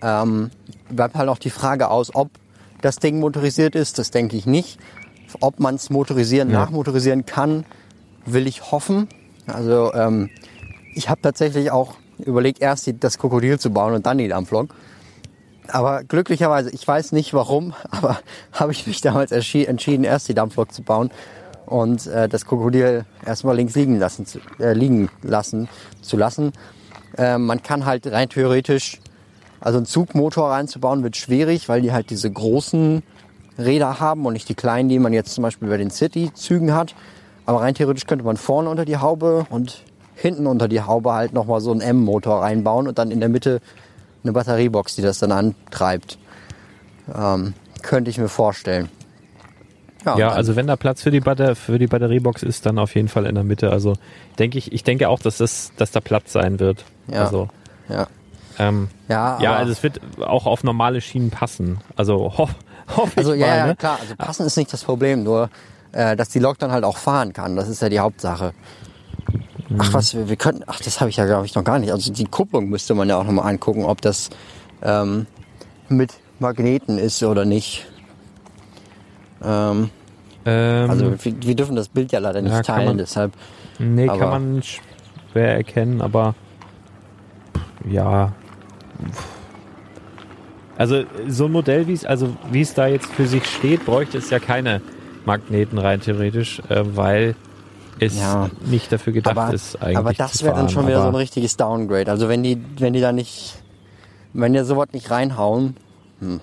[0.02, 0.50] ähm,
[0.88, 2.30] bleibt halt noch die Frage aus, ob
[2.80, 3.98] das Ding motorisiert ist.
[3.98, 4.78] Das denke ich nicht.
[5.40, 6.60] Ob man es motorisieren, Ja.
[6.60, 7.64] nachmotorisieren kann,
[8.26, 9.08] will ich hoffen.
[9.46, 10.30] Also ähm,
[10.94, 14.74] ich habe tatsächlich auch überlegt, erst die, das Krokodil zu bauen und dann die Dampflok.
[15.68, 18.18] Aber glücklicherweise, ich weiß nicht warum, aber
[18.52, 21.10] habe ich mich damals entschieden, erst die Dampflok zu bauen
[21.66, 25.68] und äh, das Krokodil erstmal links liegen lassen zu, äh, liegen lassen
[26.02, 26.52] zu lassen.
[27.16, 29.00] Äh, man kann halt rein theoretisch,
[29.60, 33.02] also einen Zugmotor reinzubauen wird schwierig, weil die halt diese großen
[33.58, 36.94] Räder haben und nicht die kleinen, die man jetzt zum Beispiel bei den City-Zügen hat.
[37.46, 39.82] Aber rein theoretisch könnte man vorne unter die Haube und
[40.16, 43.60] hinten unter die Haube halt nochmal so einen M-Motor reinbauen und dann in der Mitte
[44.22, 46.18] eine Batteriebox, die das dann antreibt.
[47.14, 48.88] Ähm, könnte ich mir vorstellen.
[50.06, 52.94] ja, dann- also wenn da Platz für die, Batter für die Batteriebox ist, dann auf
[52.94, 53.70] jeden Fall in der Mitte.
[53.70, 53.94] Also
[54.38, 56.84] denke ich, ich denke auch, dass das, dass da Platz sein wird.
[57.08, 57.24] Ja.
[57.24, 57.48] Also,
[57.88, 58.06] ja.
[58.58, 61.78] ähm, Ja, ja, also es wird auch auf normale Schienen passen.
[61.96, 62.54] Also hoff,
[62.96, 63.56] hoffe ich Also ja, mal.
[63.58, 63.76] ja, ne?
[63.76, 65.50] klar, also passen ist nicht das Problem, nur
[65.92, 68.52] äh, dass die Lok dann halt auch fahren kann, das ist ja die Hauptsache.
[69.78, 69.94] Ach Mhm.
[69.94, 71.90] was, wir, wir könnten, ach das habe ich ja glaube ich noch gar nicht.
[71.90, 74.28] Also die Kupplung müsste man ja auch nochmal angucken, ob das
[74.82, 75.26] ähm,
[75.88, 77.86] mit Magneten ist oder nicht.
[79.42, 79.90] Ähm,
[80.46, 83.32] Ähm, also wir, wir dürfen das Bild ja leider nicht Ja, teilen, man- deshalb.
[83.78, 86.34] nee, aber- kann man schwer erkennen, aber
[87.88, 88.32] ja.
[90.76, 94.18] Also so ein Modell, wie es also wie es da jetzt für sich steht, bräuchte
[94.18, 94.80] es ja keine
[95.24, 97.34] Magneten rein theoretisch, äh, weil
[98.00, 98.50] es Ja.
[98.66, 99.98] nicht dafür gedacht Aber, ist eigentlich.
[99.98, 102.10] aber das wäre dann schon wieder so ein richtiges Downgrade.
[102.10, 103.62] Also wenn die, wenn die da nicht,
[104.32, 105.76] wenn die sowas nicht reinhauen.
[106.20, 106.40] Hm.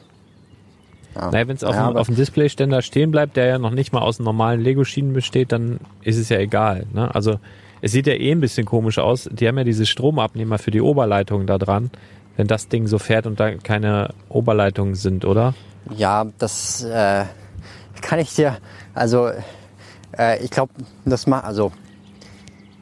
[1.14, 1.30] Ja.
[1.30, 3.92] Naja, wenn es auf, Ja, dem- auf dem Displayständer stehen bleibt, der ja noch nicht
[3.92, 6.86] mal aus normalen Lego-Schienen besteht, dann ist es ja egal.
[6.94, 7.14] Ne?
[7.14, 7.38] Also
[7.82, 9.30] es sieht ja eh ein bisschen komisch aus.
[9.30, 11.92] Die haben ja diese Stromabnehmer für die Oberleitung da dran,
[12.38, 15.54] wenn das Ding so fährt und da keine Oberleitungen sind, oder?
[15.96, 17.26] Ja, das äh,
[18.02, 18.58] kann ich dir,
[18.94, 19.30] also
[20.18, 20.72] äh, ich glaube,
[21.06, 21.72] das macht, also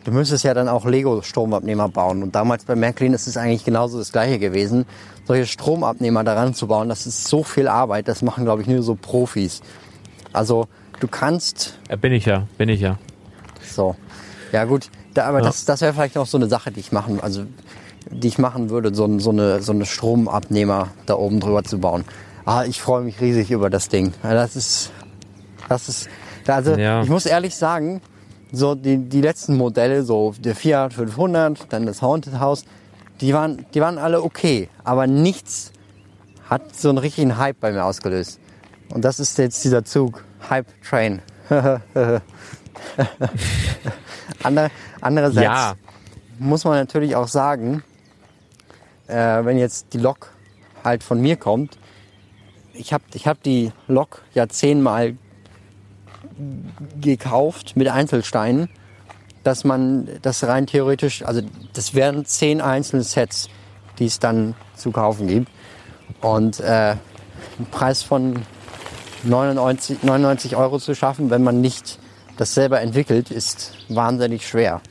[0.03, 2.23] du müsstest ja dann auch Lego-Stromabnehmer bauen.
[2.23, 4.85] Und damals bei Märklin ist es eigentlich genauso das gleiche gewesen.
[5.25, 8.81] Solche Stromabnehmer daran zu bauen, das ist so viel Arbeit, das machen, glaube ich, nur
[8.83, 9.61] so Profis.
[10.33, 10.67] Also
[10.99, 12.97] du kannst Äh, bin ich ja, bin ich ja.
[13.63, 13.95] so.
[14.51, 15.45] Ja gut, da, aber Ja.
[15.45, 17.43] das, das wäre vielleicht noch so eine Sache, die ich machen, also
[18.11, 22.03] die ich machen würde, so, so eine so eine Stromabnehmer da oben drüber zu bauen.
[22.45, 24.13] Ah, ich freue mich riesig über das Ding.
[24.23, 24.91] Das ist,
[25.67, 26.09] das ist,
[26.47, 27.03] also Ja.
[27.03, 28.01] ich muss ehrlich sagen,
[28.51, 32.65] so die, die letzten Modelle, so der Fiat 500, dann das Haunted House,
[33.21, 35.71] die waren, die waren alle okay, aber nichts
[36.49, 38.39] hat so einen richtigen Hype bei mir ausgelöst.
[38.91, 41.21] Und das ist jetzt dieser Zug, Hype Train.
[44.43, 44.69] Ander,
[45.01, 45.73] andererseits Ja,
[46.39, 47.83] muss man natürlich auch sagen,
[49.09, 50.31] äh, wenn jetzt die Lok
[50.83, 51.77] halt von mir kommt,
[52.73, 55.17] ich habe ich hab die Lok ja zehnmal
[57.01, 58.69] gekauft mit Einzelsteinen,
[59.43, 61.41] dass man das rein theoretisch, also
[61.73, 63.49] das wären zehn einzelne Sets,
[63.97, 65.49] die es dann zu kaufen gibt.
[66.21, 68.45] Und äh, einen Preis von
[69.23, 71.99] 99, 99 Euro zu schaffen, wenn man nicht
[72.37, 74.81] das selber entwickelt, ist wahnsinnig schwer.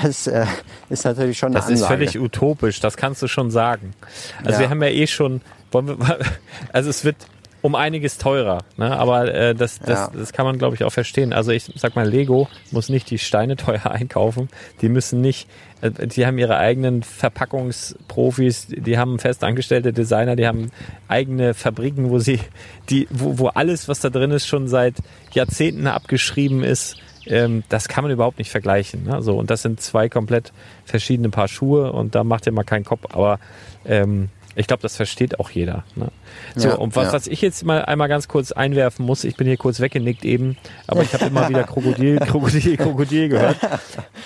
[0.00, 0.46] Das äh,
[0.88, 1.94] ist natürlich schon eine das ist Ansage.
[1.94, 3.92] völlig utopisch, das kannst du schon sagen.
[4.38, 4.60] Also Ja.
[4.60, 5.40] wir haben ja eh schon,
[5.70, 5.96] wollen wir,
[6.72, 7.16] also es wird
[7.60, 8.90] um einiges teurer, ne?
[8.98, 10.10] aber äh, das, das, Ja.
[10.12, 11.32] das kann man glaube ich auch verstehen.
[11.32, 14.48] Also ich sag mal, Lego muss nicht die Steine teuer einkaufen,
[14.80, 15.46] die müssen nicht,
[15.80, 20.70] äh, die haben ihre eigenen Verpackungsprofis, die haben festangestellte Designer, die haben
[21.08, 22.40] eigene Fabriken, wo sie,
[22.88, 24.94] die, wo, wo alles, was da drin ist, schon seit
[25.32, 26.96] Jahrzehnten abgeschrieben ist.
[27.26, 29.04] Ähm, das kann man überhaupt nicht vergleichen.
[29.04, 29.22] Ne?
[29.22, 30.52] So, und das sind zwei komplett
[30.84, 33.06] verschiedene Paar Schuhe und da macht ihr mal keinen Kopf.
[33.12, 33.38] Aber
[33.84, 35.84] ähm, ich glaube, das versteht auch jeder.
[35.96, 36.08] Ne?
[36.56, 37.12] So, Ja, und was, ja.
[37.12, 40.56] was ich jetzt mal einmal ganz kurz einwerfen muss, ich bin hier kurz weggenickt eben,
[40.86, 43.56] aber ich habe immer wieder Krokodil, Krokodil, Krokodil gehört.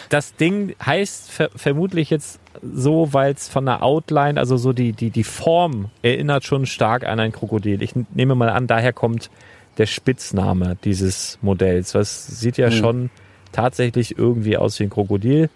[0.08, 4.92] Das Ding heißt ver vermutlich jetzt so, weil es von der Outline, also so die,
[4.92, 7.82] die, die Form erinnert schon stark an ein Krokodil.
[7.82, 9.30] Ich nehme mal an, daher kommt
[9.78, 11.92] der Spitzname dieses Modells.
[11.92, 13.10] Das sieht ja schon
[13.52, 15.50] tatsächlich irgendwie aus wie ein Krokodil.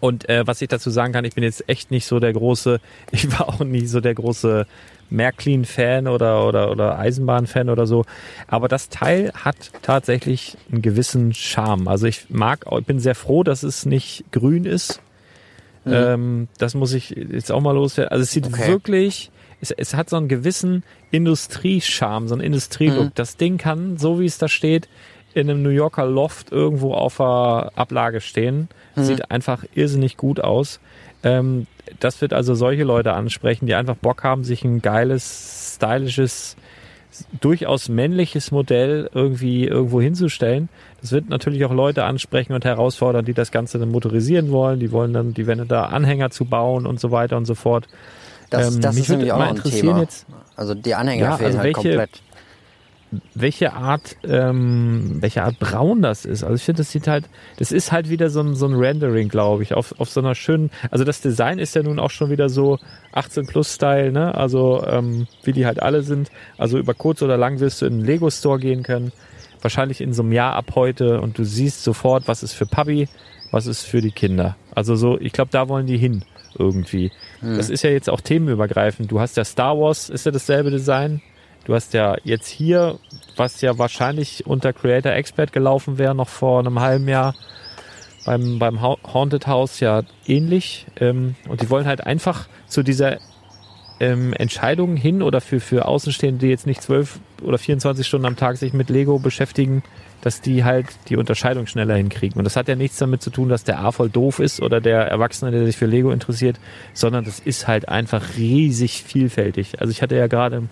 [0.00, 2.80] Und äh, was ich dazu sagen kann, ich bin jetzt echt nicht so der große,
[3.12, 4.66] ich war auch nie so der große
[5.08, 8.04] Märklin-Fan oder, oder, oder Eisenbahn-Fan oder so.
[8.48, 11.88] Aber das Teil hat tatsächlich einen gewissen Charme.
[11.88, 15.00] Also ich mag, ich bin sehr froh, dass es nicht grün ist.
[15.86, 18.10] Ähm, das muss ich jetzt auch mal loswerden.
[18.10, 18.66] Also es sieht Okay.
[18.66, 19.30] wirklich,
[19.60, 23.14] es, es hat so einen gewissen Industriescharme, so einen Industrielook.
[23.14, 24.88] Das Ding kann, so wie es da steht,
[25.34, 28.68] in einem New Yorker Loft irgendwo auf der Ablage stehen.
[29.04, 30.80] Sieht einfach irrsinnig gut aus.
[31.22, 31.66] Ähm,
[32.00, 36.56] das wird also solche Leute ansprechen, die einfach Bock haben, sich ein geiles, stylisches,
[37.40, 40.68] durchaus männliches Modell irgendwie irgendwo hinzustellen.
[41.00, 44.80] Das wird natürlich auch Leute ansprechen und herausfordern, die das Ganze dann motorisieren wollen.
[44.80, 47.86] Die wollen dann, die werden da Anhänger zu bauen und so weiter und so fort.
[48.50, 50.00] Das, Ähm, das mich ist nämlich auch noch ein Thema.
[50.00, 52.22] jetzt- also die Anhänger Ja, fehlen also halt welche- komplett.
[53.34, 56.42] welche Art, ähm, welche Art braun das ist.
[56.42, 57.28] Also ich finde, das sieht halt,
[57.58, 60.34] das ist halt wieder so ein, so ein Rendering, glaube ich, auf, auf so einer
[60.34, 62.78] schönen, also das Design ist ja nun auch schon wieder so
[63.12, 64.34] 18 plus Style, ne?
[64.34, 66.30] Also ähm, wie die halt alle sind.
[66.58, 69.12] Also über kurz oder lang wirst du in einen Lego Store gehen können.
[69.62, 73.08] Wahrscheinlich in so einem Jahr ab heute und du siehst sofort, was ist für Papi,
[73.52, 74.56] was ist für die Kinder.
[74.74, 76.22] Also so, ich glaube, da wollen die hin
[76.58, 77.10] irgendwie.
[77.56, 79.10] Das ist ja jetzt auch themenübergreifend.
[79.10, 81.20] Du hast ja Star Wars, ist ja dasselbe Design.
[81.64, 82.98] Du hast ja jetzt hier,
[83.36, 87.34] was ja wahrscheinlich unter Creator Expert gelaufen wäre, noch vor einem halben Jahr
[88.24, 90.86] beim, beim Ha- Haunted House ja ähnlich.
[91.00, 93.18] Ähm, und die wollen halt einfach zu dieser
[93.98, 98.36] ähm, Entscheidung hin oder für, für Außenstehende, die jetzt nicht zwölf oder 24 Stunden am
[98.36, 99.82] Tag sich mit Lego beschäftigen,
[100.20, 102.38] dass die halt die Unterscheidung schneller hinkriegen.
[102.38, 104.80] Und das hat ja nichts damit zu tun, dass der A voll doof ist oder
[104.80, 106.58] der Erwachsene, der sich für Lego interessiert,
[106.94, 109.80] sondern das ist halt einfach riesig vielfältig.
[109.80, 110.64] Also ich hatte ja gerade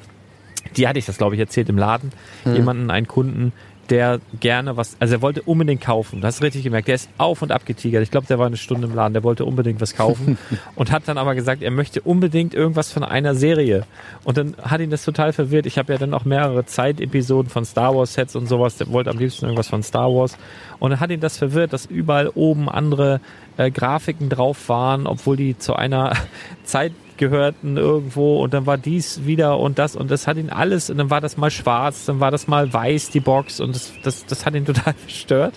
[0.76, 2.10] die hatte ich das, glaube ich, erzählt im Laden,
[2.44, 3.52] jemanden, einen Kunden,
[3.90, 6.20] der gerne was, also er wollte unbedingt kaufen.
[6.20, 8.02] Du hast richtig gemerkt, der ist auf und ab getigert.
[8.02, 10.38] Ich glaube, der war eine Stunde im Laden, der wollte unbedingt was kaufen
[10.74, 13.84] und hat dann aber gesagt, er möchte unbedingt irgendwas von einer Serie.
[14.24, 15.66] Und dann hat ihn das total verwirrt.
[15.66, 18.76] Ich habe ja dann auch mehrere Zeitepisoden von Star Wars Sets und sowas.
[18.76, 20.36] Der wollte am liebsten irgendwas von Star Wars.
[20.78, 23.20] Und dann hat ihn das verwirrt, dass überall oben andere
[23.56, 26.12] äh, Grafiken drauf waren, obwohl die zu einer
[26.64, 26.92] Zeit
[27.28, 30.98] gehörten irgendwo und dann war dies wieder und das und das hat ihn alles und
[30.98, 34.26] dann war das mal schwarz, dann war das mal weiß, die Box und das, das,
[34.26, 35.54] das hat ihn total verstört.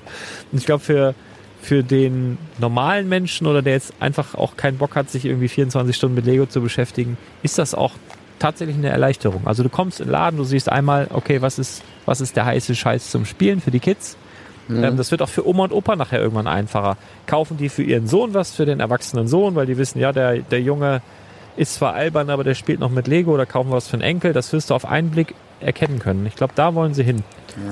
[0.51, 1.13] Und ich glaube, für,
[1.61, 5.95] für den normalen Menschen oder der jetzt einfach auch keinen Bock hat, sich irgendwie 24
[5.95, 7.93] Stunden mit Lego zu beschäftigen, ist das auch
[8.39, 9.41] tatsächlich eine Erleichterung.
[9.45, 12.45] Also du kommst in den Laden, du siehst einmal, okay, was ist, was ist der
[12.45, 14.15] heiße Scheiß zum Spielen für die Kids?
[14.69, 16.97] Ähm, das wird auch für Oma und Opa nachher irgendwann einfacher.
[17.25, 20.39] Kaufen die für ihren Sohn was, für den erwachsenen Sohn, weil die wissen, ja, der,
[20.39, 21.01] der Junge
[21.57, 24.03] ist zwar albern, aber der spielt noch mit Lego oder kaufen wir was für einen
[24.03, 24.33] Enkel.
[24.33, 26.25] Das wirst du auf einen Blick erkennen können.
[26.25, 27.23] Ich glaube, da wollen sie hin.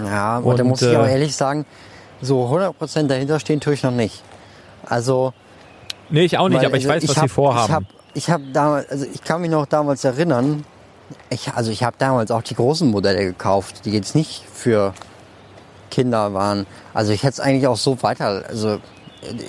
[0.06, 1.66] Ja, und, da Und, muss ich aber äh, ehrlich sagen,
[2.22, 4.24] so 100% dahinter stehen tue ich noch nicht.
[4.86, 5.34] Also,
[6.10, 7.66] Nee, ich auch nicht, weil, aber ich also, weiß, was hab, sie vorhaben.
[7.66, 10.64] Ich habe ich hab damals, also ich kann mich noch damals erinnern,
[11.30, 14.94] ich, also ich habe damals auch die großen Modelle gekauft, die jetzt nicht für
[15.92, 16.66] Kinder waren.
[16.94, 18.80] Also ich hätte es eigentlich auch so weiter, also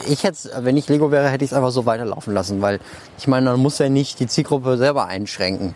[0.09, 2.81] ich hätte wenn ich Lego wäre, hätte ich es einfach so weiterlaufen lassen, weil
[3.19, 5.75] ich meine, man muss ja nicht die Zielgruppe selber einschränken.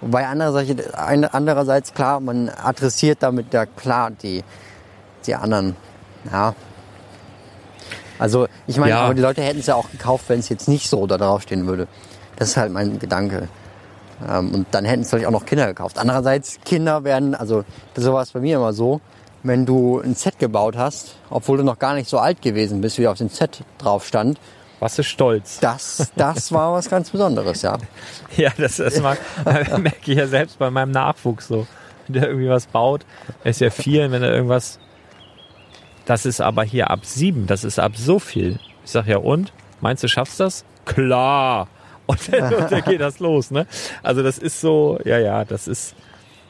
[0.00, 4.44] Wobei andererseits, andererseits klar, man adressiert damit ja klar die
[5.26, 5.76] die anderen,
[6.30, 6.54] ja.
[8.18, 9.00] Also, ich meine, Ja.
[9.02, 11.66] aber die Leute hätten es ja auch gekauft, wenn es jetzt nicht so da draufstehen
[11.66, 11.88] würde.
[12.36, 13.48] Das ist halt mein Gedanke.
[14.28, 15.98] Ähm, und dann hätten es vielleicht auch noch Kinder gekauft.
[15.98, 17.64] Andererseits, Kinder werden, also
[17.96, 19.00] so war es bei mir immer so,
[19.44, 22.98] wenn du ein Set gebaut hast, obwohl du noch gar nicht so alt gewesen bist,
[22.98, 24.40] wie auf dem Set drauf stand,
[24.80, 25.60] Was ist stolz?
[25.60, 27.78] das, das war was ganz Besonderes, ja.
[28.36, 29.18] Ja, das, das mag,
[29.78, 31.66] merke ich ja selbst bei meinem Nachwuchs so.
[32.06, 33.06] Wenn der irgendwie was baut,
[33.44, 34.78] ist ja vier, wenn er irgendwas.
[36.06, 38.58] Das ist aber hier ab sieben, das ist ab so viel.
[38.84, 39.52] Ich sag ja, und?
[39.80, 40.64] Meinst du, schaffst das?
[40.84, 41.68] Klar!
[42.06, 43.66] Und dann, und dann geht das los, ne?
[44.02, 45.94] Also das ist so, ja, ja, das ist,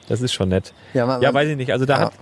[0.09, 0.75] das ist schon nett.
[0.95, 1.71] Ja, man- ja weiß ich nicht.
[1.71, 2.01] Also da ja.
[2.07, 2.13] hat,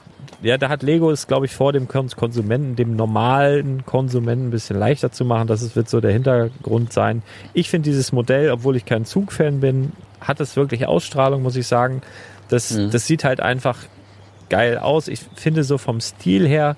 [0.41, 4.51] ja, da hat Lego es, glaube ich, vor dem Kon- Konsumenten, dem normalen Konsumenten ein
[4.51, 5.47] bisschen leichter zu machen.
[5.49, 7.23] Das wird so der Hintergrund sein.
[7.55, 11.67] Ich finde dieses Modell, obwohl ich kein Zugfan bin, hat es wirklich Ausstrahlung, muss ich
[11.67, 12.03] sagen.
[12.49, 12.91] Das, Mhm.
[12.91, 13.79] das sieht halt einfach
[14.49, 15.09] geil aus.
[15.09, 16.77] Ich finde so vom Stil her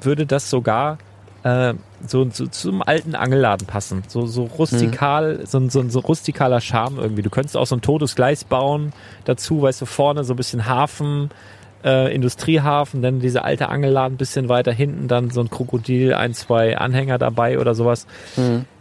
[0.00, 0.98] würde das sogar
[1.44, 1.74] äh,
[2.06, 4.04] so, so zum alten Angelladen passen.
[4.06, 7.22] So, so rustikal, so, ein- so ein so rustikaler Charme irgendwie.
[7.22, 8.92] Du könntest auch so ein totes Gleis bauen
[9.24, 11.30] dazu, weißt du, vorne so ein bisschen Hafen,
[11.84, 16.76] äh, Industriehafen, dann diese alte Angelladen, bisschen weiter hinten, dann so ein Krokodil, ein, zwei
[16.78, 18.06] Anhänger dabei oder sowas.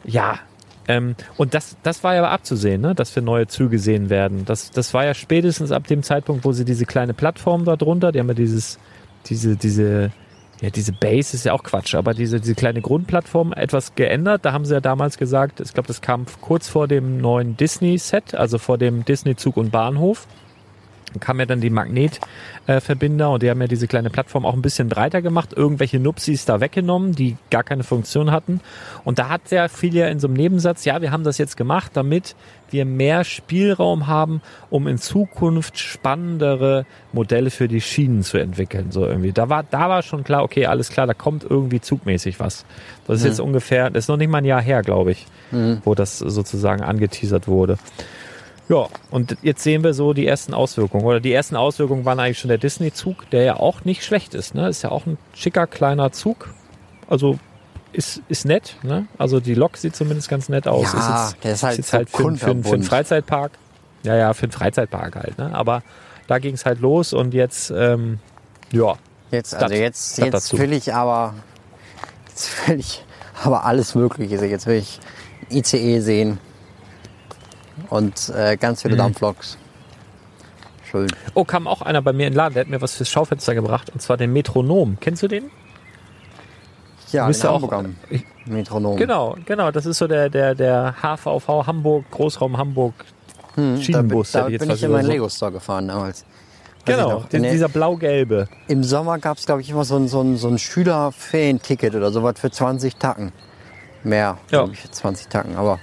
[0.03, 0.39] Ja.
[0.87, 2.95] Ähm, und das, das war ja abzusehen, ne?
[2.95, 4.45] dass wir neue Züge sehen werden.
[4.45, 8.11] Das, das war ja spätestens ab dem Zeitpunkt, wo sie diese kleine Plattform da drunter,
[8.11, 8.79] die haben ja dieses,
[9.27, 10.11] diese, diese,
[10.61, 14.45] ja, diese Base ist ja auch Quatsch, aber diese, diese kleine Grundplattform etwas geändert.
[14.45, 18.35] Da haben sie ja damals gesagt, ich glaube, das kam kurz vor dem neuen Disney-Set,
[18.35, 20.27] also vor dem Disney-Zug und Bahnhof.
[21.13, 24.61] Dann kam ja dann die Magnetverbinder und die haben ja diese kleine Plattform auch ein
[24.61, 28.61] bisschen breiter gemacht, irgendwelche Nupsis da weggenommen, die gar keine Funktion hatten.
[29.03, 31.57] Und da hat sehr viel ja in so einem Nebensatz, ja, wir haben das jetzt
[31.57, 32.35] gemacht, damit
[32.69, 38.91] wir mehr Spielraum haben, um in Zukunft spannendere Modelle für die Schienen zu entwickeln.
[38.91, 39.33] So irgendwie.
[39.33, 42.65] Da war, da war schon klar, okay, alles klar, da kommt irgendwie zugmäßig was.
[43.07, 45.27] Das ist jetzt ungefähr, das ist noch nicht mal ein Jahr her, glaube ich,
[45.83, 47.77] wo das sozusagen angeteasert wurde.
[48.71, 51.03] Ja, und jetzt sehen wir so die ersten Auswirkungen.
[51.03, 54.55] Oder die ersten Auswirkungen waren eigentlich schon der Disney-Zug, der ja auch nicht schlecht ist.
[54.55, 54.69] Ne?
[54.69, 56.53] Ist ja auch ein schicker kleiner Zug.
[57.09, 57.37] Also
[57.91, 58.77] ist, ist nett.
[58.83, 59.07] Ne?
[59.17, 60.93] Also die Lok sieht zumindest ganz nett aus.
[60.93, 62.85] Ja, ist jetzt, der ist halt jetzt so halt für, für, für einen kunterbunt.
[62.85, 63.51] Freizeitpark.
[64.03, 65.37] Ja, ja, für einen Freizeitpark halt.
[65.37, 65.53] Ne?
[65.53, 65.83] Aber
[66.27, 68.19] da ging es halt los und jetzt, ähm,
[68.71, 68.95] ja,
[69.31, 70.57] Jetzt, also Das- jetzt, das jetzt dazu.
[70.59, 71.33] will ich aber,
[72.29, 73.03] jetzt will ich
[73.43, 74.45] aber alles Mögliche.
[74.45, 74.99] Jetzt will ich
[75.49, 76.37] ICE sehen
[77.89, 78.89] und äh, ganz Mhm.
[78.89, 79.57] viele Dampfloks.
[80.89, 81.07] Schön.
[81.35, 83.55] Oh, kam auch einer bei mir in den Laden, der hat mir was fürs Schaufenster
[83.55, 84.97] gebracht, und zwar den Metronom.
[84.99, 85.49] Kennst du den?
[87.11, 88.97] Ja, bist in ja auch- Hamburg am ich- Metronom.
[88.97, 89.71] Genau, genau.
[89.71, 92.93] Das ist so der, der, der HVV Hamburg, Großraum Hamburg
[93.55, 95.13] Hm, Schienenbus, Da, hätte bin- ich da bin ich in meinen gesagt.
[95.13, 96.23] Lego-Store gefahren damals.
[96.23, 98.47] Weiß Genau, der- dieser blau-gelbe.
[98.67, 102.11] Im Sommer gab es, glaube ich, immer so ein, so ein, so ein Schülerferienticket oder
[102.11, 103.31] sowas für 20 Tacken.
[104.03, 104.59] Mehr, Ja.
[104.59, 105.57] glaube ich, für 20 Tacken.
[105.57, 105.79] Aber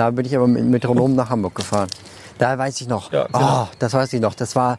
[0.00, 1.90] da bin ich aber mit Metronom nach Hamburg gefahren.
[2.38, 3.12] Da weiß ich noch.
[3.12, 3.64] Ja, genau.
[3.64, 4.32] oh, das weiß ich noch.
[4.32, 4.78] Das war,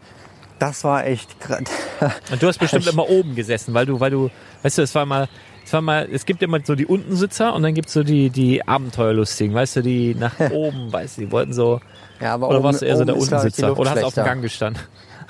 [0.57, 1.30] das war echt.
[2.31, 4.31] Und du hast bestimmt immer oben gesessen, weil du, weil du,
[4.64, 5.30] weißt du, es war mal,
[5.64, 8.68] es war mal, es gibt immer so die Untensitzer und dann gibt's so die, die
[8.68, 11.80] Abenteuerlustigen, weißt du, die nach oben, weißt du, die wollten so,
[12.19, 13.77] Ja, aber oder oben, warst du eher so der ich, die Untensitzer?
[13.77, 14.26] Oder hast du auf dem.
[14.26, 14.81] Gang gestanden?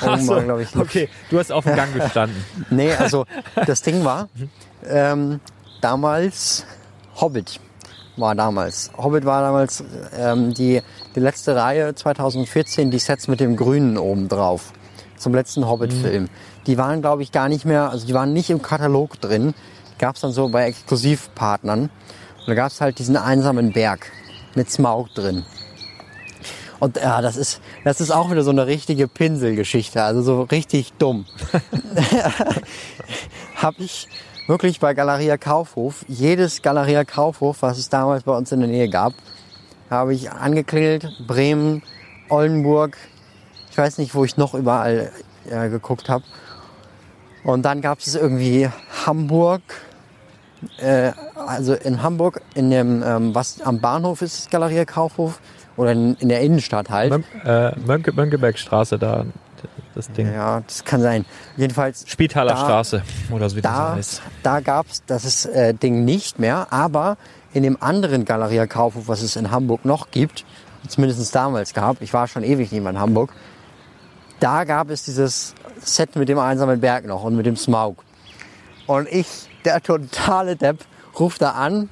[0.01, 2.45] Oben so, war, ich, Luft- okay, du hast auf dem Gang gestanden.
[2.69, 3.25] Nee, also
[3.65, 4.29] das Ding war,
[4.87, 5.41] ähm,
[5.81, 6.65] damals
[7.19, 7.59] Hobbit
[8.17, 8.91] war damals.
[8.97, 9.83] Hobbit war damals
[10.17, 10.81] ähm, die,
[11.15, 14.73] die letzte Reihe 2014, die Sets mit dem Grünen oben drauf.
[15.17, 16.29] Zum letzten Hobbit-Film.
[16.65, 19.53] Die waren, glaube ich, gar nicht mehr, also die waren nicht im Katalog drin.
[19.99, 21.83] Gab es dann so bei Exklusivpartnern.
[21.83, 24.11] Und da gab es halt diesen einsamen Berg
[24.55, 25.45] mit Smaug drin.
[26.79, 30.93] Und ja, das ist, das ist auch wieder so eine richtige Pinselgeschichte, also so richtig
[30.93, 31.25] dumm.
[33.55, 34.07] Habe ich
[34.47, 38.89] wirklich bei Galeria Kaufhof, jedes Galeria Kaufhof, was es damals bei uns in der Nähe
[38.89, 39.13] gab,
[39.89, 41.83] habe ich angeklingelt, Bremen,
[42.29, 42.97] Oldenburg,
[43.69, 45.11] ich weiß nicht, wo ich noch überall
[45.49, 46.23] äh, geguckt habe.
[47.43, 48.69] Und dann gab es irgendwie
[49.05, 49.61] Hamburg,
[50.77, 55.39] äh, also in Hamburg, in dem, ähm, was am Bahnhof ist, Galeria Kaufhof,
[55.77, 57.11] oder in, in der Innenstadt halt.
[57.11, 59.25] Mön äh, Mönckebergstraße da,
[59.95, 60.31] das Ding.
[60.33, 61.25] Ja, das kann sein.
[61.57, 63.01] Jedenfalls, Spitaler Da- Straße,
[63.31, 64.21] oder so wie das da, heißt.
[64.43, 67.17] da gab's das äh, Ding nicht mehr, aber
[67.53, 70.45] in dem anderen Galeria Kaufhof, was es in Hamburg noch gibt,
[70.87, 73.31] zumindest damals gab, ich war schon ewig nicht mehr in Hamburg,
[74.39, 78.03] da gab es dieses Set mit dem einsamen Berg noch und mit dem Smaug.
[78.87, 79.27] Und ich,
[79.65, 80.79] der totale Depp,
[81.19, 81.89] ruft da an,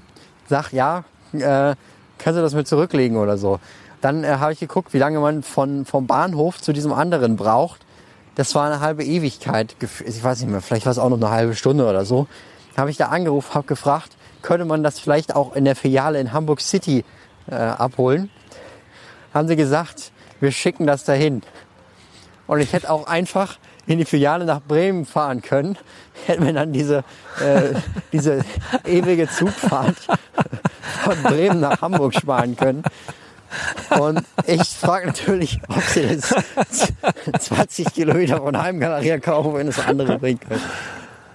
[0.47, 1.03] sag, ja,
[1.33, 1.75] äh,
[2.17, 3.59] kannst du das mir zurücklegen oder so.
[4.01, 7.81] Dann äh, habe ich geguckt, wie lange man von, vom Bahnhof zu diesem anderen braucht.
[8.39, 9.75] Das war eine halbe Ewigkeit.
[10.05, 12.25] Ich weiß nicht mehr, vielleicht war es auch noch eine halbe Stunde oder so.
[12.77, 16.31] Habe ich da angerufen, habe gefragt, könnte man das vielleicht auch in der Filiale in
[16.31, 17.03] Hamburg City
[17.51, 18.29] äh, abholen?
[19.33, 21.41] Haben sie gesagt, wir schicken das dahin.
[22.47, 23.57] Und ich hätte auch einfach
[23.87, 25.77] in die Filiale nach Bremen fahren können,
[26.25, 27.03] hätten wir dann diese,
[27.43, 27.73] äh,
[28.13, 28.45] diese
[28.85, 29.97] ewige Zugfahrt
[31.03, 32.83] von Bremen nach Hamburg sparen können.
[33.99, 36.33] Und ich frage natürlich, ob sie das
[37.47, 40.61] 20 Kilometer von Heimgaleria kaufen, wenn es andere bringen können.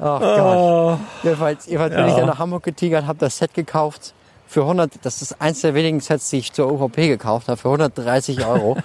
[0.00, 0.98] Ach Gott.
[1.22, 4.14] Jedenfalls, jedenfalls bin ich dann nach Hamburg getigert, habe das Set gekauft
[4.46, 7.68] für 100, das ist eins der wenigen Sets, die ich zur UVP gekauft habe, für
[7.68, 8.76] 130 Euro.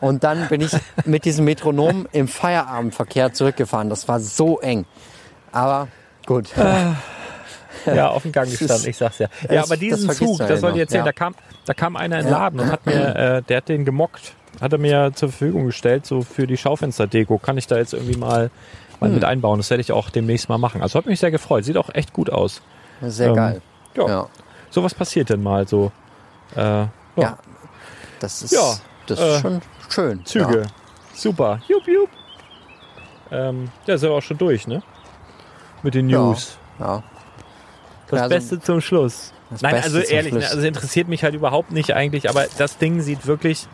[0.00, 0.72] Und dann bin ich
[1.06, 3.88] mit diesem Metronom im Feierabendverkehr zurückgefahren.
[3.88, 4.84] Das war so eng.
[5.50, 5.88] Aber
[6.26, 6.50] gut.
[7.86, 9.28] Ja, auf dem Gang gestanden, ich sag's ja.
[9.48, 11.12] Ja, aber diesen Zug, das ja wollte ich erzählen, ja.
[11.12, 11.34] da kam,
[11.68, 14.72] da kam einer in den Laden und hat mir, äh, der hat den gemockt, hat
[14.72, 17.38] er mir zur Verfügung gestellt, so für die Schaufensterdeko.
[17.38, 18.50] Kann ich da jetzt irgendwie mal,
[19.00, 19.14] mal Hm.
[19.14, 19.58] mit einbauen?
[19.58, 20.80] Das werde ich auch demnächst mal machen.
[20.82, 21.64] Also hat mich sehr gefreut.
[21.64, 22.62] Sieht auch echt gut aus.
[23.02, 23.62] Sehr Ähm, geil.
[23.94, 24.08] Ja.
[24.08, 24.26] Ja.
[24.70, 25.92] So was passiert denn mal so.
[26.56, 26.90] Äh, ja.
[27.16, 27.38] Ja.
[28.20, 28.74] Das ist, Ja,
[29.06, 30.24] das äh, ist schon schön.
[30.24, 30.62] Züge.
[31.14, 31.60] Super.
[31.68, 32.08] Jupp, jupp.
[33.30, 34.82] Ähm, ja, sind wir auch schon durch, ne?
[35.82, 36.18] Mit den Ja.
[36.18, 36.56] News.
[36.80, 37.02] Ja.
[38.08, 39.32] Das Ja, also- Beste zum Schluss.
[39.50, 42.78] Das Nein, Beste also ehrlich, ne, also interessiert mich halt überhaupt nicht eigentlich, aber das
[42.78, 43.66] Ding sieht wirklich,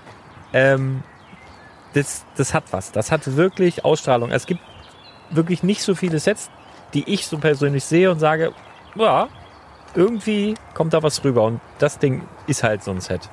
[0.52, 1.02] ähm,
[1.94, 2.92] das, das hat was.
[2.92, 4.30] Das hat wirklich Ausstrahlung.
[4.30, 4.60] Es gibt
[5.30, 6.50] wirklich nicht so viele Sets,
[6.92, 8.52] die ich so persönlich sehe und sage,
[8.94, 9.28] ja,
[9.94, 11.42] irgendwie kommt da was rüber.
[11.44, 13.28] Und das Ding ist halt so ein Set.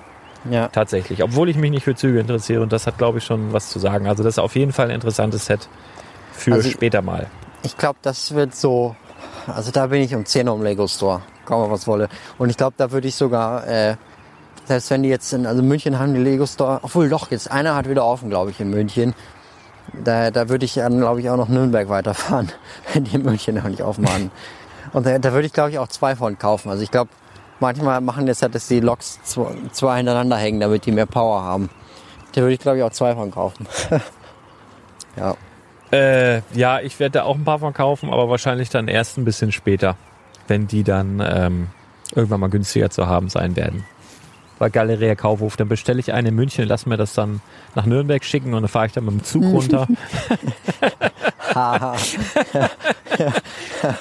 [0.49, 0.68] Ja.
[0.69, 1.22] Tatsächlich.
[1.23, 3.77] Obwohl ich mich nicht für Züge interessiere und das hat, glaube ich, schon was zu
[3.77, 4.07] sagen.
[4.07, 5.69] Also das ist auf jeden Fall ein interessantes Set
[6.34, 7.27] für Also- später mal.
[7.63, 8.95] Ich glaube, das wird so.
[9.47, 11.22] Also da bin ich um 10 Uhr im Lego Store.
[11.45, 12.09] Kaum was wolle.
[12.38, 13.95] Und ich glaube, da würde ich sogar, äh,
[14.65, 17.76] selbst wenn die jetzt in, also München haben die Lego Store, obwohl doch, jetzt einer
[17.76, 19.13] hat wieder offen, glaube ich, in München.
[20.03, 22.51] Da, da würde ich dann, glaube ich, auch noch Nürnberg weiterfahren,
[22.93, 24.31] wenn die in München noch nicht aufmachen.
[24.93, 26.69] Und da, da würde ich, glaube ich, auch zwei von kaufen.
[26.69, 27.09] Also ich glaube,
[27.59, 31.69] manchmal machen jetzt halt, dass die Loks zwei hintereinander hängen, damit die mehr Power haben.
[32.34, 33.68] Da würde ich, glaube ich, auch zwei von kaufen.
[35.15, 35.35] ja.
[35.91, 39.26] Äh, ja, ich werde da auch ein paar von kaufen, aber wahrscheinlich dann erst ein
[39.26, 39.97] bisschen später,
[40.47, 41.68] wenn die dann ähm,
[42.15, 43.84] irgendwann mal günstiger zu haben sein werden.
[44.62, 47.42] Bei Galeria Kaufhof, dann bestelle ich eine in München, lass mir das dann
[47.74, 49.88] nach Nürnberg schicken und dann fahre ich dann mit dem Zug runter.
[51.56, 51.96] Haha.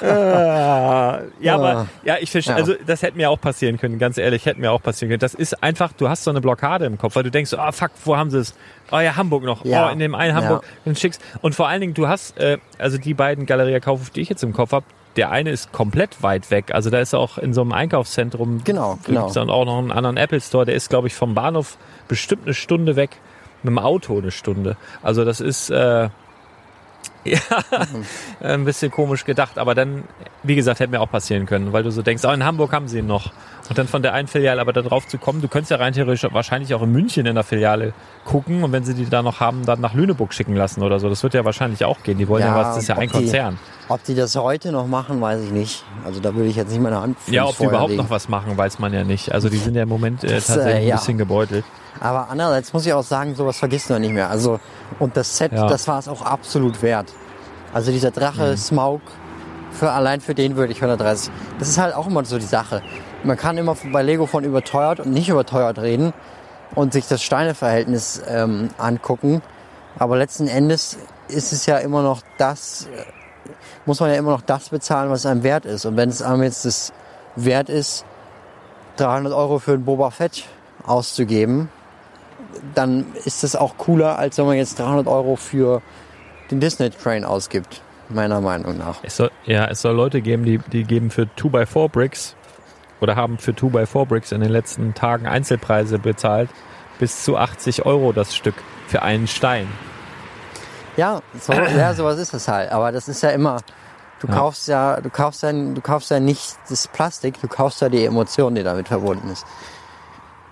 [0.02, 1.86] Äh, ja, aber Ah.
[2.04, 2.60] ja, ich verstehe, Ja.
[2.60, 5.20] also das hätte mir auch passieren können, ganz ehrlich, hätte mir auch passieren können.
[5.20, 7.90] Das ist einfach, du hast so eine Blockade im Kopf, weil du denkst, ah fuck,
[8.04, 8.54] wo haben sie es?
[8.92, 9.64] Oh ja, Hamburg noch.
[9.64, 9.88] Ja.
[9.88, 11.22] Oh, in dem einen Hamburg, dann schickst.
[11.40, 14.42] Und vor allen Dingen, du hast, äh, also die beiden Galeria Kaufhof, die ich jetzt
[14.42, 14.84] im Kopf habe,
[15.16, 16.72] der eine ist komplett weit weg.
[16.72, 18.62] Also da ist auch in so einem Einkaufszentrum.
[18.64, 19.20] Genau, genau.
[19.22, 20.64] Gibt's dann auch noch einen anderen Apple Store.
[20.64, 21.76] Der ist, glaube ich, vom Bahnhof
[22.08, 23.10] bestimmt eine Stunde weg.
[23.62, 24.76] Mit dem Auto eine Stunde.
[25.02, 26.08] Also das ist äh,
[27.24, 27.38] ja
[28.40, 29.58] ein bisschen komisch gedacht.
[29.58, 30.04] Aber dann,
[30.42, 32.88] wie gesagt, hätte mir auch passieren können, weil du so denkst, oh, in Hamburg haben
[32.88, 33.32] sie ihn noch.
[33.70, 35.92] Und dann von der einen Filiale aber da drauf zu kommen, du könntest ja rein
[35.92, 37.92] theoretisch wahrscheinlich auch in München in der Filiale
[38.24, 41.08] gucken und wenn sie die da noch haben, dann nach Lüneburg schicken lassen oder so.
[41.08, 42.18] Das wird ja wahrscheinlich auch gehen.
[42.18, 43.58] Die wollen ja, Ja, was, das ist ja ein die- Konzern.
[43.88, 45.84] Ob die das heute noch machen, weiß ich nicht.
[46.04, 48.02] Also da würde ich jetzt nicht meine Hand Ja, ob die überhaupt legen.
[48.02, 49.32] noch was machen, weiß man ja nicht.
[49.32, 50.94] Also die sind ja im Moment äh, Das, äh, tatsächlich ja.
[50.96, 51.64] ein bisschen gebeutelt.
[52.00, 54.30] Aber andererseits muss ich auch sagen, sowas vergisst man nicht mehr.
[54.30, 54.58] Also
[54.98, 55.68] und das Set, Ja.
[55.68, 57.12] das war es auch absolut wert.
[57.72, 58.56] Also dieser Drache Mhm.
[58.56, 59.00] Smaug,
[59.70, 61.30] für allein für den würde ich 130.
[61.60, 62.82] Das ist halt auch immer so die Sache.
[63.22, 66.14] Man kann immer bei Lego von überteuert und nicht überteuert reden
[66.74, 69.42] und sich das Steineverhältnis ähm, angucken.
[69.98, 70.96] Aber letzten Endes
[71.28, 73.04] ist es ja immer noch das, äh,
[73.84, 75.84] muss man ja immer noch das bezahlen, was einem wert ist.
[75.84, 76.94] Und wenn es einem jetzt das
[77.36, 78.06] wert ist,
[78.96, 80.44] 300 Euro für ein Boba Fett
[80.86, 81.68] auszugeben,
[82.74, 85.82] dann ist das auch cooler, als wenn man jetzt 300 Euro für
[86.50, 88.98] den Disney Train ausgibt, meiner Meinung nach.
[89.02, 92.36] Es soll, ja, es soll Leute geben, die, die geben für 2x4 Bricks
[93.00, 96.50] oder haben für 2x4 Bricks in den letzten Tagen Einzelpreise bezahlt,
[96.98, 98.54] bis zu 80 Euro das Stück
[98.86, 99.66] für einen Stein.
[100.96, 102.70] Ja, so, ja, sowas ist es halt.
[102.72, 103.60] Aber das ist ja immer,
[104.20, 104.34] du Ja.
[104.34, 108.04] kaufst ja, du kaufst ja, du kaufst ja nicht das Plastik, du kaufst ja die
[108.04, 109.46] Emotion, die damit verbunden ist.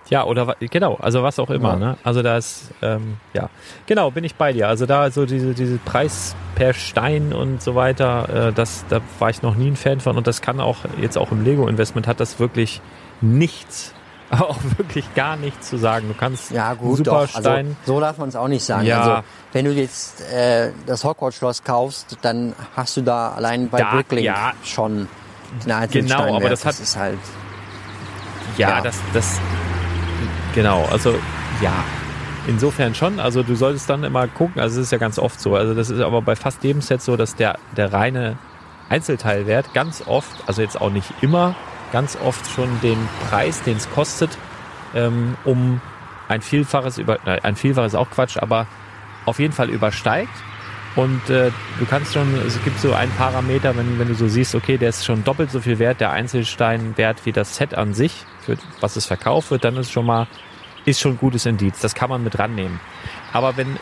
[0.09, 1.75] Ja, oder genau, also was auch immer, Ja.
[1.75, 1.97] ne?
[2.03, 3.49] Also da ist, ähm, ja,
[3.85, 4.67] genau, bin ich bei dir.
[4.67, 9.29] Also da so diese, diese Preis per Stein und so weiter, äh, das, da war
[9.29, 12.19] ich noch nie ein Fan von und das kann auch, jetzt auch im Lego-Investment hat
[12.19, 12.81] das wirklich
[13.21, 13.93] nichts,
[14.31, 16.07] aber auch wirklich gar nichts zu sagen.
[16.07, 17.19] Du kannst Ja, gut, super doch.
[17.35, 18.85] Also, Stein, so darf man es auch nicht sagen.
[18.87, 19.01] Ja.
[19.01, 19.23] Also,
[19.53, 24.25] wenn du jetzt äh, das Hogwarts-Schloss kaufst, dann hast du da allein bei Da- Bricklink
[24.25, 24.53] ja.
[24.63, 25.07] schon
[25.65, 26.51] den Genau, aber Steinwert.
[26.51, 27.17] das hat- ist halt,
[28.57, 28.81] ja, ja.
[28.81, 29.39] das, das,
[30.59, 31.15] genau, also,
[31.61, 31.71] ja.
[32.47, 33.19] insofern schon.
[33.19, 35.55] Also du solltest dann immer gucken, also es ist ja ganz oft so.
[35.55, 38.37] Also das ist aber bei fast jedem Set so, dass der, der reine
[38.89, 41.55] Einzelteilwert ganz oft, also jetzt auch nicht immer,
[41.93, 42.97] ganz oft schon den
[43.29, 44.37] Preis, den es kostet,
[44.93, 45.79] ähm, um
[46.27, 48.67] ein Vielfaches über, nein, ein Vielfaches auch Quatsch, aber
[49.25, 50.33] auf jeden Fall übersteigt.
[50.95, 54.55] Und äh, du kannst schon, es gibt so einen Parameter, wenn, wenn du so siehst,
[54.55, 57.93] okay, der ist schon doppelt so viel wert, der Einzelstein wert wie das Set an
[57.93, 60.27] sich, für was es verkauft wird, dann ist schon mal,
[60.89, 61.79] ist schon ein gutes Indiz.
[61.79, 62.79] Das kann man mit rannehmen.
[63.33, 63.77] Aber wenn,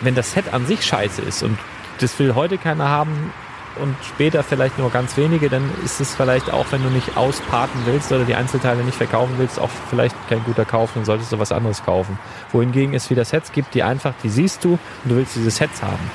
[0.00, 1.58] wenn das Set an sich scheiße ist und
[2.00, 3.32] das will heute keiner haben
[3.80, 7.80] und später vielleicht nur ganz wenige, dann ist es vielleicht auch, wenn du nicht ausparten
[7.86, 11.38] willst oder die Einzelteile nicht verkaufen willst, auch vielleicht kein guter Kauf, dann solltest du
[11.38, 12.18] was anderes kaufen.
[12.52, 15.82] Wohingegen es wieder Sets gibt, die einfach, die siehst du und du willst diese Sets
[15.82, 16.10] haben.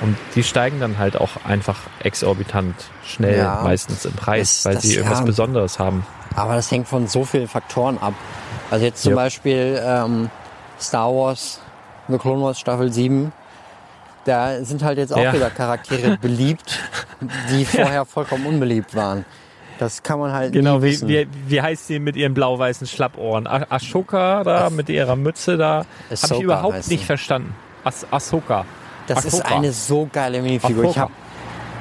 [0.00, 2.74] Und die steigen dann halt auch einfach exorbitant
[3.06, 3.60] schnell Ja.
[3.62, 5.24] meistens im Preis, Das- weil das- sie irgendwas ja.
[5.24, 6.04] Besonderes haben.
[6.34, 8.14] Aber das hängt von so vielen Faktoren ab.
[8.72, 9.16] Also jetzt zum Ja.
[9.16, 10.30] Beispiel ähm,
[10.80, 11.60] Star Wars,
[12.08, 13.30] The Clone Wars Staffel 7.
[14.24, 15.32] Da sind halt jetzt auch Ja.
[15.34, 16.78] wieder Charaktere beliebt,
[17.50, 19.26] die vorher vollkommen unbeliebt waren.
[19.78, 23.46] Das kann man halt Genau, wie, wie, wie heißt sie mit ihren blau-weißen Schlappohren?
[23.46, 25.84] Ashoka da mit ihrer Mütze da?
[26.10, 27.54] Habe ich überhaupt nicht verstanden.
[27.84, 28.64] As Ahsoka.
[29.08, 29.54] Das ist Ahsoka.
[29.56, 30.84] eine so geile Minifigur.
[30.84, 31.10] Ich Ahsoka.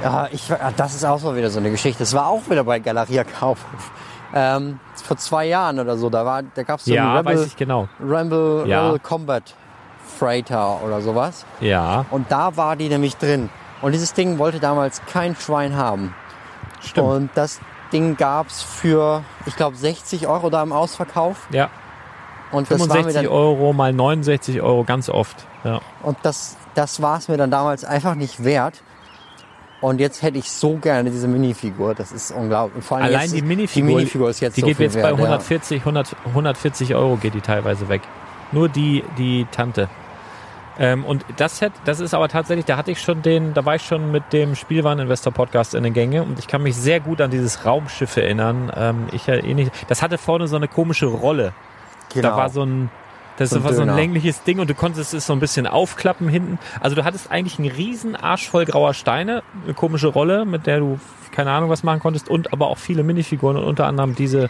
[0.02, 2.00] hab, ja, ich, ja, das ist auch so wieder so eine Geschichte.
[2.00, 3.92] Das war auch wieder bei Galeria Kaufhof.
[4.34, 7.34] Ähm, vor zwei Jahren oder so, da, war, da gab es so Ja, einen weiß
[7.40, 7.88] Rebel, ich genau.
[8.00, 8.86] Rebel, Ja.
[8.88, 9.56] Rebel Combat
[10.18, 11.46] Freighter oder sowas.
[11.60, 13.50] Ja, Und da war die nämlich drin.
[13.82, 16.14] Und dieses Ding wollte damals kein Schwein haben.
[16.82, 17.08] stimmt.
[17.08, 17.60] Und das
[17.92, 21.48] Ding gab's für, ich glaube, 60 Euro da im Ausverkauf.
[21.52, 21.70] ja,
[22.52, 25.36] Und das war mir 65 dann, Euro mal 69 Euro ganz oft.
[25.64, 25.80] Ja.
[26.04, 28.82] und das, das war es mir dann damals einfach nicht wert.
[29.82, 31.96] Und jetzt hätte ich so gerne diese Minifigur.
[31.96, 32.84] Das ist unglaublich.
[32.86, 34.96] Vor allem Allein jetzt die ist- Minifigur, die Minifigur ist jetzt die so geht jetzt
[34.96, 35.16] wert, bei ja.
[35.16, 38.02] 140, 100, 140 Euro geht die teilweise weg.
[38.52, 39.90] Nur die, die Tante.
[40.80, 43.76] Ähm, und das Set, das ist aber tatsächlich, da hatte ich schon den, da war
[43.76, 47.20] ich schon mit dem Spielwareninvestor Podcast in den Gänge und ich kann mich sehr gut
[47.22, 48.72] an dieses Raumschiff erinnern.
[48.76, 51.54] Ähm, ich ja eh nicht, das hatte vorne so eine komische Rolle.
[52.14, 52.30] Genau.
[52.30, 52.90] Da war so ein,
[53.42, 55.68] das So ein war so ein längliches Ding und du konntest es so ein bisschen
[55.68, 56.60] aufklappen hinten.
[56.80, 60.80] Also du hattest eigentlich einen riesen Arsch voll grauer Steine, eine komische Rolle, mit der
[60.80, 61.00] du
[61.32, 64.50] keine Ahnung was machen konntest und aber auch viele Minifiguren und unter anderem diese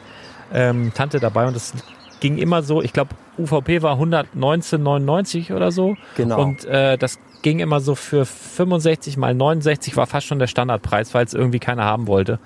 [0.53, 1.73] ähm, Tante dabei und das
[2.21, 6.41] ging immer so, ich glaube UVP war 119,99 oder so Genau.
[6.41, 11.13] und äh, das ging immer so für 65 mal 69 war fast schon der Standardpreis,
[11.13, 12.39] weil es irgendwie keiner haben wollte.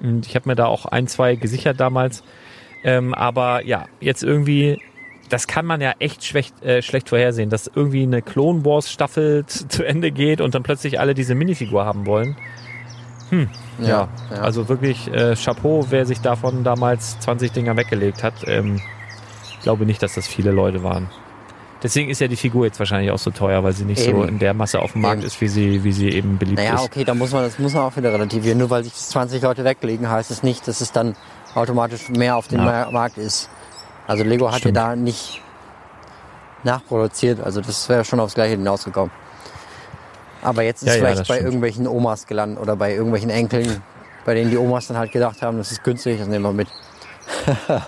[0.00, 2.22] Und ich habe mir da auch ein, zwei gesichert damals.
[2.84, 4.78] Ähm, aber ja, jetzt irgendwie,
[5.32, 9.44] das kann man ja echt schlecht, äh, schlecht vorhersehen, dass irgendwie eine Clone Wars Staffel
[9.46, 12.36] zu Ende geht und dann plötzlich alle diese Minifigur haben wollen.
[13.78, 14.36] ja, ja.
[14.40, 18.34] Also wirklich äh, Chapeau, wer sich davon damals 20 Dinger weggelegt hat.
[18.46, 18.80] Ähm,
[19.50, 21.08] ich glaube nicht, dass das viele Leute waren.
[21.82, 24.28] Deswegen ist ja die Figur jetzt wahrscheinlich auch so teuer, weil sie nicht so Eben.
[24.28, 25.26] in der Masse auf dem Markt Eben.
[25.26, 26.82] ist, wie sie, wie sie eben beliebt Naja, ist.
[26.82, 28.58] okay, da muss man, das muss man auch wieder relativieren.
[28.58, 31.16] Nur weil sich das 20 Leute weglegen, heißt es nicht, dass es dann
[31.54, 32.64] automatisch mehr auf dem Ja.
[32.64, 33.48] Mar- Markt ist.
[34.06, 35.40] Also Lego hat ja da nicht
[36.64, 39.10] nachproduziert, also das wäre schon aufs Gleiche hinausgekommen.
[40.42, 41.46] Aber jetzt ist Ja, ja, vielleicht das bei stimmt.
[41.46, 43.82] irgendwelchen Omas gelandet oder bei irgendwelchen Enkeln,
[44.24, 46.68] bei denen die Omas dann halt gedacht haben, das ist günstig, das nehmen wir mit.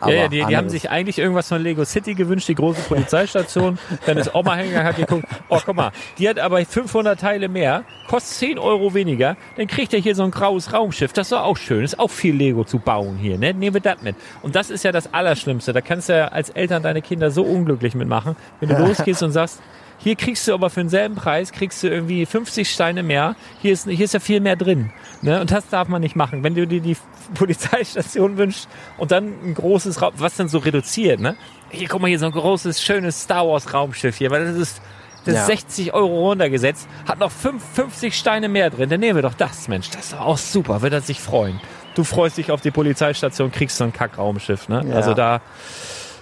[0.00, 3.78] Ja, ja, die, die haben sich eigentlich irgendwas von Lego City gewünscht, die große Polizeistation.
[4.06, 7.84] Dann ist Oma hingegangen, hat geguckt, oh, guck mal, die hat aber 500 Teile mehr,
[8.08, 11.12] kostet 10 Euro weniger, dann kriegt er hier so ein graues Raumschiff.
[11.12, 13.52] Das ist doch auch schön, ist auch viel Lego zu bauen hier, ne?
[13.52, 14.16] Nehmen wir das mit.
[14.42, 15.72] Und das ist ja das Allerschlimmste.
[15.72, 19.32] Da kannst du ja als Eltern deine Kinder so unglücklich mitmachen, wenn du losgehst und
[19.32, 19.60] sagst,
[19.98, 23.36] hier kriegst du aber für denselben Preis, kriegst du irgendwie 50 Steine mehr.
[23.62, 24.92] Hier ist, hier ist ja viel mehr drin.
[25.22, 25.40] Ne?
[25.40, 26.42] Und das darf man nicht machen.
[26.44, 26.96] Wenn du dir die
[27.34, 28.68] Polizeistation wünschst
[28.98, 31.36] und dann ein großes Raum, was dann so reduziert, ne?
[31.70, 34.82] Hier, guck mal, hier so ein großes, schönes Star Wars Raumschiff hier, weil das ist,
[35.24, 35.46] das ist Ja.
[35.46, 38.90] 60 Euro runtergesetzt, hat noch fünf- 50 Steine mehr drin.
[38.90, 39.88] Dann nehmen wir doch das, Mensch.
[39.90, 41.60] Das ist doch auch super, wird er sich freuen.
[41.94, 44.84] Du freust dich auf die Polizeistation, kriegst so ein Kackraumschiff, ne?
[44.88, 44.94] Ja.
[44.96, 45.40] Also da,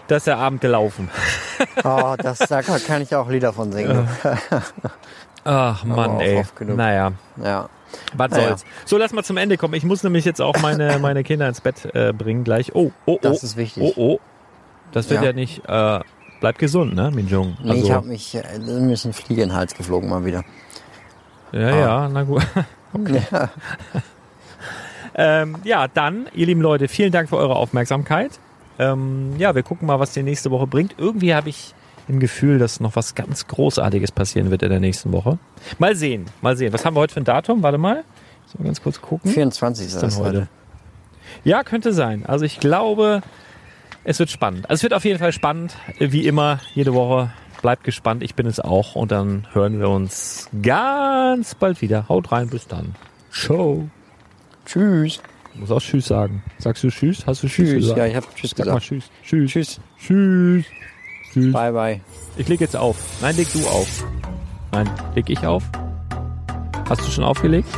[0.08, 1.08] da ist der Abend gelaufen.
[1.84, 4.08] Oh, das, da kann ich auch Lieder von singen.
[5.44, 6.42] Ach Mann, ey.
[6.60, 7.12] Naja.
[7.42, 7.68] Ja.
[8.14, 8.48] Was Naja.
[8.48, 8.64] soll's.
[8.84, 9.74] So, lass mal zum Ende kommen.
[9.74, 12.74] Ich muss nämlich jetzt auch meine, meine Kinder ins Bett äh, bringen gleich.
[12.74, 13.18] Oh, oh, oh.
[13.22, 13.82] Das ist wichtig.
[13.96, 14.20] Oh, oh.
[14.92, 15.32] Das wird ja, Ja.
[15.32, 15.62] nicht.
[15.68, 16.00] Äh,
[16.40, 17.56] bleib gesund, ne, Minjung?
[17.62, 20.42] Nee, ich habe mich, äh, mir ist ein Fliege in den Hals geflogen mal wieder.
[21.52, 22.44] ja, ja, na gut.
[22.92, 23.22] Okay.
[25.14, 28.32] ähm, ja, dann, ihr lieben Leute, vielen Dank für eure Aufmerksamkeit.
[28.78, 30.94] Ähm, ja, wir gucken mal, was die nächste Woche bringt.
[30.98, 31.74] Irgendwie habe ich
[32.08, 35.38] im Gefühl, dass noch was ganz Großartiges passieren wird in der nächsten Woche.
[35.78, 36.72] Mal sehen, mal sehen.
[36.72, 37.62] Was haben wir heute für ein Datum?
[37.62, 38.04] Warte mal.
[38.58, 39.30] Wir ganz kurz gucken?
[39.30, 40.26] 24 ist denn das heute?
[40.26, 40.48] heute.
[41.44, 42.26] Ja, könnte sein.
[42.26, 43.22] Also ich glaube,
[44.04, 44.68] Es wird spannend.
[44.68, 47.30] Also es wird auf jeden Fall spannend, wie immer, jede Woche.
[47.62, 48.96] Bleibt gespannt, ich bin es auch.
[48.96, 52.08] Und dann hören wir uns ganz bald wieder.
[52.08, 52.96] Haut rein, bis dann.
[53.30, 53.88] Ciao.
[54.66, 55.20] Tschüss.
[55.54, 56.42] Muss auch Tschüss sagen.
[56.58, 57.26] Sagst du Tschüss?
[57.26, 57.80] Hast du Tschüss, Tschüss.
[57.82, 57.98] gesagt?
[57.98, 58.86] Ja, ich habe Tschüss Sag mal gesagt.
[58.86, 59.04] Tschüss.
[59.22, 59.50] Tschüss.
[59.50, 59.80] Tschüss.
[59.98, 60.64] Tschüss.
[61.32, 61.52] Tschüss.
[61.52, 62.00] Bye, bye.
[62.36, 62.96] Ich leg jetzt auf.
[63.20, 64.04] Nein, leg du auf.
[64.72, 65.62] Nein, leg ich auf.
[66.88, 67.68] Hast du schon aufgelegt?